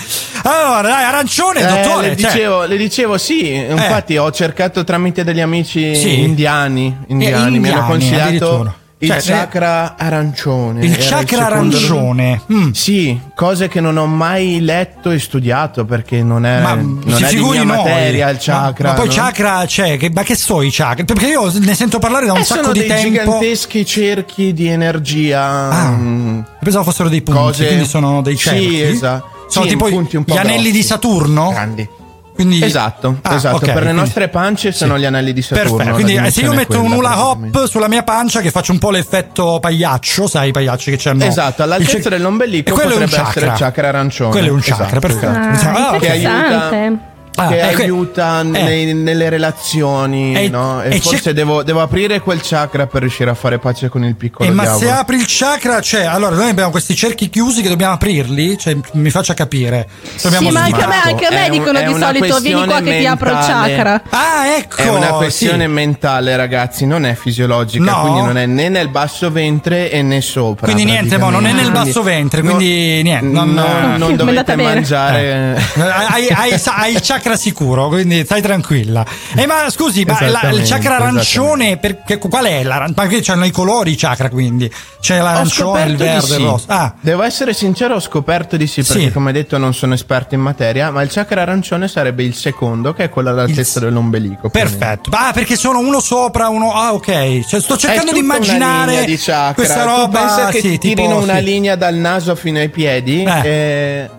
Allora, 0.43 0.81
dai, 0.81 1.02
arancione, 1.03 1.59
Eh, 1.61 1.65
dottore. 1.65 2.09
le, 2.09 2.17
cioè- 2.17 2.31
dicevo, 2.31 2.63
le 2.65 2.77
dicevo 2.77 3.17
sì, 3.17 3.53
infatti 3.53 4.17
ho 4.17 4.31
cercato 4.31 4.84
tramite 4.84 5.23
degli 5.23 5.41
amici 5.41 5.95
Sì. 5.95 6.21
indiani, 6.21 6.95
indiani, 7.07 7.55
Eh, 7.55 7.59
mi 7.59 7.67
hanno 7.69 7.84
indiani, 7.85 7.88
consigliato 7.88 8.23
addirittura. 8.27 8.75
Il 9.03 9.09
Cioè, 9.21 9.35
chakra 9.35 9.95
arancione. 9.97 10.85
il 10.85 10.95
chakra 10.97 11.47
secondo- 11.47 11.75
arancione. 11.77 12.41
Mm. 12.51 12.71
Sì, 12.71 13.19
cose 13.35 13.67
che 13.67 13.81
non 13.81 13.97
ho 13.97 14.05
mai 14.05 14.61
letto 14.61 15.11
e 15.11 15.19
studiato 15.19 15.84
perché 15.85 16.23
non 16.23 16.45
è, 16.45 16.61
Ma 16.61 16.73
non 16.75 17.01
è 17.23 17.30
di 17.34 17.65
materia 17.65 18.30
il 18.30 18.38
chakra. 18.39 18.89
Ma, 18.89 18.93
ma 18.93 18.99
poi 18.99 19.07
no? 19.07 19.13
chakra 19.13 19.63
c'è, 19.65 19.97
che, 19.97 20.09
ma 20.13 20.23
che 20.23 20.35
so 20.35 20.61
i 20.61 20.69
chakra? 20.71 21.03
Perché 21.03 21.27
io 21.27 21.51
ne 21.59 21.75
sento 21.75 21.99
parlare 21.99 22.25
da 22.25 22.34
un 22.34 22.39
Eh, 22.39 22.43
sacco 22.43 22.61
sono 22.61 22.73
di 22.73 22.80
dei 22.80 22.88
tempo. 22.88 23.09
giganteschi 23.09 23.85
cerchi 23.85 24.53
di 24.53 24.67
energia. 24.67 25.41
Ah, 25.69 25.89
mm, 25.91 26.39
Pensavo 26.63 26.84
fossero 26.85 27.09
dei 27.09 27.21
punti, 27.21 27.39
cose- 27.41 27.65
quindi 27.67 27.85
sono 27.85 28.21
dei 28.21 28.38
cerchi. 28.38 28.69
Sì, 28.69 28.81
esatto. 28.81 29.27
Sono 29.49 29.65
Sì, 29.65 29.71
tipo 29.71 29.85
punti 29.88 30.15
un 30.15 30.23
po' 30.23 30.34
gli 30.34 30.38
anelli 30.38 30.71
di. 30.71 30.81
Saturno? 30.81 31.49
Grandi. 31.49 31.88
Quindi... 32.34 32.64
Esatto, 32.64 33.19
Ah, 33.22 33.35
esatto. 33.35 33.57
ok, 33.57 33.72
per 33.73 33.84
le 33.84 33.91
nostre 33.91 34.27
pance 34.27 34.72
sono 34.72 34.97
gli 34.97 35.05
anelli 35.05 35.34
di 35.34 35.41
Saturno. 35.41 35.76
Perfetto, 35.77 35.93
quindi 35.95 36.31
se 36.31 36.41
io 36.41 36.53
metto 36.53 36.81
un 36.81 36.91
hula 36.93 37.27
hop 37.27 37.65
sulla 37.68 37.88
mia 37.88 38.03
pancia 38.03 38.41
che 38.41 38.49
faccio 38.49 38.72
un 38.72 38.80
po' 38.80 38.89
l'effetto 38.89 39.60
pagliaccio, 39.61 40.27
sai, 40.27 40.49
i 40.49 40.51
pagliacci 40.51 40.89
che 40.91 40.97
c'hanno 40.99 41.23
Esatto, 41.26 41.61
all'altezza 41.64 41.97
il 42.10 42.15
dell'ombelico 42.15 42.69
E 42.69 42.73
quello 42.73 42.91
è 42.91 42.95
un 42.95 43.01
potrebbe 43.03 43.27
essere 43.30 43.45
il 43.45 43.51
chakra. 43.51 43.65
chakra 43.68 43.88
arancione. 43.89 44.31
Quello 44.31 44.47
è 44.47 44.51
un 44.51 44.60
chakra, 44.61 44.85
Esatto, 44.85 44.99
perfetto. 44.99 45.30
esatto. 45.30 45.49
Diciamo, 45.51 45.77
ah, 45.77 45.97
Che 45.97 46.07
ok. 46.07 46.97
Ah, 47.35 47.47
che 47.47 47.60
ecco. 47.61 47.81
aiuta 47.81 48.41
Eh. 48.41 48.43
nei- 48.43 48.93
nelle 48.93 49.30
relazioni, 49.30 50.35
E- 50.35 50.49
no? 50.49 50.81
E, 50.84 50.95
e 50.95 50.99
forse 51.01 51.34
devo, 51.34 51.64
devo 51.64 51.81
aprire 51.81 52.19
quel 52.19 52.39
chakra 52.43 52.85
per 52.88 53.01
riuscire 53.01 53.30
a 53.30 53.34
fare 53.34 53.57
pace 53.60 53.89
con 53.89 54.03
il 54.03 54.15
piccolo 54.15 54.47
Eh, 54.47 54.51
ma 54.51 54.64
diavolo. 54.64 54.85
se 54.85 54.91
apri 54.91 55.15
il 55.18 55.26
chakra, 55.27 55.81
cioè, 55.81 56.03
allora 56.03 56.35
noi 56.35 56.49
abbiamo 56.49 56.69
questi 56.72 56.95
cerchi 56.95 57.30
chiusi 57.30 57.61
che 57.61 57.69
dobbiamo 57.69 57.93
aprirli, 57.93 58.57
cioè, 58.57 58.76
mi 58.93 59.10
faccia 59.10 59.34
capire. 59.34 59.88
Dobbiamo 60.22 60.47
Sì, 60.47 60.53
ma 60.53 60.64
anche 60.64 60.81
a 60.81 60.88
me, 60.88 60.93
Marco, 60.95 61.10
anche 61.10 61.26
a 61.26 61.30
me 61.31 61.45
è 61.45 61.49
un- 61.49 61.51
dicono 61.57 61.80
è 61.80 61.84
di 61.85 61.93
solito 61.93 62.39
vieni 62.39 62.64
qua 62.65 62.65
questione 62.65 62.91
che 62.91 62.99
ti 62.99 63.05
apro 63.07 63.30
il 63.30 63.35
mentale. 63.35 63.76
chakra. 63.76 64.01
Ah, 64.10 64.47
ecco. 64.57 64.76
È 64.81 64.89
una 64.89 65.07
questione 65.14 65.64
sì. 65.65 65.69
mentale, 65.72 66.35
ragazzi, 66.35 66.85
non 66.85 67.05
è 67.05 67.14
fisiologica, 67.15 67.84
No. 67.84 68.01
quindi 68.01 68.22
non 68.22 68.38
è 68.38 68.45
né 68.45 68.69
nel 68.69 68.89
basso 68.89 69.31
ventre 69.31 69.89
e 69.91 70.01
né 70.01 70.22
sopra. 70.22 70.65
Quindi 70.65 70.85
niente, 70.85 71.18
mo, 71.18 71.30
non 71.30 71.45
è 71.45 71.51
nel 71.51 71.72
basso 71.72 72.03
ventre, 72.03 72.41
No, 72.41 72.53
quindi 72.55 73.01
niente. 73.01 73.26
Non, 73.26 73.53
no, 73.53 73.65
eh, 73.65 73.97
non 73.97 74.07
Mi 74.10 74.14
è 74.14 74.18
dovete 74.18 74.55
mangiare. 74.55 75.57
Eh, 75.76 75.81
hai, 75.81 76.27
hai- 76.30 76.61
hai 76.65 76.93
il 76.93 76.99
chakra 77.01 77.22
sicuro, 77.35 77.87
quindi 77.87 78.23
stai 78.25 78.41
tranquilla. 78.41 79.05
Eh, 79.35 79.45
ma 79.47 79.69
scusi, 79.69 80.03
ma 80.05 80.17
la- 80.29 80.49
il 80.51 80.61
chakra 80.67 80.95
arancione, 80.97 81.77
perché, 81.77 82.17
qual 82.17 82.45
è 82.45 82.63
l'arancione? 82.63 83.07
Perché 83.07 83.23
c'hanno 83.23 83.45
i 83.45 83.51
colori 83.51 83.95
chakra, 83.95 84.29
quindi 84.29 84.71
c'è 84.99 85.19
l'arancione, 85.21 85.83
il 85.85 85.95
verde, 85.97 86.15
il 86.17 86.21
sì. 86.23 86.43
rosso. 86.43 86.65
Ah, 86.67 86.93
Devo 86.99 87.23
essere 87.23 87.53
sincero, 87.53 87.95
ho 87.95 87.99
scoperto 87.99 88.57
di 88.57 88.67
sì, 88.67 88.83
perché 88.83 89.03
Sì. 89.07 89.11
come 89.11 89.31
detto 89.31 89.57
non 89.57 89.73
sono 89.73 89.93
esperto 89.93 90.35
in 90.35 90.41
materia, 90.41 90.91
ma 90.91 91.01
il 91.01 91.09
chakra 91.11 91.41
arancione 91.41 91.87
sarebbe 91.87 92.23
il 92.23 92.35
secondo, 92.35 92.93
che 92.93 93.05
è 93.05 93.09
quello 93.09 93.29
all'altezza 93.29 93.79
dell'ombelico. 93.79 94.49
più 94.49 94.59
o 94.59 94.63
meno. 94.63 94.77
perfetto. 94.77 95.09
Ah, 95.13 95.31
perché 95.33 95.55
sono 95.55 95.79
uno 95.79 95.99
sopra, 95.99 96.49
uno. 96.49 96.73
Ah, 96.73 96.93
ok. 96.93 97.45
Cioè, 97.47 97.59
sto 97.61 97.77
cercando 97.77 98.11
di 98.11 98.19
immaginare 98.19 99.05
di 99.05 99.17
chakra. 99.17 99.53
questa 99.53 99.83
Tu 99.83 99.89
roba. 99.89 100.19
pensa 100.19 100.47
che 100.49 100.59
sì, 100.59 100.69
ti 100.71 100.77
tipo, 100.79 100.95
tirino 101.01 101.17
una 101.21 101.37
sì. 101.37 101.43
linea 101.43 101.75
dal 101.75 101.95
naso 101.95 102.35
fino 102.35 102.59
ai 102.59 102.69
piedi 102.69 103.23
Eh. 103.23 103.47
e, 103.47 104.09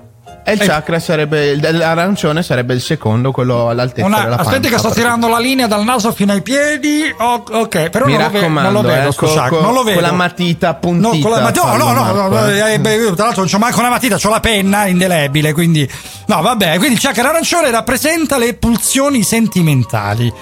e 0.45 0.53
il 0.53 0.61
Eh. 0.63 0.67
chakra 0.67 0.99
sarebbe 1.01 1.57
l'arancione 1.73 2.43
sarebbe 2.43 2.75
il 2.75 2.81
secondo, 2.83 3.33
quello 3.33 3.69
all'altezza 3.71 4.07
Una- 4.07 4.21
della 4.25 4.37
aspetti 4.37 4.61
pancia, 4.61 4.69
che 4.71 4.79
sto 4.79 4.91
tirando 4.91 5.27
la 5.29 5.39
linea 5.39 5.67
dal 5.67 5.83
naso 5.85 6.13
fino 6.13 6.33
ai 6.33 6.43
piedi. 6.43 7.13
Oh, 7.19 7.43
ok, 7.51 7.89
però 7.89 8.05
Mi 8.07 8.13
non, 8.13 8.31
raccomando, 8.31 8.71
lo 8.71 8.83
vedo 8.87 9.09
eh, 9.09 9.13
sto 9.13 9.27
co- 9.27 9.35
chakra. 9.35 9.49
co- 9.57 9.61
non 9.63 9.73
lo 9.73 9.83
vedo. 9.83 10.01
con 10.01 10.09
la 10.09 10.15
matita 10.15 10.67
No, 10.69 10.73
appuntita. 10.75 11.29
con 11.29 11.37
la 11.37 11.43
matita, 11.43 11.65
no, 11.65 11.77
no, 11.77 11.93
no, 11.93 12.13
no, 12.13 12.29
Marco, 12.29 12.47
eh. 12.49 12.73
eh, 12.75 12.79
beh, 12.79 13.13
tra 13.15 13.25
l'altro 13.25 13.41
non 13.43 13.51
c'ho 13.51 13.59
manco 13.59 13.81
la 13.81 13.89
matita, 13.89 14.17
c'ho 14.19 14.29
la 14.31 14.41
penna 14.41 14.87
indelebile, 14.87 15.53
quindi 15.53 15.91
no, 16.27 16.43
vabbè, 16.43 16.77
quindi 16.77 16.95
il 16.97 17.01
chakra 17.01 17.31
arancione 17.31 17.71
rappresenta 17.71 18.37
le 18.37 18.55
pulsioni 18.55 19.23
sentimentali. 19.23 20.33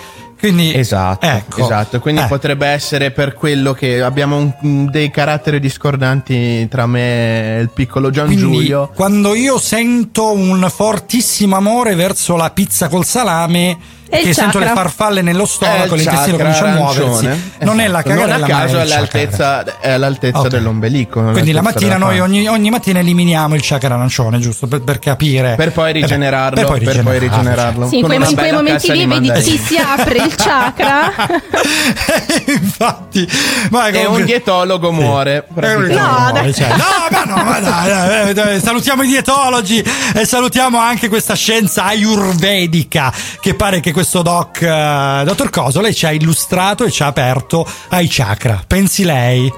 Quindi 0.43 0.74
Esatto, 0.74 1.24
ecco. 1.24 1.60
esatto. 1.62 2.01
Quindi 2.01 2.23
Eh. 2.23 2.27
potrebbe 2.27 2.66
essere 2.66 3.12
per 3.12 3.32
quello 3.35 3.74
che 3.74 4.02
abbiamo 4.02 4.52
un- 4.60 4.89
dei 4.90 5.09
caratteri 5.09 5.60
discordanti 5.60 6.66
tra 6.69 6.85
me 6.86 7.59
e 7.59 7.60
il 7.60 7.70
piccolo 7.73 8.10
Gian 8.10 8.27
Quindi, 8.27 8.43
Giulio. 8.43 8.90
quando 8.93 9.35
io 9.36 9.56
sento 9.59 10.32
un 10.32 10.69
fortissimo 10.69 11.55
amore 11.55 11.94
verso 11.94 12.35
la 12.35 12.51
pizza 12.51 12.89
col 12.89 13.05
salame, 13.05 13.78
che 14.20 14.34
sento 14.34 14.59
le 14.59 14.70
farfalle 14.74 15.22
nello 15.22 15.47
stomaco, 15.47 15.94
il 15.94 16.02
l'intestino 16.02 16.36
chakra 16.36 16.52
comincia 16.52 16.64
a 16.64 16.74
muoversi. 16.74 17.55
Non 17.60 17.80
è 17.80 17.89
la 17.89 18.02
cagata 18.02 18.36
Non 18.36 18.43
a 18.43 18.47
caso 18.47 18.76
è 18.76 18.80
all'altezza, 18.80 19.80
è 19.80 19.90
all'altezza 19.90 20.48
dell'ombelico. 20.48 21.22
Quindi 21.22 21.52
la 21.52 21.62
mattina 21.62 21.97
noi 21.97 22.20
ogni, 22.20 22.47
ogni 22.47 22.70
mattina 22.70 22.98
eliminiamo 22.98 23.55
il 23.55 23.62
chakra 23.64 23.94
arancione, 23.94 24.39
giusto? 24.39 24.66
Per, 24.66 24.82
per 24.82 24.98
capire. 24.98 25.55
Per 25.56 25.72
poi 25.72 25.93
rigenerarlo, 25.93 26.56
Per 26.56 26.66
poi 26.66 26.80
per 26.80 27.02
poi 27.02 27.18
rigenerarlo, 27.18 27.43
rigenerarlo. 27.43 27.89
Sì, 27.89 27.97
in 27.97 28.01
Con 28.02 28.16
quei, 28.16 28.30
in 28.30 28.36
quei 28.36 28.52
momenti 28.52 28.93
lì 28.93 29.06
di 29.06 29.06
vedi 29.06 29.43
si, 29.43 29.56
si 29.59 29.76
apre 29.76 30.18
il 30.18 30.34
chakra. 30.34 31.12
Infatti, 32.47 33.28
ma 33.70 33.89
E 33.89 34.05
un 34.06 34.24
dietologo 34.24 34.93
muore. 34.93 35.47
praticamente. 35.52 35.94
No. 35.94 36.52
Cioè, 36.52 36.68
no, 36.68 36.84
ma 37.10 37.24
no, 37.24 37.44
ma 37.44 37.60
dai, 37.60 37.89
dai, 37.89 38.34
dai, 38.34 38.60
salutiamo 38.60 39.02
i 39.02 39.06
dietologi 39.06 39.82
e 40.14 40.24
salutiamo 40.24 40.78
anche 40.78 41.09
questa 41.09 41.34
scienza 41.34 41.84
ayurvedica 41.84 43.12
che 43.40 43.55
pare 43.55 43.80
che 43.80 43.93
questo 43.93 44.01
doc, 44.23 44.61
eh, 44.61 45.23
dottor 45.24 45.51
Coso, 45.51 45.81
lei 45.81 45.95
ci 45.95 46.07
ha 46.07 46.12
illustrato 46.12 46.85
e 46.85 46.91
ci 46.91 47.03
ha 47.03 47.07
aperto 47.07 47.66
ai 47.91 48.07
chakra. 48.09 48.62
Pensi 48.66 49.05
lei? 49.05 49.53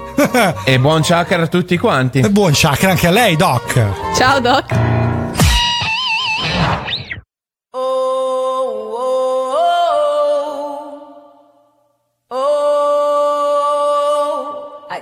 E 0.65 0.79
buon 0.79 1.01
chakra 1.01 1.43
a 1.43 1.47
tutti 1.47 1.77
quanti. 1.77 2.19
E 2.19 2.29
buon 2.29 2.51
chakra 2.53 2.91
anche 2.91 3.07
a 3.07 3.11
lei, 3.11 3.35
doc. 3.35 3.85
Ciao 4.15 4.39
Doc. 4.39 4.73
I 14.87 15.01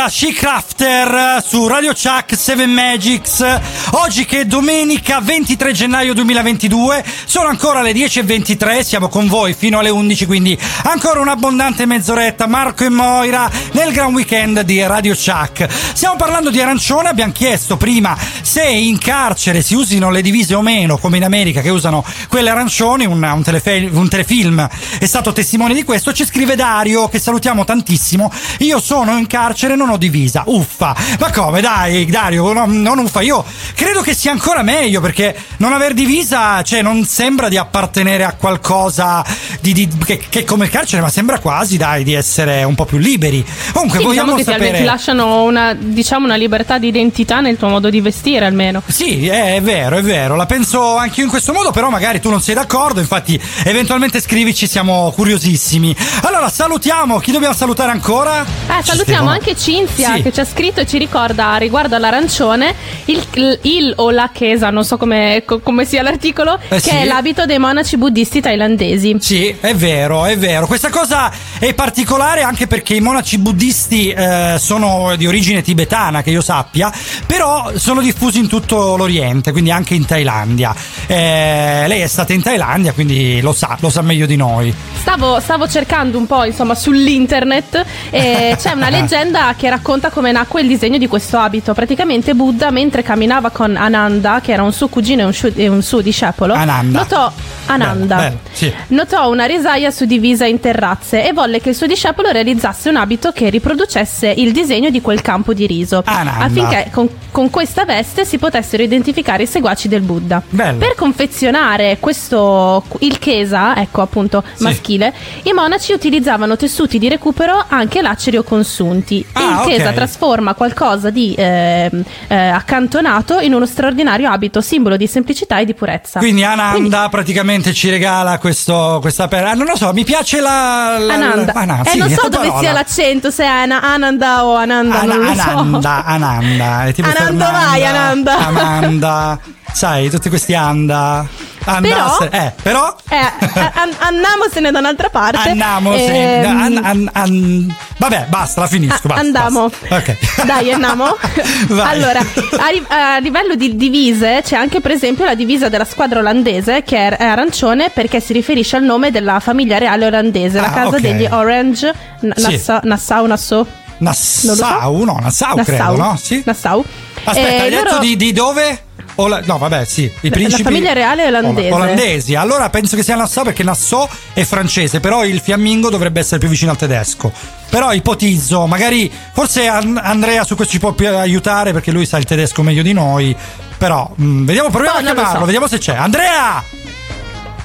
era 0.00 0.08
She 0.08 0.32
Crafter 0.32 1.44
su 1.46 1.66
Radio 1.66 1.92
Chuck 1.92 2.34
7 2.34 2.64
Magics. 2.66 3.44
Oggi 3.90 4.24
che 4.24 4.40
è 4.40 4.44
domenica 4.46 5.20
23 5.20 5.72
gennaio 5.72 6.14
2022, 6.14 7.04
sono 7.26 7.48
ancora 7.48 7.82
le 7.82 7.92
10.23, 7.92 8.80
siamo 8.80 9.08
con 9.08 9.26
voi 9.26 9.52
fino 9.52 9.78
alle 9.78 9.90
11, 9.90 10.24
quindi 10.24 10.58
ancora 10.84 11.20
un'abbondante 11.20 11.84
mezz'oretta. 11.84 12.46
Marco 12.46 12.84
e 12.84 12.88
Moira 12.88 13.50
nel 13.72 13.92
gran 13.92 14.14
weekend 14.14 14.60
di 14.62 14.80
Radio 14.86 15.14
Chuck. 15.14 15.68
Stiamo 15.70 16.16
parlando 16.16 16.48
di 16.48 16.60
arancione, 16.60 17.08
abbiamo 17.08 17.32
chiesto 17.32 17.76
prima 17.76 18.16
se 18.40 18.64
in 18.64 18.96
carcere 18.96 19.60
si 19.60 19.74
usino 19.74 20.10
le 20.10 20.22
divise 20.22 20.54
o 20.54 20.62
meno, 20.62 20.96
come 20.96 21.18
in 21.18 21.24
America 21.24 21.60
che 21.60 21.68
usano 21.68 22.04
quelle 22.28 22.48
arancioni, 22.48 23.04
un, 23.04 23.22
un 23.22 23.42
telefe- 23.42 23.90
un 23.92 24.08
telefilm 24.08 24.66
è 25.00 25.06
stato 25.06 25.32
testimone 25.32 25.72
di 25.72 25.82
questo. 25.82 26.12
Ci 26.12 26.26
scrive 26.26 26.56
Dario, 26.56 27.08
che 27.08 27.18
salutiamo 27.18 27.64
tantissimo. 27.64 28.30
Io 28.58 28.78
sono 28.80 29.16
in 29.16 29.26
carcere, 29.26 29.74
non 29.74 29.88
ho 29.88 29.96
divisa. 29.96 30.42
Uffa. 30.44 30.94
Ma 31.18 31.30
come? 31.32 31.62
Dai, 31.62 32.04
Dario, 32.04 32.52
no- 32.52 32.66
non 32.66 32.98
uffa. 32.98 33.22
Io 33.22 33.42
credo 33.74 34.02
che 34.02 34.14
sia 34.14 34.30
ancora 34.30 34.62
meglio 34.62 35.00
perché 35.00 35.34
non 35.56 35.72
aver 35.72 35.94
divisa, 35.94 36.60
cioè, 36.62 36.82
non 36.82 37.06
sembra 37.06 37.48
di 37.48 37.56
appartenere 37.56 38.24
a 38.24 38.34
qualcosa 38.34 39.24
di, 39.60 39.72
di- 39.72 39.88
che, 40.04 40.20
che 40.28 40.44
come 40.44 40.64
il 40.66 40.70
carcere, 40.70 41.02
ma 41.02 41.08
sembra 41.08 41.38
quasi, 41.38 41.76
dai, 41.76 42.04
di 42.04 42.14
essere 42.14 42.62
un 42.64 42.74
po' 42.74 42.84
più 42.84 42.98
liberi. 42.98 43.44
Comunque, 43.72 43.98
Sì, 43.98 44.04
vogliamo 44.04 44.34
diciamo 44.36 44.56
sapere. 44.58 44.78
ti 44.78 44.84
lasciano 44.84 45.42
una, 45.44 45.74
diciamo, 45.74 46.24
una 46.24 46.36
libertà 46.36 46.78
di 46.78 46.88
identità 46.88 47.40
nel 47.40 47.56
tuo 47.56 47.68
modo 47.68 47.90
di 47.90 48.00
vestire 48.00 48.44
almeno. 48.44 48.82
Sì, 48.86 49.26
è, 49.28 49.56
è 49.56 49.62
vero, 49.62 49.96
è 49.96 50.02
vero, 50.02 50.36
la 50.36 50.46
penso 50.46 50.96
anche 50.96 51.18
io 51.20 51.24
in 51.24 51.30
questo 51.30 51.52
modo, 51.52 51.70
però 51.70 51.88
magari 51.90 52.20
tu 52.20 52.30
non 52.30 52.40
sei 52.40 52.54
d'accordo, 52.54 53.00
infatti 53.00 53.40
eventualmente 53.64 54.20
scrivici, 54.20 54.66
siamo 54.66 55.12
curiosissimi. 55.14 55.94
Allora, 56.22 56.48
salutiamo, 56.48 57.18
chi 57.18 57.32
dobbiamo 57.32 57.54
salutare 57.54 57.90
ancora? 57.90 58.44
Eh, 58.44 58.82
salutiamo 58.82 59.28
anche 59.28 59.54
Cinzia 59.56 60.14
Sì. 60.16 60.22
che 60.22 60.32
ci 60.32 60.40
ha 60.40 60.44
scritto 60.44 60.80
e 60.80 60.86
ci 60.86 60.98
ricorda 60.98 61.56
riguardo 61.56 61.96
all'arancione 61.96 62.74
il, 63.06 63.22
il- 63.34 63.58
il 63.62 63.92
o 63.96 64.10
la 64.10 64.30
chiesa, 64.32 64.70
non 64.70 64.84
so 64.84 64.96
come, 64.96 65.42
co- 65.44 65.60
come 65.60 65.84
sia 65.84 66.02
l'articolo, 66.02 66.58
Eh, 66.68 66.76
che 66.76 66.80
sì. 66.80 66.88
è 66.90 67.04
l'abito 67.04 67.46
dei 67.46 67.58
monaci 67.58 67.96
buddisti 67.96 68.40
thailandesi. 68.40 69.16
Sì, 69.20 69.49
è 69.58 69.74
vero, 69.74 70.24
è 70.26 70.36
vero. 70.38 70.66
Questa 70.66 70.90
cosa 70.90 71.32
è 71.58 71.74
particolare 71.74 72.42
anche 72.42 72.66
perché 72.66 72.94
i 72.94 73.00
monaci 73.00 73.38
buddisti 73.38 74.10
eh, 74.10 74.56
sono 74.58 75.16
di 75.16 75.26
origine 75.26 75.62
tibetana, 75.62 76.22
che 76.22 76.30
io 76.30 76.40
sappia, 76.40 76.92
però 77.26 77.72
sono 77.76 78.00
diffusi 78.00 78.38
in 78.38 78.48
tutto 78.48 78.96
l'Oriente, 78.96 79.52
quindi 79.52 79.70
anche 79.70 79.94
in 79.94 80.06
Thailandia. 80.06 80.74
Eh, 81.06 81.84
lei 81.86 82.00
è 82.00 82.06
stata 82.06 82.32
in 82.32 82.42
Thailandia, 82.42 82.92
quindi 82.92 83.40
lo 83.40 83.52
sa, 83.52 83.76
lo 83.80 83.90
sa 83.90 84.02
meglio 84.02 84.26
di 84.26 84.36
noi. 84.36 84.74
Stavo, 85.00 85.40
stavo 85.40 85.66
cercando 85.66 86.18
un 86.18 86.26
po' 86.26 86.44
insomma 86.44 86.74
sull'internet 86.74 87.84
e 88.10 88.56
c'è 88.60 88.72
una 88.72 88.90
leggenda 88.90 89.54
che 89.56 89.70
racconta 89.70 90.10
come 90.10 90.30
nacque 90.32 90.60
il 90.60 90.68
disegno 90.68 90.98
di 90.98 91.08
questo 91.08 91.38
abito. 91.38 91.74
Praticamente 91.74 92.34
Buddha, 92.34 92.70
mentre 92.70 93.02
camminava 93.02 93.50
con 93.50 93.76
Ananda, 93.76 94.40
che 94.42 94.52
era 94.52 94.62
un 94.62 94.72
suo 94.72 94.88
cugino 94.88 95.30
e 95.54 95.68
un, 95.68 95.82
suo- 95.82 96.00
discepolo, 96.00 96.54
Ananda. 96.54 96.98
notò 97.00 97.32
Ananda. 97.66 98.16
Bello, 98.16 98.28
bello, 98.28 98.38
sì. 98.52 98.72
Notò 98.88 99.30
una 99.30 99.39
risaia 99.46 99.90
suddivisa 99.90 100.46
in 100.46 100.60
terrazze 100.60 101.26
e 101.26 101.32
volle 101.32 101.60
che 101.60 101.70
il 101.70 101.74
suo 101.74 101.86
discepolo 101.86 102.30
realizzasse 102.30 102.88
un 102.88 102.96
abito 102.96 103.32
che 103.32 103.50
riproducesse 103.50 104.28
il 104.28 104.52
disegno 104.52 104.90
di 104.90 105.00
quel 105.00 105.20
campo 105.22 105.52
di 105.54 105.66
riso, 105.66 106.02
Ananda. 106.04 106.44
affinché 106.44 106.88
con, 106.92 107.08
con 107.30 107.50
questa 107.50 107.84
veste 107.84 108.24
si 108.24 108.38
potessero 108.38 108.82
identificare 108.82 109.44
i 109.44 109.46
seguaci 109.46 109.88
del 109.88 110.00
Buddha. 110.02 110.42
Bello. 110.48 110.78
Per 110.78 110.94
confezionare 110.94 111.98
questo 112.00 112.84
il 113.00 113.18
chesa, 113.18 113.76
ecco 113.76 114.02
appunto 114.02 114.42
Sì. 114.54 114.62
maschile, 114.62 115.12
i 115.44 115.52
monaci 115.52 115.92
utilizzavano 115.92 116.56
tessuti 116.56 116.98
di 116.98 117.08
recupero 117.08 117.64
anche 117.68 118.02
laceri 118.02 118.36
o 118.36 118.42
consunti. 118.42 119.24
Ah, 119.32 119.62
il 119.64 119.72
chesa 119.72 119.88
ok. 119.88 119.94
trasforma 119.94 120.54
qualcosa 120.54 121.10
di 121.10 121.34
ehm, 121.36 122.02
eh, 122.28 122.34
accantonato 122.34 123.38
in 123.40 123.54
uno 123.54 123.66
straordinario 123.66 124.30
abito, 124.30 124.60
simbolo 124.60 124.96
di 124.96 125.06
semplicità 125.06 125.58
e 125.58 125.64
di 125.64 125.74
purezza. 125.74 126.18
Quindi 126.20 126.44
Ananda 126.44 127.08
praticamente 127.08 127.72
ci 127.72 127.90
regala 127.90 128.38
questo, 128.38 128.98
questa 129.00 129.28
perla. 129.30 129.54
Non 129.54 129.66
lo 129.66 129.76
so, 129.76 129.92
mi 129.94 130.04
piace 130.04 130.40
la. 130.40 130.96
la- 130.98 131.14
Ananda. 131.14 131.52
la- 131.54 131.60
Ananda, 131.60 131.88
eh, 131.88 131.92
sì, 131.92 131.98
non 131.98 132.10
so 132.10 132.22
la 132.24 132.28
dove 132.28 132.46
parola. 132.48 132.58
sia 132.60 132.72
l'accento, 132.72 133.30
se 133.30 133.42
è 133.44 133.46
Ana- 133.46 133.80
Ananda 133.80 134.44
o 134.44 134.54
Ananda, 134.56 135.00
Ana- 135.00 135.14
non 135.14 135.24
lo 135.24 135.34
so. 135.34 135.40
Ananda, 135.48 136.04
Ananda. 136.04 136.84
È 136.84 136.92
tipo 136.92 137.08
Ananda, 137.08 137.24
Fernanda, 137.46 137.50
vai, 137.70 137.86
Ananda. 137.86 138.46
Amanda. 138.46 139.38
Sai, 139.72 140.10
tutti 140.10 140.28
questi 140.28 140.54
anda. 140.54 141.24
Andasse- 141.64 142.28
Però- 142.28 142.44
eh, 142.44 142.52
però. 142.62 142.96
Eh, 143.08 143.16
eh, 143.16 143.70
an- 143.74 143.94
andiamosene 143.98 144.70
da 144.70 144.78
un'altra 144.78 145.08
parte. 145.10 145.50
Andiamosene. 145.50 146.42
Ehm, 146.42 146.56
An- 146.60 146.80
an- 146.84 147.10
an- 147.12 147.74
Vabbè, 147.98 148.26
basta, 148.28 148.62
la 148.62 148.66
finisco. 148.66 149.08
Basta, 149.08 149.20
andiamo. 149.24 149.68
basta. 149.68 149.96
Ok. 150.12 150.44
Dai, 150.46 150.72
andiamo. 150.72 151.16
Allora, 151.82 152.20
a, 152.20 152.68
ri- 152.70 152.84
a 152.88 153.18
livello 153.18 153.54
di 153.56 153.76
divise 153.76 154.40
c'è 154.44 154.56
anche 154.56 154.80
per 154.80 154.90
esempio 154.92 155.24
la 155.24 155.34
divisa 155.34 155.68
della 155.68 155.84
squadra 155.84 156.18
olandese 156.20 156.82
che 156.82 157.08
è, 157.08 157.22
arancione 157.22 157.90
perché 157.90 158.20
si 158.20 158.32
riferisce 158.32 158.76
al 158.76 158.82
nome 158.84 159.10
della 159.10 159.38
famiglia 159.40 159.78
reale 159.78 160.06
olandese, 160.06 160.60
la 160.60 160.68
Ah, 160.68 160.72
casa 160.72 160.96
ok. 160.96 161.00
degli 161.00 161.26
Orange, 161.30 161.92
N- 162.22 162.32
Sì. 162.36 162.50
Nassau, 162.52 162.80
Nassau, 162.84 163.26
Nassau. 163.26 163.66
Nassau, 163.98 165.04
no, 165.04 165.18
Nassau, 165.20 165.56
credo, 165.62 165.96
no? 165.96 166.16
Sì. 166.20 166.42
Nassau. 166.46 166.82
Aspetta, 167.22 167.48
Eh, 167.48 167.60
hai 167.60 167.70
detto 167.70 167.84
loro- 167.84 167.98
di, 167.98 168.16
di 168.16 168.32
dove? 168.32 168.82
Ola- 169.20 169.40
no, 169.44 169.58
vabbè, 169.58 169.84
sì. 169.84 170.02
I 170.02 170.28
La- 170.28 170.30
principi. 170.30 170.62
la 170.62 170.68
famiglia 170.70 170.92
reale 170.92 171.26
olandese. 171.26 171.70
Ola- 171.72 171.84
Olandesi. 171.84 172.34
Allora 172.34 172.68
penso 172.70 172.96
che 172.96 173.02
sia 173.02 173.16
Nassau 173.16 173.44
perché 173.44 173.62
Nassau 173.62 174.08
è 174.32 174.42
francese, 174.44 175.00
però 175.00 175.24
il 175.24 175.40
fiammingo 175.40 175.90
dovrebbe 175.90 176.20
essere 176.20 176.38
più 176.38 176.48
vicino 176.48 176.70
al 176.70 176.76
tedesco. 176.76 177.32
Però 177.70 177.92
ipotizzo, 177.92 178.66
magari 178.66 179.10
forse 179.32 179.66
An- 179.68 180.00
Andrea 180.02 180.42
su 180.44 180.54
questo 180.56 180.72
ci 180.74 180.80
può 180.80 180.92
più 180.92 181.08
aiutare 181.08 181.72
perché 181.72 181.90
lui 181.92 182.06
sa 182.06 182.16
il 182.18 182.24
tedesco 182.24 182.62
meglio 182.62 182.82
di 182.82 182.92
noi. 182.92 183.36
Però 183.78 184.10
mm, 184.20 184.44
vediamo, 184.44 184.68
proviamo 184.70 184.96
Oh, 184.96 185.00
a 185.00 185.02
chiamarlo, 185.04 185.38
so. 185.38 185.44
vediamo 185.44 185.66
se 185.68 185.78
c'è. 185.78 185.94
Andrea! 185.94 186.62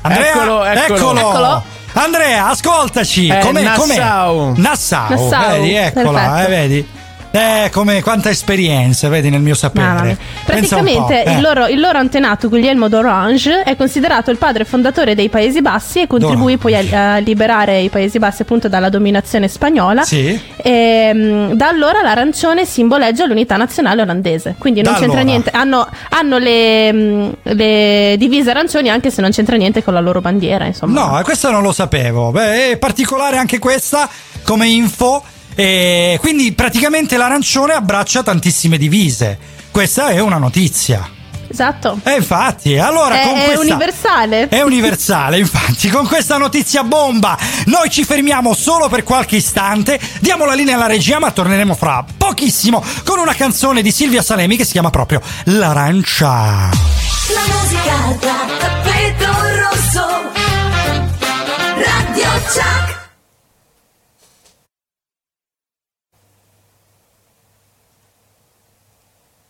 Andrea! 0.02 0.32
Eccolo, 0.34 0.64
eccolo. 0.64 1.20
Eccolo. 1.20 1.64
Andrea, 1.98 2.50
ascoltaci! 2.50 3.28
È 3.30 3.40
com'è, 3.40 3.62
Nassau. 3.64 4.38
com'è? 4.38 4.58
Nassau, 4.60 5.10
Nassau, 5.10 5.50
vedi, 5.62 5.74
eccola, 5.76 6.46
eh, 6.46 6.50
vedi? 6.50 6.88
Eh, 7.36 7.70
come 7.70 8.02
quanta 8.02 8.30
esperienza, 8.30 9.10
vedi, 9.10 9.30
nel 9.30 9.42
mio 9.42 9.56
sapere. 9.56 10.18
Praticamente 10.46 11.26
eh. 11.26 11.34
il, 11.34 11.42
loro, 11.42 11.68
il 11.68 11.82
loro 11.82 11.98
antenato 11.98 12.48
Guglielmo 12.48 12.88
d'Orange 12.88 13.64
è 13.64 13.76
considerato 13.76 14.32
il 14.32 14.38
padre 14.38 14.64
fondatore 14.64 15.16
dei 15.16 15.28
Paesi 15.28 15.62
Bassi 15.62 16.00
e 16.00 16.08
contribuì 16.08 16.56
poi 16.56 16.76
a, 16.76 17.16
a 17.16 17.18
liberare 17.18 17.82
i 17.82 17.90
Paesi 17.90 18.20
Bassi 18.20 18.44
appunto 18.44 18.70
dalla 18.70 18.88
dominazione 18.88 19.50
spagnola. 19.50 20.04
Sì. 20.04 20.40
E, 20.56 21.12
mm, 21.14 21.52
da 21.52 21.68
allora 21.68 22.02
l'arancione 22.02 22.66
simboleggia 22.66 23.26
l'unità 23.26 23.58
nazionale 23.58 24.04
olandese. 24.04 24.56
Quindi 24.58 24.82
non 24.82 24.94
Da 24.94 25.00
c'entra 25.00 25.20
allora. 25.20 25.32
niente. 25.32 25.50
Hanno, 25.50 25.86
hanno 26.12 26.38
le, 26.38 26.94
mm, 26.94 27.30
le 27.44 28.16
divise 28.18 28.50
arancioni 28.50 28.90
anche 28.90 29.12
se 29.12 29.20
non 29.20 29.32
c'entra 29.32 29.58
niente 29.58 29.84
con 29.84 29.94
la 29.94 30.00
loro 30.00 30.22
bandiera. 30.22 30.64
Insomma. 30.64 31.02
No, 31.02 31.20
eh, 31.20 31.24
questa 31.24 31.50
non 31.50 31.64
lo 31.64 31.74
sapevo. 31.74 32.32
Beh, 32.32 32.72
è 32.72 32.78
particolare 32.78 33.36
anche 33.36 33.60
questa 33.60 34.08
come 34.46 34.70
info. 34.70 35.22
E 35.56 36.18
quindi 36.20 36.52
praticamente 36.52 37.18
l'arancione 37.18 37.74
abbraccia 37.74 38.24
tantissime 38.24 38.78
divise. 38.78 39.38
Questa 39.72 40.10
è 40.10 40.20
una 40.20 40.38
notizia. 40.38 41.10
Esatto. 41.48 42.00
E 42.04 42.16
infatti, 42.16 42.78
allora 42.78 43.22
È, 43.22 43.24
con 43.24 43.36
è 43.36 43.44
questa 43.46 43.62
universale. 43.62 44.48
È 44.50 44.62
universale, 44.62 45.38
infatti, 45.38 45.90
con 45.90 46.08
questa 46.08 46.38
notizia 46.38 46.84
bomba 46.84 47.38
noi 47.66 47.90
ci 47.90 48.04
fermiamo 48.04 48.54
solo 48.54 48.90
per 48.90 49.04
qualche 49.04 49.38
istante, 49.38 50.00
diamo 50.20 50.46
la 50.46 50.54
linea 50.54 50.76
alla 50.76 50.88
regia, 50.88 51.20
ma 51.20 51.32
torneremo 51.32 51.76
fra 51.76 52.04
pochissimo 52.18 52.84
con 53.04 53.20
una 53.20 53.34
canzone 53.34 53.82
di 53.82 53.92
Silvia 53.92 54.22
Salemi 54.22 54.58
che 54.58 54.66
si 54.66 54.72
chiama 54.72 54.90
proprio 54.90 55.22
L'arancia. 55.46 56.70
La 57.34 57.44
musica 57.54 58.18
da 58.20 58.46
tappeto 58.60 59.32
rosso. 59.60 60.08
Radio 61.76 62.30
Chuck. 62.52 62.95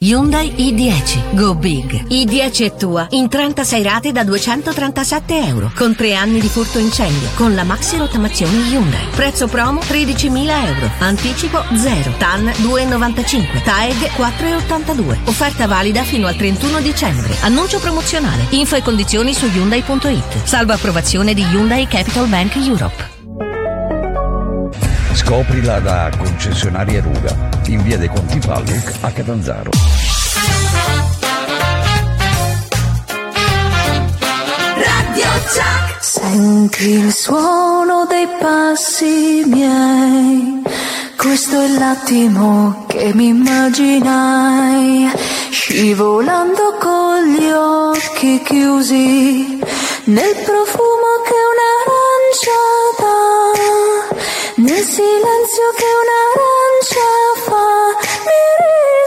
Hyundai 0.06 0.54
i10 0.56 1.34
Go 1.34 1.56
Big. 1.56 2.06
I10 2.10 2.64
è 2.64 2.76
tua 2.76 3.08
in 3.10 3.28
36 3.28 3.82
rate 3.82 4.12
da 4.12 4.24
237 4.24 5.48
euro 5.48 5.72
con 5.74 5.96
3 5.96 6.14
anni 6.14 6.40
di 6.40 6.48
furto 6.48 6.78
incendio 6.78 7.28
con 7.34 7.56
la 7.56 7.64
maxi 7.64 7.98
rottamazione 7.98 8.70
Hyundai. 8.70 9.08
Prezzo 9.16 9.48
promo 9.48 9.80
13.000 9.80 10.66
euro. 10.68 10.92
Anticipo 11.00 11.64
0. 11.74 12.18
TAN 12.20 12.46
2,95. 12.46 13.64
TAEG 13.64 14.12
4,82. 14.16 15.18
Offerta 15.24 15.66
valida 15.66 16.04
fino 16.04 16.28
al 16.28 16.36
31 16.36 16.82
dicembre. 16.82 17.36
Annuncio 17.42 17.80
promozionale. 17.80 18.46
Info 18.52 18.76
e 18.76 18.84
condizioni 18.84 19.34
su 19.34 19.48
Hyundai.it. 19.48 20.44
Salvo 20.44 20.74
approvazione 20.74 21.34
di 21.34 21.42
Hyundai 21.42 21.88
Capital 21.88 22.28
Bank 22.28 22.56
Europe. 22.58 23.15
Scoprila 25.16 25.80
da 25.80 26.12
concessionaria 26.18 27.02
Ruga 27.02 27.50
in 27.68 27.82
via 27.84 27.98
dei 27.98 28.10
Conti 28.10 28.38
Palluc 28.38 28.92
a 29.00 29.12
Catanzaro. 29.12 29.72
Radio 34.76 35.30
Chuck. 35.48 36.04
Senti 36.04 36.90
il 36.90 37.14
suono 37.14 38.06
dei 38.10 38.28
passi 38.40 39.44
miei. 39.48 40.62
Questo 41.18 41.62
è 41.62 41.68
l'attimo 41.70 42.86
che 42.88 43.14
mi 43.14 43.28
immaginai. 43.28 45.10
Scivolando 45.50 46.76
con 46.78 47.24
gli 47.34 47.50
occhi 47.50 48.42
chiusi. 48.44 49.60
Nel 50.06 50.36
profumo 50.44 51.10
che 51.24 51.38
un'arancia 51.54 52.60
dà. 53.00 53.75
Nel 54.66 54.84
silenzio 54.84 55.70
che 55.78 55.86
un'arancia 56.02 57.10
fa. 57.46 57.70
Mi 58.26 59.05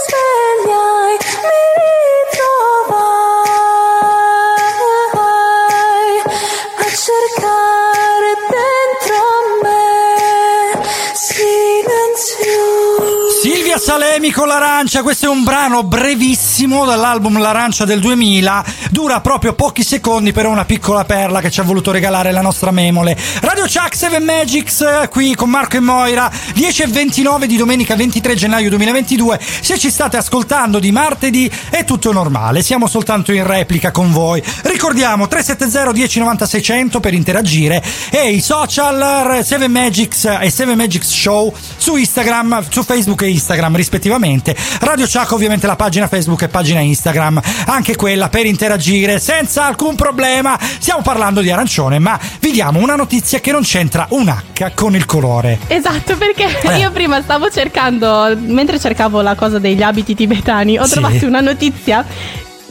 Salemi 13.78 14.32
con 14.32 14.48
l'arancia, 14.48 15.02
questo 15.02 15.26
è 15.26 15.28
un 15.28 15.44
brano 15.44 15.84
brevissimo 15.84 16.84
dall'album 16.84 17.38
L'arancia 17.38 17.84
del 17.84 18.00
2000, 18.00 18.64
dura 18.90 19.20
proprio 19.20 19.54
pochi 19.54 19.84
secondi 19.84 20.32
però 20.32 20.50
una 20.50 20.64
piccola 20.64 21.04
perla 21.04 21.40
che 21.40 21.50
ci 21.50 21.60
ha 21.60 21.62
voluto 21.62 21.92
regalare 21.92 22.32
la 22.32 22.40
nostra 22.40 22.72
memole. 22.72 23.16
Radio 23.40 23.64
Chuck 23.64 23.94
7 23.94 24.18
Magics 24.18 24.80
eh, 24.80 25.08
qui 25.08 25.34
con 25.36 25.48
Marco 25.48 25.76
e 25.76 25.80
Moira, 25.80 26.30
10 26.54 26.82
e 26.82 26.86
29 26.88 27.46
di 27.46 27.56
domenica 27.56 27.94
23 27.94 28.34
gennaio 28.34 28.68
2022. 28.68 29.40
Se 29.60 29.78
ci 29.78 29.90
state 29.90 30.16
ascoltando 30.16 30.80
di 30.80 30.90
martedì 30.90 31.50
è 31.70 31.84
tutto 31.84 32.12
normale, 32.12 32.62
siamo 32.62 32.88
soltanto 32.88 33.32
in 33.32 33.46
replica 33.46 33.92
con 33.92 34.10
voi. 34.10 34.42
Ricordiamo 34.62 35.28
370 35.28 35.92
1090 35.92 36.46
600 36.46 37.00
per 37.00 37.14
interagire 37.14 37.82
e 38.10 38.32
i 38.32 38.40
social 38.40 39.44
7 39.44 39.68
Magics 39.68 40.24
e 40.40 40.50
7 40.50 40.74
Magics 40.74 41.08
Show 41.08 41.54
su 41.76 41.96
Instagram, 41.96 42.66
su 42.68 42.82
Facebook 42.82 43.22
e 43.22 43.30
Instagram 43.30 43.67
rispettivamente. 43.76 44.56
Radio 44.80 45.06
Chuck 45.06 45.32
ovviamente 45.32 45.66
la 45.66 45.76
pagina 45.76 46.06
Facebook 46.08 46.42
e 46.42 46.48
pagina 46.48 46.80
Instagram, 46.80 47.40
anche 47.66 47.96
quella 47.96 48.28
per 48.28 48.46
interagire 48.46 49.18
senza 49.18 49.66
alcun 49.66 49.94
problema. 49.94 50.58
Stiamo 50.78 51.02
parlando 51.02 51.40
di 51.40 51.50
arancione, 51.50 51.98
ma 51.98 52.18
vi 52.40 52.50
diamo 52.50 52.78
una 52.80 52.96
notizia 52.96 53.40
che 53.40 53.52
non 53.52 53.62
c'entra 53.62 54.06
un 54.10 54.28
H 54.28 54.72
con 54.74 54.94
il 54.94 55.04
colore. 55.06 55.58
Esatto, 55.68 56.16
perché 56.16 56.46
Eh. 56.62 56.78
io 56.78 56.90
prima 56.90 57.20
stavo 57.22 57.50
cercando, 57.50 58.36
mentre 58.38 58.78
cercavo 58.78 59.20
la 59.20 59.34
cosa 59.34 59.58
degli 59.58 59.82
abiti 59.82 60.14
tibetani, 60.14 60.78
ho 60.78 60.84
Sì. 60.84 60.92
trovato 60.92 61.26
una 61.26 61.40
notizia 61.40 62.04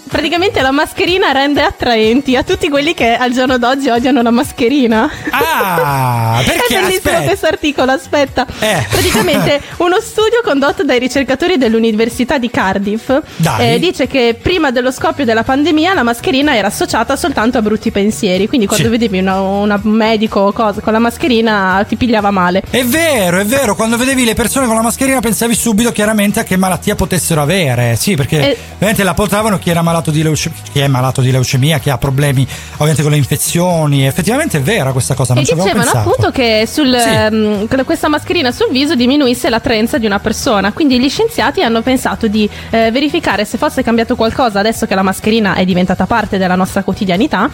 praticamente 0.07 0.61
la 0.61 0.71
mascherina 0.71 1.31
rende 1.31 1.61
attraenti 1.61 2.35
a 2.35 2.43
tutti 2.43 2.69
quelli 2.69 2.93
che 2.93 3.15
al 3.15 3.31
giorno 3.31 3.57
d'oggi 3.57 3.89
odiano 3.89 4.21
la 4.21 4.31
mascherina. 4.31 5.09
Ah, 5.31 6.41
perché? 6.45 6.75
È 6.75 6.79
bellissimo 6.81 7.11
Aspetta. 7.13 7.21
questo 7.23 7.45
articolo, 7.47 7.91
aspetta. 7.91 8.45
Eh. 8.59 8.85
Praticamente 8.89 9.61
uno 9.77 9.99
studio 9.99 10.41
condotto 10.43 10.83
dai 10.83 10.99
ricercatori 10.99 11.57
dell'Università 11.57 12.37
di 12.37 12.49
Cardiff 12.49 13.11
eh, 13.59 13.79
dice 13.79 14.07
che 14.07 14.37
prima 14.41 14.71
dello 14.71 14.91
scoppio 14.91 15.25
della 15.25 15.43
pandemia 15.43 15.93
la 15.93 16.03
mascherina 16.03 16.55
era 16.55 16.67
associata 16.67 17.15
soltanto 17.15 17.57
a 17.57 17.61
brutti 17.61 17.91
pensieri, 17.91 18.47
quindi 18.47 18.65
quando 18.67 18.85
Sì. 18.85 18.91
vedevi 18.91 19.19
un 19.19 19.79
medico 19.83 20.39
o 20.41 20.51
cosa 20.51 20.81
con 20.81 20.93
la 20.93 20.99
mascherina 20.99 21.83
ti 21.87 21.95
pigliava 21.95 22.31
male. 22.31 22.63
È 22.69 22.83
vero, 22.83 23.39
è 23.39 23.45
vero, 23.45 23.75
quando 23.75 23.97
vedevi 23.97 24.23
le 24.23 24.33
persone 24.35 24.65
con 24.67 24.75
la 24.75 24.81
mascherina 24.81 25.19
pensavi 25.19 25.55
subito 25.55 25.91
chiaramente 25.91 26.39
a 26.39 26.43
che 26.43 26.55
malattia 26.57 26.95
potessero 26.95 27.41
avere. 27.41 27.95
Sì, 27.95 28.15
perché 28.15 28.51
Eh. 28.51 28.57
ovviamente 28.75 29.03
la 29.03 29.13
portavano 29.13 29.57
chi 29.57 29.69
era 29.69 29.81
malato 29.81 29.96
di 30.11 30.23
leucemia, 30.23 30.59
chi 30.71 30.79
è 30.79 30.87
malato 30.87 31.21
di 31.21 31.31
leucemia, 31.31 31.79
chi 31.79 31.89
ha 31.89 31.97
problemi 31.97 32.47
ovviamente 32.73 33.01
con 33.01 33.11
le 33.11 33.17
infezioni. 33.17 34.05
Effettivamente 34.05 34.57
è 34.57 34.61
vera 34.61 34.91
questa 34.91 35.13
cosa, 35.13 35.33
non 35.33 35.43
E 35.43 35.45
dicevano 35.45 35.71
pensato. 35.73 35.97
appunto 35.97 36.31
che 36.31 36.65
sul, 36.67 36.97
Sì. 36.97 37.67
con 37.67 37.83
questa 37.85 38.07
mascherina 38.07 38.51
sul 38.51 38.67
viso 38.71 38.95
diminuisse 38.95 39.49
l'attraenza 39.49 39.97
di 39.97 40.05
una 40.05 40.19
persona. 40.19 40.71
Quindi 40.71 40.99
gli 40.99 41.09
scienziati 41.09 41.61
hanno 41.63 41.81
pensato 41.81 42.27
di 42.27 42.49
eh, 42.69 42.91
verificare 42.91 43.45
se 43.45 43.57
fosse 43.57 43.83
cambiato 43.83 44.15
qualcosa 44.15 44.59
adesso 44.59 44.85
che 44.85 44.95
la 44.95 45.01
mascherina 45.03 45.55
è 45.55 45.65
diventata 45.65 46.05
parte 46.05 46.37
della 46.37 46.55
nostra 46.55 46.83
quotidianità. 46.83 47.49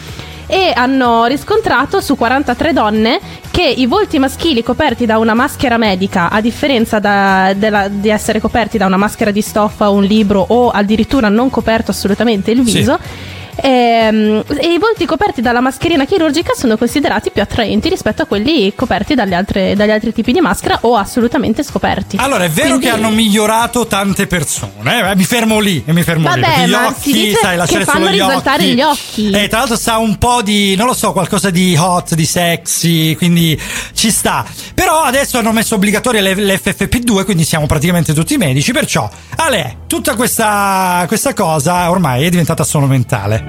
E 0.46 0.72
hanno 0.76 1.26
riscontrato 1.26 2.02
su 2.02 2.16
43 2.16 2.74
donne 2.74 3.20
che 3.50 3.64
i 3.64 3.86
volti 3.86 4.20
maschili 4.20 4.62
coperti 4.64 5.06
da 5.06 5.18
una 5.18 5.34
maschera 5.34 5.78
medica, 5.78 6.30
a 6.30 6.42
differenza 6.42 7.00
da- 7.00 7.54
della- 7.56 7.88
di 7.88 8.10
essere 8.10 8.40
coperti 8.40 8.78
da 8.78 8.86
una 8.86 8.98
maschera 8.98 9.32
di 9.32 9.42
stoffa 9.42 9.90
o 9.90 9.94
un 9.94 10.04
libro 10.04 10.44
o 10.48 10.70
addirittura 10.70 11.30
non 11.30 11.50
coperto 11.50 11.92
assolutamente 11.92 12.52
il 12.52 12.58
Sì. 12.68 12.78
viso, 12.78 12.94
Ehm, 12.94 13.33
e 13.56 14.44
i 14.62 14.78
volti 14.80 15.06
coperti 15.06 15.42
dalla 15.42 15.60
mascherina 15.62 16.06
chirurgica 16.06 16.54
sono 16.56 16.78
considerati 16.78 17.30
più 17.32 17.42
attraenti 17.42 17.90
rispetto 17.90 18.22
a 18.22 18.26
quelli 18.26 18.74
coperti 18.76 19.14
dalle 19.16 19.36
altre- 19.36 19.76
dagli 19.76 19.92
altri 19.92 20.14
tipi 20.14 20.32
di 20.32 20.40
maschera 20.42 20.80
o 20.82 20.96
assolutamente 20.96 21.64
scoperti. 21.64 22.18
Allora, 22.20 22.44
è 22.46 22.50
vero 22.50 22.70
Quindi- 22.78 22.86
che 22.86 22.92
hanno 22.92 23.10
migliorato 23.10 23.86
tante 23.88 24.28
persone. 24.28 25.12
eh, 25.12 25.16
mi 25.16 25.24
fermo 25.24 25.60
lì, 25.60 25.84
e 25.86 25.94
mi 25.94 26.04
fermo 26.04 26.34
lì. 26.34 26.42
Vabbè, 26.42 26.54
Perché 26.56 26.68
gli 26.70 26.74
occhi, 26.74 27.34
sai, 27.42 27.58
lasciare 27.58 27.86
solo 27.86 28.08
gli 28.08 28.12
risaltare 28.12 28.64
occhi. 28.64 28.74
gli 28.74 28.82
occhi. 28.82 29.30
Eh, 29.32 29.48
tra 29.48 29.60
l'altro 29.60 29.78
sa 29.78 29.98
un 29.98 30.18
po' 30.18 30.42
di, 30.42 30.76
non 30.76 30.88
lo 30.88 30.94
so, 30.94 31.12
qualcosa 31.12 31.50
di 31.50 31.76
hot, 31.78 32.16
di 32.16 32.26
sexy, 32.26 33.16
quindi 33.16 33.60
ci 33.94 34.12
sta. 34.12 34.46
Però 34.74 35.02
adesso 35.02 35.38
hanno 35.38 35.52
messo 35.52 35.76
obbligatoria 35.76 36.22
le- 36.22 36.34
l'FFP2, 36.36 37.24
quindi 37.26 37.44
siamo 37.44 37.66
praticamente 37.66 38.14
tutti 38.14 38.38
medici. 38.38 38.72
Perciò, 38.72 39.10
Ale, 39.38 39.78
tutta 39.88 40.16
questa, 40.16 41.04
questa 41.08 41.34
cosa 41.34 41.90
ormai 41.90 42.26
è 42.26 42.30
diventata 42.30 42.64
solo 42.64 42.86
mentale. 42.86 43.43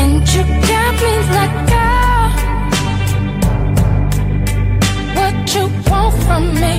And 0.00 0.20
you 0.32 0.42
got 0.68 0.92
me 1.04 1.14
like, 1.36 1.54
what 5.16 5.54
you 5.54 5.64
want 5.90 6.14
from 6.24 6.44
me? 6.54 6.75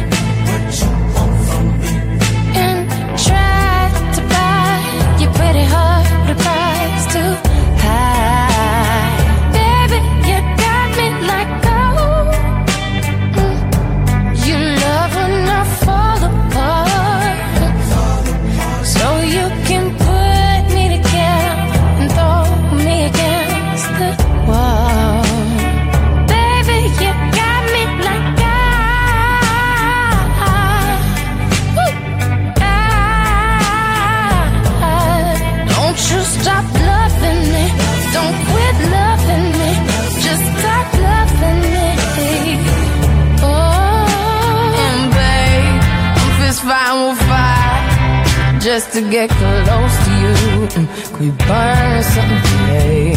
Just 48.77 48.93
to 48.93 49.01
get 49.09 49.27
close 49.27 49.95
to 50.05 50.11
you. 50.21 50.33
Mm, 50.77 50.87
Could 51.11 51.19
we 51.19 51.31
burn 51.47 52.03
something 52.03 52.41
today? 52.51 53.13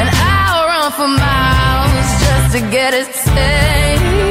And 0.00 0.08
I'll 0.12 0.66
run 0.68 0.92
for 0.98 1.08
miles 1.08 2.08
just 2.24 2.46
to 2.56 2.60
get 2.70 2.92
a 2.92 3.04
taste. 3.06 4.25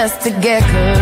Just 0.00 0.22
to 0.22 0.30
get 0.30 0.62
close 0.62 0.99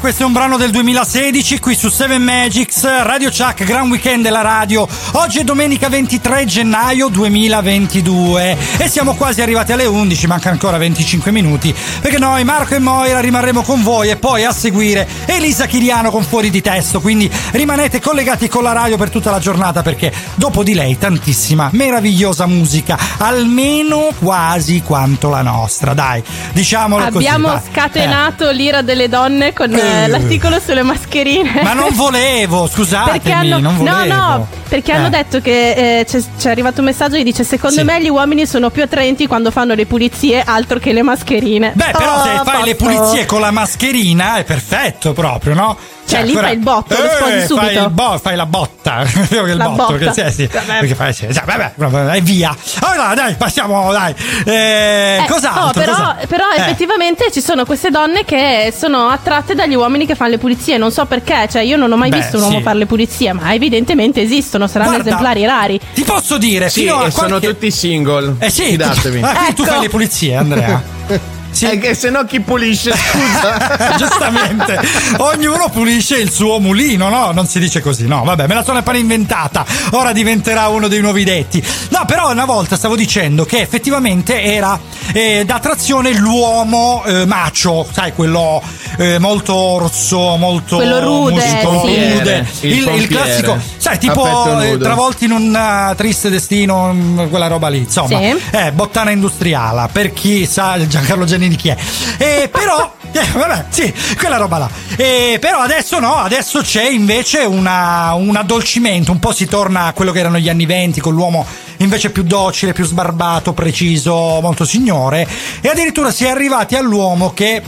Questo 0.00 0.24
è 0.24 0.26
un 0.26 0.32
brano 0.32 0.56
del 0.56 0.70
2016 0.70 1.60
qui 1.60 1.76
su 1.76 1.88
7 1.88 2.18
Magics, 2.18 3.02
Radio 3.02 3.30
Chuck, 3.30 3.62
Gran 3.62 3.88
Weekend 3.88 4.24
della 4.24 4.40
radio. 4.40 4.86
Oggi 5.12 5.38
è 5.38 5.44
domenica 5.44 5.88
23 5.88 6.44
gennaio 6.44 7.08
2022 7.08 8.56
e 8.78 8.88
siamo 8.88 9.14
quasi 9.14 9.42
arrivati 9.42 9.72
alle 9.72 9.86
11, 9.86 10.26
manca 10.26 10.50
ancora 10.50 10.76
25 10.76 11.30
minuti 11.30 11.74
perché 12.00 12.18
noi, 12.18 12.42
Marco 12.42 12.74
e 12.74 12.78
Moira, 12.80 13.20
rimarremo 13.20 13.62
con 13.62 13.82
voi 13.82 14.10
e 14.10 14.16
poi 14.16 14.44
a 14.44 14.52
seguire 14.52 15.08
Elisa 15.26 15.66
Chiriano 15.66 16.10
con 16.10 16.24
Fuori 16.24 16.50
di 16.50 16.60
Testo. 16.60 17.00
Quindi 17.00 17.30
rimanete 17.52 18.00
collegati 18.00 18.48
con 18.48 18.64
la 18.64 18.72
radio 18.72 18.96
per 18.96 19.10
tutta 19.10 19.30
la 19.30 19.38
giornata 19.38 19.82
perché 19.82 20.12
dopo 20.34 20.62
di 20.64 20.74
lei 20.74 20.98
tantissima 20.98 21.68
meravigliosa 21.72 22.46
musica, 22.46 22.98
almeno 23.18 24.08
quasi 24.18 24.82
quanto 24.82 25.28
la 25.28 25.42
nostra. 25.42 25.94
Dai, 25.94 26.22
diciamolo 26.52 27.04
così. 27.04 27.26
Abbiamo 27.26 27.60
scatenato 27.70 28.50
l'ira 28.50 28.82
delle 28.82 29.08
donne 29.08 29.52
con 29.52 29.70
eh, 29.82 30.06
l'articolo 30.08 30.58
sulle 30.60 30.82
mascherine. 30.82 31.60
Ma 31.62 31.72
non 31.72 31.88
volevo, 31.92 32.68
perché 32.74 33.32
hanno, 33.32 33.58
no, 33.58 33.72
no, 34.04 34.46
perché 34.68 34.92
Eh. 34.92 34.94
hanno 34.94 35.08
detto 35.08 35.40
che 35.40 35.98
eh, 36.00 36.04
c'è, 36.04 36.20
c'è 36.38 36.50
arrivato 36.50 36.80
un 36.80 36.86
messaggio 36.86 37.16
che 37.16 37.22
dice: 37.24 37.44
Secondo 37.44 37.78
Sì. 37.80 37.84
me 37.84 38.02
gli 38.02 38.08
uomini 38.08 38.46
sono 38.46 38.70
più 38.70 38.82
attraenti 38.82 39.26
quando 39.26 39.50
fanno 39.50 39.74
le 39.74 39.86
pulizie, 39.86 40.42
altro 40.44 40.78
che 40.78 40.92
le 40.92 41.02
mascherine. 41.02 41.72
Beh, 41.74 41.90
però 41.96 42.10
Oh, 42.20 42.22
se 42.24 42.40
fai 42.44 42.64
le 42.64 42.74
fatto. 42.74 42.84
pulizie 42.84 43.26
con 43.26 43.40
la 43.40 43.50
mascherina 43.50 44.36
è 44.36 44.44
perfetto 44.44 45.12
proprio, 45.12 45.54
no? 45.54 45.76
Cioè, 46.04 46.24
lì 46.24 46.34
fai 46.34 46.52
il 46.54 46.58
botto, 46.58 46.92
Eh, 46.94 47.46
subito. 47.46 47.56
Fai, 47.56 47.76
il 47.76 47.88
bo- 47.90 48.18
fai 48.18 48.36
la 48.36 48.44
botta. 48.46 49.02
Vero 49.30 49.44
che 49.44 49.50
il 49.52 49.56
La 49.56 49.68
botto. 49.68 49.92
botta. 49.96 50.12
Che, 50.12 50.30
sì, 50.30 50.34
sì, 50.42 50.46
Vabbè. 50.52 50.78
perché 50.80 50.94
fai, 50.94 51.12
sì, 51.14 51.26
cioè, 51.32 51.44
vabbè, 51.44 51.72
vabbè, 51.76 52.20
via. 52.20 52.54
Allora, 52.80 53.14
dai, 53.14 53.34
passiamo, 53.34 53.90
dai. 53.92 54.14
Eh, 54.44 55.20
Eh, 55.22 55.24
cos'altro? 55.28 55.64
no, 55.64 55.70
però, 55.72 55.92
Cosa- 55.94 56.16
però 56.28 56.44
Eh. 56.54 56.60
effettivamente 56.60 57.30
ci 57.32 57.40
sono 57.40 57.64
queste 57.64 57.88
donne 57.90 58.24
che 58.26 58.72
sono 58.76 59.08
attratte 59.08 59.54
dagli 59.54 59.74
uomini 59.74 60.04
che 60.04 60.14
fanno 60.14 60.32
le 60.32 60.38
pulizie. 60.38 60.76
Non 60.76 60.90
so 60.90 61.06
perché, 61.06 61.48
cioè 61.50 61.62
io 61.62 61.76
non 61.78 61.90
ho 61.90 61.96
mai 61.96 62.10
Beh, 62.10 62.16
visto 62.18 62.36
un 62.36 62.42
uomo 62.42 62.56
sì. 62.58 62.62
fare 62.62 62.78
le 62.78 62.86
pulizie, 62.86 63.32
ma 63.32 63.54
evidentemente 63.54 64.20
esistono, 64.20 64.66
saranno 64.66 64.90
Guarda, 64.90 65.08
esemplari 65.08 65.46
rari. 65.46 65.80
Ti 65.94 66.02
posso 66.04 66.36
dire, 66.36 66.68
Sì, 66.68 66.80
fino 66.80 66.98
a 66.98 67.06
e 67.06 67.10
sono 67.10 67.28
qualche... 67.28 67.46
tutti 67.48 67.70
single. 67.70 68.34
Eh 68.38 68.50
sì, 68.50 68.64
Fidatevi. 68.64 69.20
Ah, 69.24 69.52
tu 69.54 69.62
Ecco. 69.62 69.70
fai 69.72 69.80
le 69.80 69.88
pulizie, 69.88 70.36
Andrea. 70.36 70.82
Sì. 71.52 71.66
Eh, 71.66 71.78
che 71.78 71.94
se 71.94 72.10
no 72.10 72.24
chi 72.24 72.40
pulisce, 72.40 72.92
scusa. 72.92 73.94
Giustamente, 73.96 74.80
ognuno 75.18 75.68
pulisce 75.70 76.16
il 76.16 76.30
suo 76.30 76.58
mulino, 76.58 77.08
no? 77.08 77.30
Non 77.32 77.46
si 77.46 77.58
dice 77.60 77.80
così, 77.80 78.06
no? 78.06 78.24
Vabbè, 78.24 78.46
me 78.46 78.54
la 78.54 78.64
sono 78.64 78.78
appena 78.78 78.98
inventata. 78.98 79.64
Ora 79.92 80.12
diventerà 80.12 80.68
uno 80.68 80.88
dei 80.88 81.00
nuovi 81.00 81.24
detti. 81.24 81.64
No, 81.90 82.04
però 82.06 82.30
una 82.30 82.44
volta 82.44 82.76
stavo 82.76 82.96
dicendo 82.96 83.44
che 83.44 83.60
effettivamente 83.60 84.42
era 84.42 84.78
eh, 85.12 85.44
d'attrazione 85.44 86.12
l'uomo 86.14 87.02
eh, 87.04 87.26
macio, 87.26 87.86
sai, 87.92 88.12
quello 88.12 88.62
eh, 88.96 89.18
molto 89.18 89.78
rosso, 89.78 90.36
molto 90.36 90.76
Quello 90.76 91.00
rude, 91.00 91.34
muscolo, 91.34 91.86
sì. 91.86 92.12
rude. 92.12 92.46
Il 92.60 92.72
Il, 92.72 92.94
il 92.94 93.06
classico, 93.08 93.58
sai, 93.76 93.98
tipo 93.98 94.60
eh, 94.60 94.78
travolti 94.78 95.24
in 95.24 95.32
un 95.32 95.54
eh, 95.54 95.94
triste 95.96 96.30
destino, 96.30 96.92
mm, 96.92 97.28
quella 97.28 97.46
roba 97.46 97.68
lì, 97.68 97.78
insomma. 97.78 98.18
Sì. 98.18 98.36
Eh, 98.50 98.72
bottana 98.72 99.10
industriale, 99.10 99.88
per 99.92 100.12
chi 100.12 100.46
sa 100.46 100.78
Giancarlo 100.86 101.24
Giannini 101.42 101.56
chi 101.56 101.68
è. 101.68 101.76
E 102.18 102.48
però, 102.48 102.94
eh, 103.12 103.26
vabbè, 103.32 103.66
sì, 103.70 103.92
quella 104.16 104.36
roba 104.36 104.58
là. 104.58 104.70
E 104.96 105.38
però 105.40 105.58
adesso 105.58 105.98
no, 105.98 106.14
adesso 106.16 106.60
c'è 106.60 106.88
invece 106.88 107.40
una- 107.40 108.14
un 108.14 108.36
addolcimento, 108.36 109.10
un 109.10 109.18
po' 109.18 109.32
si 109.32 109.46
torna 109.46 109.86
a 109.86 109.92
quello 109.92 110.12
che 110.12 110.20
erano 110.20 110.38
gli 110.38 110.48
anni 110.48 110.66
venti 110.66 111.00
con 111.00 111.14
l'uomo 111.14 111.44
invece 111.78 112.10
più 112.10 112.22
docile, 112.22 112.72
più 112.72 112.84
sbarbato, 112.84 113.52
preciso, 113.52 114.14
molto 114.40 114.64
signore. 114.64 115.26
E 115.60 115.68
addirittura 115.68 116.12
si 116.12 116.24
è 116.24 116.28
arrivati 116.28 116.76
all'uomo 116.76 117.32
che 117.32 117.60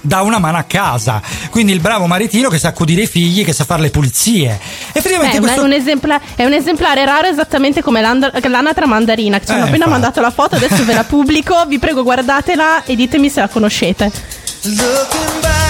dà 0.00 0.22
una 0.22 0.38
mano 0.38 0.56
a 0.58 0.62
casa, 0.64 1.20
quindi 1.50 1.72
il 1.72 1.80
bravo 1.80 2.06
maritino 2.06 2.48
che 2.48 2.58
sa 2.58 2.68
accudire 2.68 3.02
i 3.02 3.06
figli, 3.06 3.44
che 3.44 3.52
sa 3.52 3.64
fare 3.64 3.82
le 3.82 3.90
pulizie. 3.90 4.58
Effettivamente 4.92 5.36
Eh, 5.36 5.40
questo 5.40 5.60
è, 5.60 5.64
un 5.64 5.72
esempla- 5.72 6.20
è 6.34 6.44
un 6.44 6.52
esemplare 6.52 7.04
raro 7.04 7.26
esattamente 7.28 7.82
come 7.82 8.00
l'anatra 8.00 8.86
mandarina 8.86 9.38
che 9.38 9.46
ci 9.46 9.52
hanno 9.52 9.60
Eh, 9.64 9.68
appena 9.68 9.84
infatti. 9.84 9.90
mandato 9.90 10.20
la 10.20 10.30
foto, 10.30 10.56
adesso 10.56 10.84
ve 10.84 10.94
la 10.94 11.04
pubblico, 11.08 11.64
vi 11.66 11.78
prego 11.78 12.02
guardatela 12.02 12.84
e 12.84 12.94
ditemi 12.96 13.28
se 13.30 13.40
la 13.40 13.48
conoscete. 13.48 14.10
Looking 14.62 15.40
back 15.40 15.65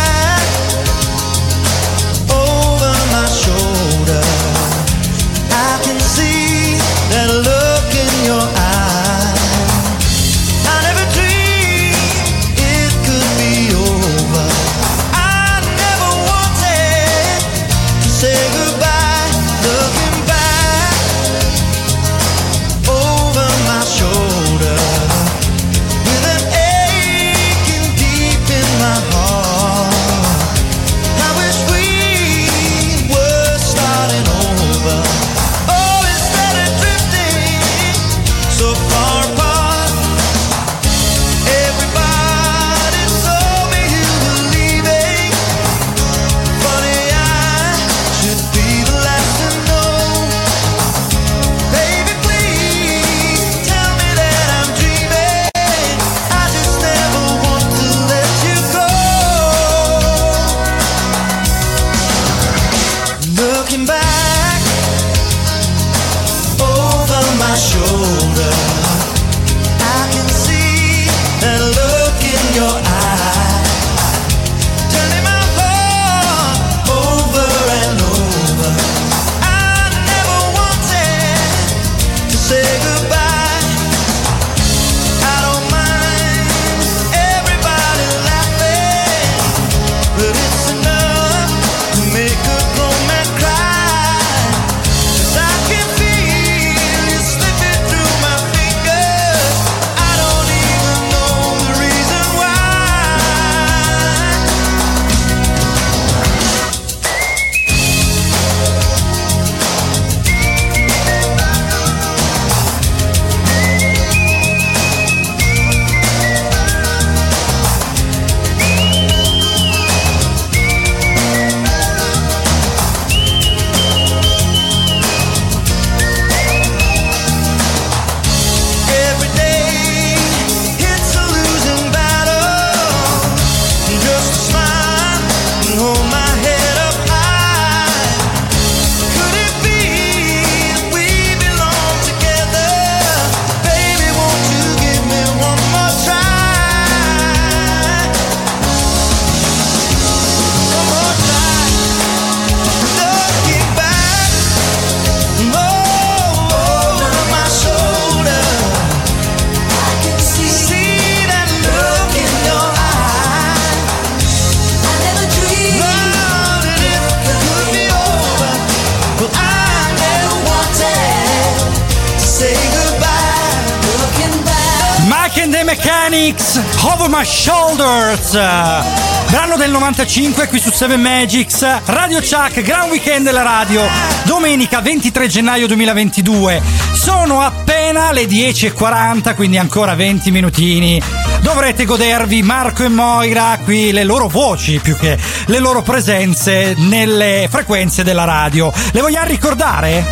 Brano 178.36 179.56
del 179.56 179.70
95 179.70 180.48
qui 180.48 180.60
su 180.60 180.70
7 180.70 180.98
Magics. 180.98 181.66
Radio 181.86 182.20
Chuck, 182.20 182.60
Gran 182.60 182.90
Weekend 182.90 183.24
della 183.24 183.42
radio. 183.42 183.80
Domenica 184.24 184.82
23 184.82 185.26
gennaio 185.26 185.66
2022. 185.66 186.60
Sono 186.92 187.40
appena 187.40 188.12
le 188.12 188.24
10.40, 188.24 189.34
quindi 189.34 189.56
ancora 189.56 189.94
20 189.94 190.30
minutini. 190.30 191.00
Dovrete 191.40 191.86
godervi 191.86 192.42
Marco 192.42 192.84
e 192.84 192.88
Moira, 192.88 193.58
qui 193.64 193.90
le 193.90 194.04
loro 194.04 194.28
voci 194.28 194.80
più 194.82 194.94
che 194.96 195.16
le 195.46 195.58
loro 195.58 195.80
presenze 195.80 196.74
nelle 196.76 197.48
frequenze 197.50 198.04
della 198.04 198.24
radio. 198.24 198.70
Le 198.92 199.00
vogliamo 199.00 199.28
ricordare? 199.28 200.04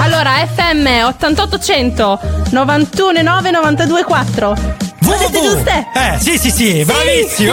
Allora, 0.00 0.32
FM 0.52 1.04
8800 1.04 2.20
919 2.50 4.71
924. 5.02 5.18
Siete 5.18 5.40
giuste? 5.40 5.88
Eh, 5.92 6.18
sì, 6.20 6.38
sì, 6.38 6.50
sì, 6.50 6.84
bravissimo. 6.84 7.52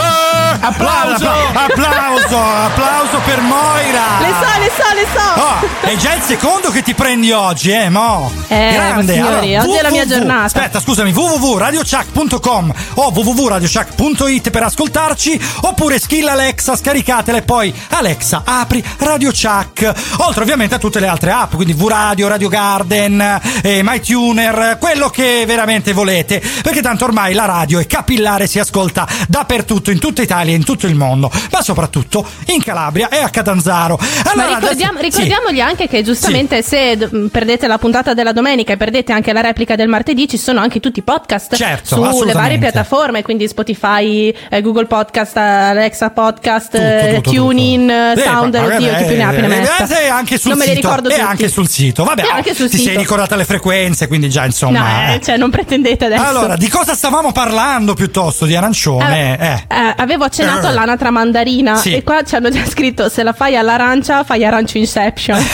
Applauso. 0.62 1.30
Applauso, 1.54 2.38
applauso, 2.38 3.20
per 3.26 3.40
Moira. 3.42 4.20
Le 4.20 4.34
so, 4.40 4.60
le 4.60 4.72
so, 4.76 4.94
le 4.94 5.08
so. 5.14 5.42
Oh, 5.42 5.88
è 5.88 5.96
già 5.96 6.14
il 6.16 6.22
secondo 6.22 6.70
che 6.70 6.82
ti 6.82 6.94
prendi 6.94 7.32
oggi, 7.32 7.72
eh, 7.72 7.90
mo. 7.90 8.30
Eh, 8.48 8.72
Grande. 8.74 9.14
signori, 9.14 9.58
oggi 9.58 9.78
è 9.78 9.82
la 9.82 9.90
mia 9.90 10.06
giornata. 10.06 10.44
Aspetta, 10.44 10.80
scusami, 10.80 11.12
www.radiochuck.com 11.12 12.74
o 12.96 13.12
www.radiochuck.it 13.14 14.50
per 14.50 14.64
ascoltarci, 14.64 15.42
oppure 15.62 15.98
skill 15.98 16.28
Alexa, 16.28 16.76
scaricatela 16.76 17.38
e 17.38 17.42
poi 17.44 17.74
Alexa, 17.90 18.42
apri 18.44 18.84
Radio 19.00 19.32
Chuck. 19.32 19.92
Oltre 20.18 20.44
ovviamente 20.44 20.76
a 20.76 20.78
tutte 20.78 21.00
le 21.00 21.08
altre 21.08 21.32
app, 21.32 21.56
quindi 21.56 21.74
V-Radio, 21.74 22.28
Radio 22.28 22.50
Garden, 22.50 23.40
eh, 23.62 23.82
MyTuner, 23.82 24.78
quello 24.80 25.10
che 25.10 25.46
veramente 25.48 25.94
volete, 25.94 26.42
perché 26.62 26.82
tanto 26.82 27.06
ormai 27.06 27.34
la 27.34 27.46
radio 27.46 27.80
è 27.80 27.88
capillare, 27.88 28.46
si 28.48 28.60
ascolta 28.60 29.08
dappertutto, 29.28 29.92
in 29.92 30.00
tutta 30.00 30.22
Italia 30.22 30.49
e 30.52 30.56
in 30.56 30.64
tutto 30.64 30.88
il 30.88 30.96
mondo, 30.96 31.32
ma 31.52 31.62
soprattutto 31.62 32.26
in 32.48 32.62
Calabria 32.64 33.10
e 33.10 33.18
a 33.18 33.30
Catanzaro. 33.30 34.00
Allora, 34.26 34.58
ricordiamo- 34.58 35.00
adesso- 35.00 35.12
sì. 35.18 35.24
ricordiamogli 35.24 35.60
anche 35.60 35.88
che 35.88 36.04
giustamente 36.04 36.62
se 36.62 36.98
d- 36.98 37.30
perdete 37.30 37.68
la 37.68 37.78
puntata 37.78 38.14
della 38.14 38.32
domenica 38.32 38.74
e 38.74 38.78
perdete 38.78 39.12
anche 39.12 39.34
la 39.34 39.42
replica 39.42 39.76
del 39.76 39.88
martedì, 39.88 40.28
ci 40.28 40.38
sono 40.38 40.60
anche 40.60 40.80
tutti 40.80 41.00
i 41.00 41.04
podcast 41.04 41.56
Certo, 41.56 42.12
sulle 42.12 42.34
varie 42.34 42.58
piattaforme, 42.58 43.22
quindi 43.22 43.48
Spotify, 43.48 44.34
eh, 44.50 44.62
Google 44.62 44.86
Podcast, 44.86 45.38
Alexa 45.38 46.10
Podcast, 46.12 47.16
tutto, 47.16 47.32
TuneIn, 47.32 47.90
Eh, 47.90 48.14
ma- 48.26 48.42
oddio, 48.42 48.70
eh, 48.70 48.78
chi 48.78 49.06
più 49.06 49.16
ne 49.18 49.24
ha 49.24 49.30
più 49.30 49.40
ne 49.42 49.46
eh, 49.46 49.60
metta. 49.60 50.00
e 50.02 50.08
anche 50.08 50.38
sul 50.38 50.50
non 50.52 50.60
me 50.60 50.66
li 50.66 50.76
sito, 50.76 50.88
ricordo 50.88 51.10
e 51.10 51.14
tutti. 51.14 51.24
anche 51.26 51.50
sul 51.50 51.68
sito. 51.68 52.04
Vabbè, 52.04 52.24
oh, 52.24 52.54
sul 52.54 52.70
ti 52.70 52.78
sei 52.78 52.88
sito. 52.88 53.00
ricordata 53.00 53.36
le 53.36 53.46
frequenze, 53.46 54.08
quindi 54.08 54.30
già 54.30 54.46
insomma. 54.46 54.80
No, 55.08 55.14
eh. 55.14 55.22
cioè, 55.22 55.38
non 55.38 55.50
pretendete 55.50 56.06
adesso. 56.06 56.24
Allora, 56.24 56.56
di 56.56 56.68
cosa 56.70 56.94
stavamo 56.96 57.32
parlando 57.32 57.94
piuttosto? 57.94 58.46
Di 58.46 58.56
arancione? 58.56 59.38
Eh. 59.40 59.76
Eh, 59.76 59.94
avevo 59.98 60.24
accennato 60.26 60.39
Eh. 60.44 60.68
all'anatra 60.68 61.12
mandarina 61.12 61.76
Sì. 61.78 61.94
e 61.96 62.04
qua 62.04 62.24
ci 62.24 62.36
hanno 62.36 62.50
già 62.50 62.66
scritto 62.66 63.10
se 63.10 63.24
la 63.24 63.34
fai 63.34 63.56
all'arancia 63.56 64.24
fai 64.24 64.46
arancio 64.46 64.78
inception. 64.78 65.38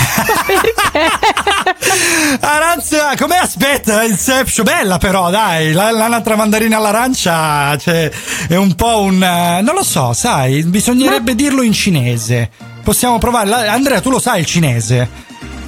Aranza, 2.39 3.13
come 3.17 3.37
aspetta? 3.37 4.03
Inception, 4.03 4.65
bella 4.65 4.97
però, 4.97 5.29
dai. 5.29 5.71
La, 5.73 5.91
l'anatra 5.91 6.35
mandarina 6.35 6.77
all'arancia 6.77 7.77
cioè, 7.77 8.09
è 8.47 8.55
un 8.55 8.75
po' 8.75 9.01
un. 9.01 9.21
eh, 9.21 9.61
non 9.61 9.75
lo 9.75 9.83
so, 9.83 10.13
sai, 10.13 10.63
bisognerebbe 10.63 11.35
dirlo 11.35 11.61
in 11.61 11.73
cinese. 11.73 12.49
Possiamo 12.83 13.17
provare. 13.17 13.67
Andrea, 13.67 13.99
tu 13.99 14.09
lo 14.09 14.19
sai 14.19 14.41
il 14.41 14.45
cinese? 14.45 15.09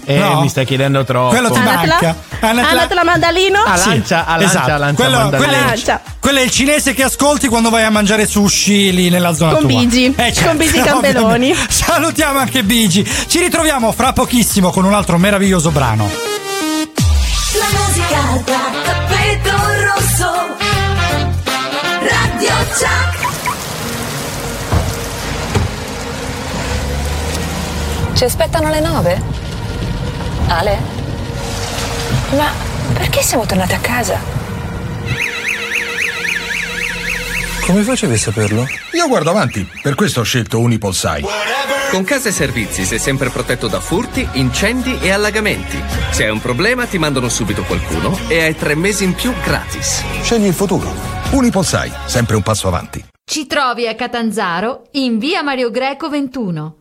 Eh, 0.10 0.18
No? 0.20 0.40
mi 0.40 0.48
stai 0.48 0.64
chiedendo 0.66 1.04
troppo. 1.04 1.30
Quello 1.30 1.50
ti 1.52 1.60
manca. 1.60 2.16
Anatla- 2.40 2.70
Anatla 2.70 3.04
mandalino? 3.04 3.60
Ah, 3.66 3.76
lancia, 3.76 4.26
ah, 4.26 4.38
lancia, 4.38 4.46
esatto. 4.62 4.78
lancia 4.78 5.04
quello, 5.04 5.28
quello 5.30 5.52
è, 5.54 5.60
Lancia. 5.66 6.02
quello 6.22 6.40
è 6.40 6.42
il 6.44 6.50
cinese 6.52 6.94
che 6.94 7.04
ascolti 7.04 7.50
quando 7.50 7.70
vai 7.70 7.84
a 7.84 7.90
mangiare 7.90 8.26
sushi 8.26 8.94
lì 8.94 9.10
nella 9.10 9.34
zona 9.36 9.52
Con 9.56 9.68
tua. 9.68 9.80
Bigi, 9.80 10.06
Eh, 10.16 10.32
certo, 10.32 10.48
con 10.48 10.58
Bigi 10.58 10.80
Campeloni. 10.82 11.54
Salutiamo 11.68 12.40
anche 12.40 12.64
Bigi. 12.64 13.04
Ci 13.28 13.40
ritroviamo 13.40 13.92
fra 13.92 14.14
pochissimo 14.14 14.70
con 14.70 14.86
un 14.86 14.94
altro 14.94 15.18
meraviglioso 15.18 15.72
brano. 15.72 16.10
La 17.60 17.66
musica 17.78 18.18
da 18.46 18.62
tappeto 18.86 19.52
rosso. 19.94 20.32
Radio 22.00 22.56
Chuck. 22.78 23.26
Ci 28.14 28.24
aspettano 28.24 28.70
le 28.70 28.80
nove? 28.80 29.22
Ale? 30.48 30.80
Ma 32.36 32.52
perché 32.94 33.22
siamo 33.22 33.46
tornati 33.46 33.74
a 33.74 33.80
casa? 33.80 34.20
Come 37.66 37.82
facevi 37.82 38.14
a 38.14 38.18
saperlo? 38.18 38.66
Io 38.94 39.08
guardo 39.08 39.30
avanti, 39.30 39.68
per 39.82 39.96
questo 39.96 40.22
ho 40.22 40.24
scelto 40.24 40.60
Unipolsai. 40.60 41.26
Con 41.92 42.04
Casa 42.04 42.30
e 42.30 42.32
Servizi 42.32 42.86
sei 42.86 43.00
sempre 43.00 43.30
protetto 43.30 43.68
da 43.68 43.80
furti, 43.80 44.28
incendi 44.34 44.98
e 45.02 45.12
allagamenti. 45.12 45.82
Se 46.12 46.24
hai 46.24 46.32
un 46.32 46.40
problema 46.40 46.86
ti 46.86 46.98
mandano 46.98 47.28
subito 47.30 47.64
qualcuno 47.64 48.18
e 48.30 48.42
hai 48.42 48.56
tre 48.56 48.76
mesi 48.76 49.04
in 49.04 49.14
più 49.14 49.34
gratis. 49.44 50.02
Scegli 50.22 50.46
il 50.46 50.54
futuro. 50.54 50.90
Unipolsai, 51.32 51.92
sempre 52.06 52.36
un 52.36 52.42
passo 52.42 52.68
avanti. 52.68 53.06
Ci 53.26 53.48
trovi 53.48 53.88
a 53.88 53.96
Catanzaro 53.96 54.84
in 54.92 55.18
via 55.20 55.44
Mario 55.44 55.72
Greco 55.72 56.10
21. 56.10 56.76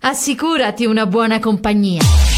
Assicurati 0.00 0.86
una 0.86 1.04
buona 1.04 1.38
compagnia. 1.38 2.29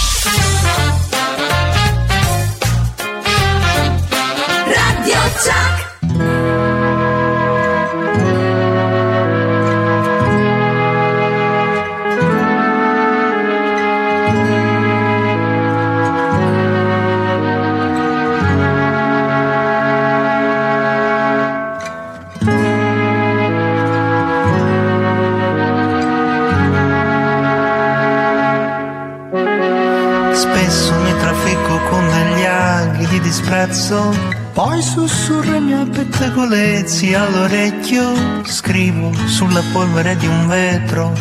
Poi 34.82 35.06
sussurro 35.06 35.54
i 35.54 35.60
miei 35.60 35.86
pettegolezzi 35.86 37.14
all'orecchio, 37.14 38.42
scrivo 38.44 39.12
sulla 39.26 39.62
polvere 39.72 40.16
di 40.16 40.26
un 40.26 40.48
vetro 40.48 41.12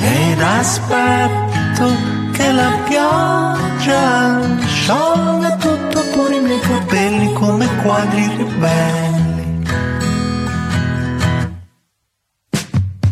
ed 0.00 0.40
aspetto 0.40 1.94
che 2.32 2.50
la 2.50 2.72
pioggia 2.88 4.40
sciolga 4.66 5.56
tutto 5.56 6.00
pure 6.12 6.36
i 6.36 6.40
miei 6.40 6.60
capelli 6.60 7.32
come 7.34 7.68
quadri 7.82 8.26
ribelli. 8.36 9.64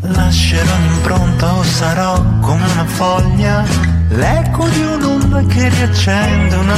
Lascerò 0.01 0.75
un'impronta 0.77 1.55
o 1.55 1.63
sarò 1.63 2.23
come 2.41 2.65
una 2.73 2.87
foglia, 2.87 3.65
l'eco 4.09 4.67
di 4.69 4.81
un'onda 4.81 5.43
che 5.45 5.69
riaccende 5.69 6.57
una 6.57 6.77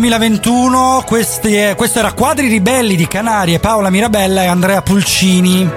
2021, 0.00 1.02
questi 1.06 1.54
è- 1.54 1.74
questo 1.76 1.98
era 1.98 2.12
Quadri 2.12 2.48
Ribelli 2.48 2.96
di 2.96 3.06
Canarie, 3.06 3.58
Paola 3.58 3.90
Mirabella 3.90 4.42
e 4.42 4.46
Andrea 4.46 4.80
Pulcini. 4.80 5.68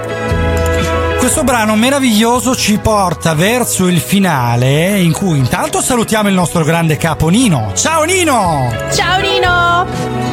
Questo 1.20 1.44
brano 1.44 1.76
meraviglioso 1.76 2.56
ci 2.56 2.78
porta 2.78 3.34
verso 3.34 3.88
il 3.88 4.00
finale, 4.00 5.00
in 5.00 5.12
cui 5.12 5.38
intanto 5.40 5.82
salutiamo 5.82 6.30
il 6.30 6.36
nostro 6.36 6.64
grande 6.64 6.96
capo 6.96 7.28
Nino. 7.28 7.72
Ciao 7.76 8.04
Nino! 8.04 8.74
Ciao 8.94 9.20
Nino! 9.20 10.32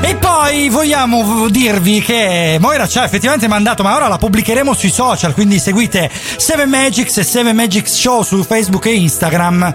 E 0.00 0.14
poi 0.14 0.68
vogliamo 0.70 1.48
dirvi 1.48 2.00
che 2.00 2.56
Moira 2.60 2.86
ci 2.86 2.98
ha 2.98 3.04
effettivamente 3.04 3.46
mandato, 3.48 3.82
ma 3.82 3.94
ora 3.94 4.08
la 4.08 4.16
pubblicheremo 4.16 4.72
sui 4.72 4.90
social, 4.90 5.34
quindi 5.34 5.58
seguite 5.58 6.08
7 6.36 6.64
Magics 6.66 7.18
e 7.18 7.24
7 7.24 7.52
Magics 7.52 7.92
Show 7.94 8.22
su 8.22 8.42
Facebook 8.42 8.86
e 8.86 8.94
Instagram, 8.94 9.74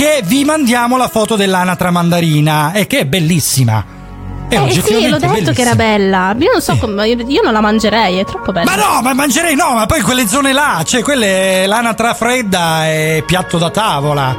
perché 0.00 0.22
vi 0.24 0.44
mandiamo 0.44 0.96
la 0.96 1.08
foto 1.08 1.36
dell'anatra 1.36 1.90
mandarina, 1.90 2.72
e 2.72 2.86
che 2.86 3.00
è 3.00 3.04
bellissima. 3.04 3.84
È 4.48 4.54
Eh 4.58 4.70
sì, 4.72 4.80
l'ho 5.08 5.18
detto 5.18 5.26
bellissima. 5.28 5.52
che 5.52 5.60
era 5.60 5.74
bella. 5.74 6.34
Io 6.38 6.50
non 6.52 6.62
so 6.62 6.76
come. 6.78 7.06
Io 7.06 7.42
non 7.42 7.52
la 7.52 7.60
mangerei, 7.60 8.16
è 8.18 8.24
troppo 8.24 8.50
bella. 8.50 8.74
Ma 8.74 8.76
no, 8.82 9.02
ma 9.02 9.12
mangerei 9.12 9.54
no, 9.54 9.74
ma 9.74 9.84
poi 9.84 10.00
quelle 10.00 10.26
zone 10.26 10.52
là, 10.54 10.82
cioè 10.86 11.02
quelle 11.02 11.66
l'anatra 11.66 12.14
fredda 12.14 12.88
e 12.88 13.22
piatto 13.26 13.58
da 13.58 13.68
tavola. 13.70 14.34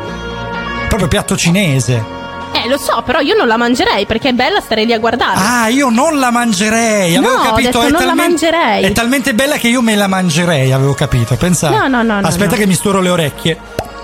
Proprio 0.87 1.07
piatto 1.07 1.37
cinese. 1.37 2.19
Eh, 2.53 2.67
lo 2.67 2.77
so, 2.77 3.01
però 3.05 3.19
io 3.19 3.35
non 3.35 3.47
la 3.47 3.55
mangerei 3.55 4.05
perché 4.07 4.29
è 4.29 4.33
bella 4.33 4.59
stare 4.61 4.83
lì 4.83 4.91
a 4.93 4.99
guardare. 4.99 5.37
Ah, 5.39 5.67
io 5.69 5.89
non 5.89 6.17
la 6.19 6.31
mangerei. 6.31 7.15
Avevo 7.15 7.33
No, 7.35 7.39
ho 7.39 7.43
capito, 7.45 7.79
detto 7.79 7.81
è, 7.83 7.89
non 7.91 8.05
la 8.05 8.15
mangerei. 8.15 8.83
è 8.83 8.91
talmente 8.93 9.33
bella 9.35 9.55
che 9.57 9.67
io 9.69 9.81
me 9.83 9.95
la 9.95 10.07
mangerei, 10.07 10.71
avevo 10.73 10.93
capito. 10.95 11.35
Pensa. 11.35 11.69
No, 11.69 11.87
no, 11.87 12.01
no, 12.01 12.19
no, 12.19 12.27
Aspetta 12.27 12.51
no. 12.51 12.57
che 12.57 12.65
mi 12.65 12.73
sturo 12.73 12.99
le 12.99 13.09
orecchie. 13.09 13.57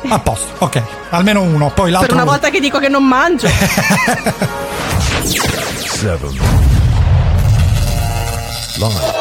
A 0.08 0.20
posto, 0.20 0.54
ok. 0.60 0.82
Almeno 1.10 1.42
uno, 1.42 1.72
poi 1.72 1.92
l'altro. 1.92 2.08
per 2.16 2.24
una 2.24 2.26
volta 2.32 2.50
che 2.50 2.60
dico 2.60 2.80
che 2.80 2.88
non 2.88 3.04
mangio. 3.04 3.48
7 5.98 6.28
Live 8.78 9.16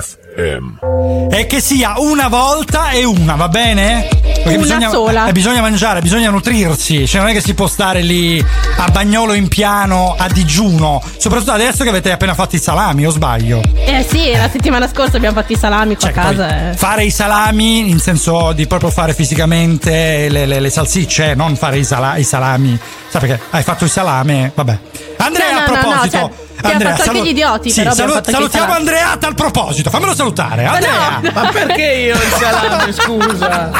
FM 0.00 1.28
E 1.30 1.46
che 1.46 1.60
sia 1.60 1.94
una 1.98 2.28
volta 2.28 2.90
e 2.90 3.04
una, 3.04 3.34
va 3.34 3.48
bene? 3.48 4.08
Perché 4.44 4.58
Una 4.58 4.66
bisogna, 4.66 4.90
sola. 4.90 5.26
eh, 5.26 5.32
bisogna 5.32 5.60
mangiare, 5.62 6.00
bisogna 6.02 6.28
nutrirsi. 6.30 7.06
Cioè, 7.08 7.20
non 7.20 7.30
è 7.30 7.32
che 7.32 7.40
si 7.40 7.54
può 7.54 7.66
stare 7.66 8.02
lì 8.02 8.44
a 8.76 8.88
bagnolo 8.90 9.32
in 9.32 9.48
piano 9.48 10.14
a 10.18 10.28
digiuno. 10.28 11.02
Soprattutto 11.16 11.52
adesso 11.52 11.82
che 11.82 11.88
avete 11.88 12.12
appena 12.12 12.34
fatto 12.34 12.54
i 12.56 12.58
salami, 12.58 13.06
o 13.06 13.10
sbaglio? 13.10 13.62
eh 13.86 14.04
sì, 14.06 14.32
la 14.32 14.48
settimana 14.50 14.86
scorsa 14.88 15.16
abbiamo 15.16 15.40
fatto 15.40 15.52
i 15.54 15.56
salami 15.56 15.96
qua 15.96 16.08
a 16.08 16.12
casa. 16.12 16.48
Cioè, 16.48 16.68
eh. 16.72 16.76
Fare 16.76 17.04
i 17.04 17.10
salami 17.10 17.88
in 17.88 17.98
senso 17.98 18.52
di 18.52 18.66
proprio 18.66 18.90
fare 18.90 19.14
fisicamente 19.14 20.28
le, 20.28 20.44
le- 20.46 20.60
le 20.60 20.70
salsicce, 20.70 21.34
non 21.34 21.56
fare 21.56 21.78
i, 21.78 21.84
sala- 21.84 22.16
i 22.16 22.24
salami. 22.24 22.78
Sai 23.14 23.28
perché 23.28 23.44
hai 23.50 23.62
fatto 23.62 23.84
il 23.84 23.90
salame? 23.90 24.50
Vabbè. 24.52 24.78
Andrea, 25.18 25.52
No, 25.52 25.54
no, 25.54 25.60
a 25.60 25.66
no, 25.66 25.72
no, 25.72 25.78
proposito. 25.80 26.16
cioè, 26.16 26.30
abbiamo 26.56 26.72
Andrea, 26.72 26.96
fatto 26.96 27.10
anche 27.10 27.22
gli 27.22 27.28
idioti, 27.28 27.70
sì, 27.70 27.80
però 27.82 27.94
salu- 27.94 28.28
salutiamo. 28.28 28.72
Andrea 28.72 29.18
al 29.20 29.34
proposito. 29.36 29.90
Fammelo 29.90 30.14
salutare. 30.16 30.64
Andrea. 30.64 31.20
Ma 31.32 31.48
perché 31.52 31.82
io 31.82 32.14
il 32.16 32.32
salame, 32.36 32.92
scusa? 32.92 33.70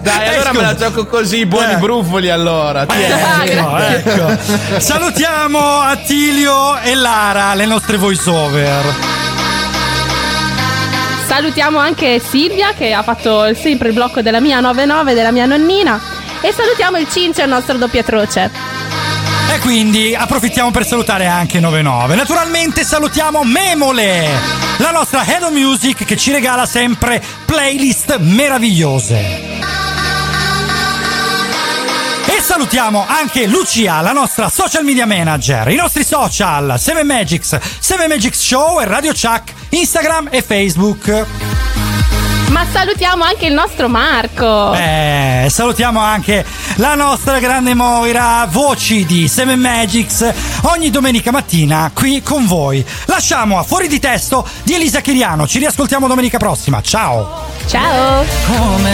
Dai, 0.00 0.28
allora 0.28 0.52
me 0.54 0.60
la 0.62 0.74
gioco 0.76 1.04
così, 1.04 1.44
buoni 1.44 1.76
brufoli 1.76 2.30
allora. 2.30 2.86
Tieni. 2.86 3.50
Ecco, 3.50 3.76
ecco. 3.76 4.80
Salutiamo 4.80 5.80
Attilio 5.80 6.78
e 6.78 6.94
Lara, 6.94 7.52
le 7.52 7.66
nostre 7.66 7.98
voice 7.98 8.30
over. 8.30 8.94
Salutiamo 11.26 11.78
anche 11.78 12.18
Silvia 12.18 12.72
che 12.72 12.94
ha 12.94 13.02
fatto 13.02 13.44
il- 13.44 13.56
sempre 13.58 13.88
il 13.88 13.94
blocco 13.94 14.22
della 14.22 14.40
mia 14.40 14.60
99 14.60 15.12
della 15.12 15.32
mia 15.32 15.44
nonnina. 15.44 16.00
E 16.44 16.52
salutiamo 16.52 16.98
il 16.98 17.08
Cincio, 17.10 17.40
il 17.40 17.48
nostro 17.48 17.78
doppiatroce. 17.78 18.50
E 19.50 19.58
quindi 19.60 20.14
approfittiamo 20.14 20.70
per 20.70 20.84
salutare 20.84 21.26
anche 21.26 21.58
99. 21.58 22.16
Naturalmente 22.16 22.84
salutiamo 22.84 23.44
Memole, 23.44 24.28
la 24.76 24.90
nostra 24.90 25.24
Head 25.24 25.44
of 25.44 25.52
Music 25.52 26.04
che 26.04 26.18
ci 26.18 26.32
regala 26.32 26.66
sempre 26.66 27.22
playlist 27.46 28.18
meravigliose. 28.18 29.16
E 32.26 32.40
salutiamo 32.42 33.06
anche 33.08 33.46
Lucia, 33.46 34.02
la 34.02 34.12
nostra 34.12 34.50
social 34.50 34.84
media 34.84 35.06
manager. 35.06 35.70
I 35.70 35.76
nostri 35.76 36.04
social 36.04 36.74
7 36.78 37.04
Magics, 37.04 37.58
7 37.78 38.06
Magics 38.06 38.38
Show 38.38 38.82
e 38.82 38.84
Radio 38.84 39.12
Chuck, 39.12 39.50
Instagram 39.70 40.28
e 40.30 40.42
Facebook. 40.42 41.73
Ma 42.54 42.64
salutiamo 42.70 43.24
anche 43.24 43.46
il 43.46 43.52
nostro 43.52 43.88
Marco. 43.88 44.74
Eh, 44.74 45.48
salutiamo 45.50 45.98
anche 45.98 46.46
la 46.76 46.94
nostra 46.94 47.40
grande 47.40 47.74
Moira, 47.74 48.46
voci 48.48 49.04
di 49.04 49.26
Seven 49.26 49.58
Magics, 49.58 50.32
ogni 50.62 50.90
domenica 50.90 51.32
mattina 51.32 51.90
qui 51.92 52.22
con 52.22 52.46
voi. 52.46 52.86
Lasciamo 53.06 53.58
a 53.58 53.64
fuori 53.64 53.88
di 53.88 53.98
testo 53.98 54.46
di 54.62 54.74
Elisa 54.74 55.00
Chiriano. 55.00 55.48
Ci 55.48 55.58
riascoltiamo 55.58 56.06
domenica 56.06 56.38
prossima. 56.38 56.80
Ciao. 56.80 57.44
Ciao. 57.66 58.24
Come 58.46 58.92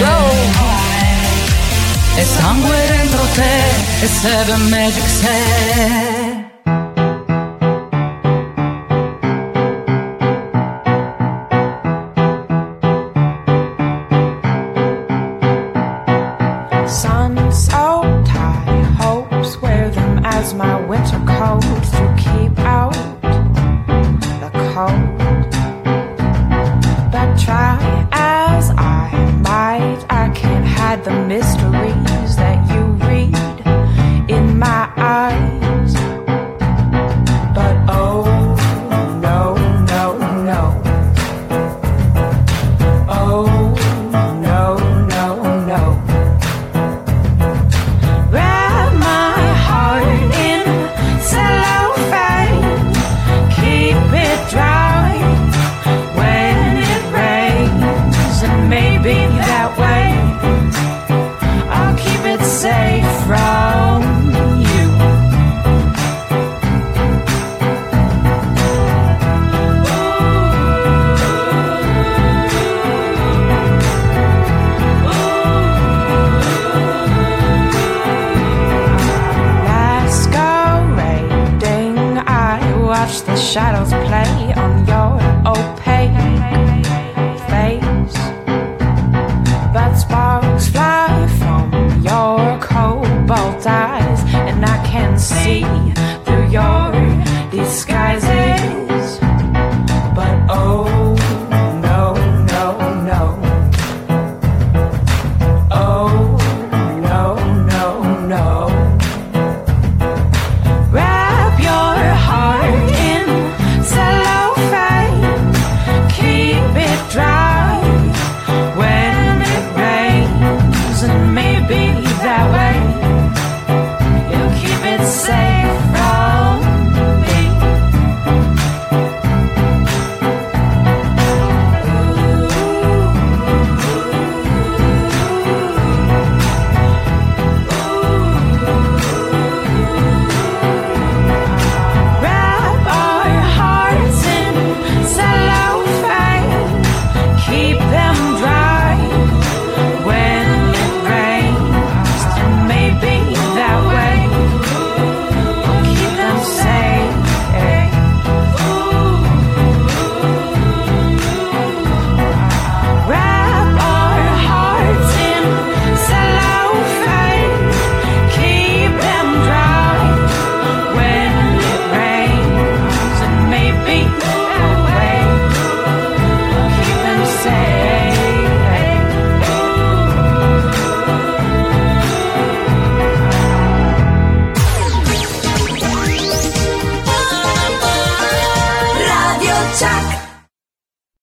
e 2.17 2.25
sangue 2.25 2.87
dentro 2.89 3.23
te 3.35 4.05
e 4.05 4.09
Seven 4.09 4.69
Magic 4.69 5.07
sei 5.07 6.20